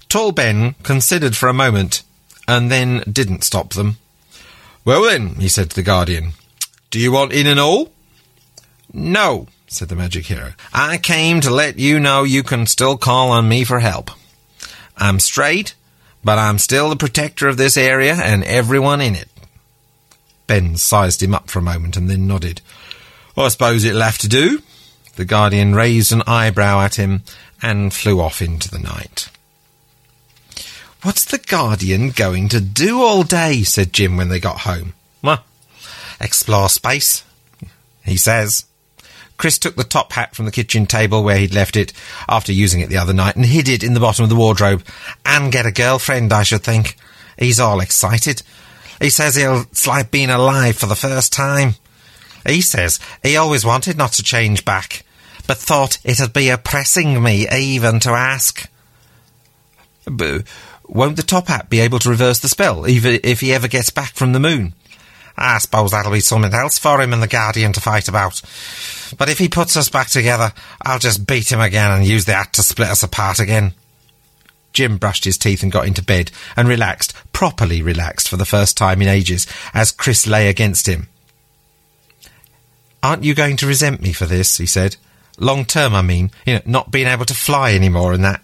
Tall 0.10 0.31
Ben 0.31 0.73
considered 0.84 1.38
for 1.38 1.48
a 1.48 1.53
moment, 1.53 2.03
and 2.48 2.72
then 2.72 3.03
didn't 3.11 3.44
stop 3.44 3.73
them. 3.73 3.98
Well 4.84 5.03
then, 5.03 5.36
he 5.36 5.48
said 5.48 5.69
to 5.69 5.76
the 5.76 5.84
Guardian, 5.84 6.34
do 6.90 6.99
you 6.99 7.11
want 7.11 7.31
in 7.31 7.45
and 7.45 7.60
all? 7.60 7.91
No, 8.91 9.48
said 9.68 9.90
the 9.90 9.95
magic 9.95 10.26
hero. 10.26 10.53
I 10.73 10.98
came 10.98 11.41
to 11.41 11.52
let 11.52 11.77
you 11.77 11.99
know 11.99 12.23
you 12.23 12.41
can 12.41 12.65
still 12.65 12.98
call 12.98 13.30
on 13.30 13.48
me 13.48 13.64
for 13.64 13.80
help. 13.80 14.10
I'm 14.98 15.19
straight, 15.19 15.76
but 16.23 16.40
I'm 16.40 16.57
still 16.57 16.90
the 16.90 16.95
protector 16.95 17.48
of 17.48 17.57
this 17.57 17.77
area 17.77 18.15
and 18.15 18.44
everyone 18.44 19.02
in 19.02 19.14
it. 19.14 19.30
Ben 20.48 20.76
sized 20.77 21.22
him 21.22 21.36
up 21.36 21.52
for 21.52 21.60
a 21.60 21.61
moment 21.61 21.95
and 21.95 22.10
then 22.10 22.26
nodded. 22.26 22.61
I 23.38 23.48
suppose 23.49 23.86
it'll 23.86 24.02
have 24.02 24.18
to 24.18 24.27
do. 24.27 24.64
The 25.15 25.26
Guardian 25.26 25.76
raised 25.76 26.11
an 26.11 26.23
eyebrow 26.26 26.81
at 26.81 26.95
him 26.95 27.22
and 27.61 27.94
flew 27.94 28.19
off 28.19 28.41
into 28.41 28.72
the 28.72 28.80
night. 28.80 29.30
What's 31.01 31.23
the 31.23 31.38
Guardian 31.38 32.09
going 32.09 32.49
to 32.49 32.59
do 32.59 33.01
all 33.01 33.23
day? 33.23 33.63
said 33.63 33.93
Jim 33.93 34.17
when 34.17 34.30
they 34.30 34.39
got 34.39 34.59
home. 34.59 34.93
Well, 35.21 35.43
explore 36.19 36.69
space, 36.69 37.23
he 38.03 38.17
says. 38.17 38.65
Chris 39.38 39.57
took 39.57 39.77
the 39.77 39.85
top 39.85 40.11
hat 40.11 40.35
from 40.35 40.43
the 40.43 40.51
kitchen 40.51 40.85
table 40.85 41.23
where 41.23 41.38
he'd 41.38 41.53
left 41.53 41.77
it 41.77 41.93
after 42.27 42.51
using 42.51 42.81
it 42.81 42.89
the 42.89 42.97
other 42.97 43.13
night 43.13 43.38
and 43.38 43.45
hid 43.45 43.69
it 43.69 43.84
in 43.84 43.93
the 43.93 44.01
bottom 44.01 44.23
of 44.23 44.30
the 44.30 44.35
wardrobe. 44.35 44.84
And 45.26 45.51
get 45.51 45.65
a 45.65 45.71
girlfriend, 45.71 46.34
I 46.34 46.43
should 46.43 46.63
think. 46.63 46.97
He's 47.38 47.61
all 47.61 47.80
excited. 47.80 48.43
He 48.99 49.09
says 49.09 49.35
he'll 49.35 49.61
it's 49.61 49.88
like 49.88 50.11
being 50.11 50.30
alive 50.30 50.77
for 50.77 50.88
the 50.88 50.95
first 50.95 51.31
time. 51.31 51.76
He 52.45 52.59
says 52.59 52.99
he 53.23 53.38
always 53.38 53.63
wanted 53.63 53.97
not 53.97 54.11
to 54.13 54.23
change 54.23 54.65
back, 54.65 55.05
but 55.47 55.57
thought 55.57 55.99
it'd 56.03 56.34
be 56.34 56.49
oppressing 56.49 57.23
me 57.23 57.47
even 57.49 58.01
to 58.01 58.09
ask. 58.09 58.69
But 60.05 60.43
won't 60.90 61.16
the 61.16 61.24
top 61.24 61.48
hat 61.48 61.70
be 61.70 61.80
able 61.80 61.99
to 61.99 62.10
reverse 62.10 62.40
the 62.40 62.49
spell, 62.49 62.88
even 62.88 63.20
if 63.24 63.41
he 63.41 63.53
ever 63.53 63.68
gets 63.68 63.90
back 63.90 64.14
from 64.14 64.34
the 64.34 64.40
moon? 64.40 64.74
Ah, 65.38 65.56
I 65.56 65.57
suppose 65.60 65.91
that'll 65.91 66.11
be 66.11 66.20
something 66.20 66.53
else 66.53 66.78
for 66.78 66.99
him 67.02 67.14
and 67.14 67.24
the 67.24 67.28
Guardian 67.28 67.72
to 67.74 67.82
fight 67.82 68.07
about. 68.07 68.41
But 69.18 69.30
if 69.30 69.40
he 69.40 69.48
puts 69.48 69.78
us 69.78 69.90
back 69.90 70.07
together, 70.10 70.52
I'll 70.82 70.99
just 70.99 71.26
beat 71.26 71.52
him 71.52 71.61
again 71.61 71.91
and 71.91 72.06
use 72.06 72.26
the 72.26 72.34
hat 72.34 72.53
to 72.53 72.64
split 72.64 72.90
us 72.90 73.03
apart 73.03 73.40
again. 73.40 73.74
Jim 74.74 74.98
brushed 74.98 75.26
his 75.26 75.38
teeth 75.38 75.64
and 75.64 75.72
got 75.72 75.88
into 75.88 76.03
bed 76.03 76.32
and 76.56 76.68
relaxed, 76.68 77.14
properly 77.32 77.82
relaxed 77.82 78.28
for 78.28 78.38
the 78.38 78.45
first 78.45 78.78
time 78.78 79.02
in 79.02 79.07
ages, 79.07 79.48
as 79.74 79.91
Chris 79.91 80.28
lay 80.28 80.49
against 80.49 80.88
him. 80.88 81.07
Aren't 83.02 83.24
you 83.24 83.34
going 83.34 83.57
to 83.57 83.68
resent 83.68 84.02
me 84.02 84.14
for 84.14 84.26
this? 84.26 84.57
he 84.57 84.66
said. 84.66 84.98
Long 85.38 85.64
term, 85.64 85.95
I 85.95 86.02
mean. 86.02 86.32
You 86.45 86.56
know, 86.56 86.61
not 86.66 86.91
being 86.91 87.07
able 87.07 87.26
to 87.26 87.34
fly 87.34 87.74
anymore 87.74 88.14
and 88.14 88.24
that. 88.26 88.41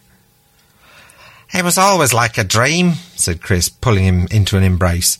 It 1.55 1.63
was 1.63 1.77
always 1.77 2.13
like 2.13 2.37
a 2.37 2.43
dream, 2.43 2.95
said 3.15 3.41
Chris, 3.41 3.69
pulling 3.69 4.03
him 4.03 4.27
into 4.29 4.57
an 4.57 4.63
embrace. 4.63 5.17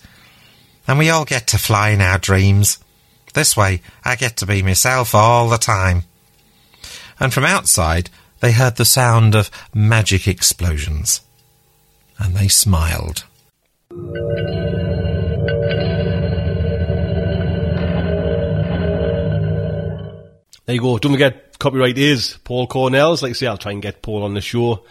And 0.86 1.00
we 1.00 1.10
all 1.10 1.24
get 1.24 1.48
to 1.48 1.58
fly 1.58 1.92
in 1.92 2.02
our 2.02 2.18
dreams. 2.18 2.78
This 3.34 3.56
way, 3.56 3.82
I 4.04 4.18
get 4.18 4.36
to 4.38 4.46
be 4.46 4.62
myself 4.62 5.16
all 5.16 5.48
the 5.48 5.58
time. 5.58 6.04
And 7.22 7.34
from 7.34 7.46
outside, 7.46 8.10
they 8.42 8.52
heard 8.52 8.76
the 8.76 8.84
sound 8.84 9.34
of 9.34 9.50
magic 9.74 10.28
explosions. 10.28 11.22
And 12.20 12.36
they 12.36 12.50
smiled. 12.50 13.24
There 20.66 20.76
you 20.76 20.82
go. 20.82 20.98
Don't 20.98 21.14
forget, 21.14 21.58
copyright 21.60 21.98
is 21.98 22.38
Paul 22.44 22.68
Cornell's. 22.68 23.24
Like 23.24 23.30
I 23.30 23.34
say, 23.34 23.48
I'll 23.48 23.58
try 23.58 23.72
and 23.72 23.82
get 23.82 24.02
Paul 24.02 24.24
on 24.24 24.34
the 24.34 24.42
show. 24.42 24.84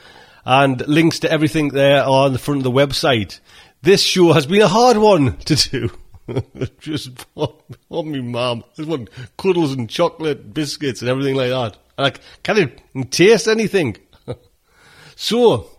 And 0.45 0.87
links 0.87 1.21
to 1.21 1.31
everything 1.31 1.69
there 1.69 2.03
are 2.03 2.27
on 2.27 2.33
the 2.33 2.39
front 2.39 2.59
of 2.59 2.65
the 2.65 2.71
website. 2.71 3.41
This 3.83 4.03
show 4.03 4.33
has 4.33 4.47
been 4.47 4.63
a 4.63 4.69
hard 4.69 4.99
one 4.99 5.37
to 5.39 5.55
do. 5.57 5.91
Just 6.81 7.11
on 7.35 8.11
me, 8.11 8.21
mum. 8.21 8.65
Just 8.77 8.89
want 8.89 9.11
cuddles 9.37 9.73
and 9.73 9.89
chocolate, 9.89 10.55
biscuits 10.55 11.01
and 11.01 11.11
everything 11.11 11.37
like 11.37 11.51
that. 11.51 11.77
And 11.99 12.07
I 12.07 12.11
can't 12.43 13.13
taste 13.13 13.49
anything. 13.49 13.97
so, 15.17 15.71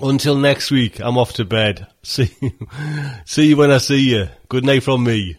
until 0.00 0.36
next 0.36 0.70
week, 0.70 1.00
I'm 1.00 1.18
off 1.18 1.34
to 1.34 1.44
bed. 1.44 1.86
See 2.02 2.30
you, 2.40 2.52
see 3.24 3.48
you 3.48 3.56
when 3.56 3.72
I 3.72 3.78
see 3.78 4.10
you. 4.10 4.28
Good 4.48 4.64
night 4.64 4.84
from 4.84 5.02
me. 5.02 5.38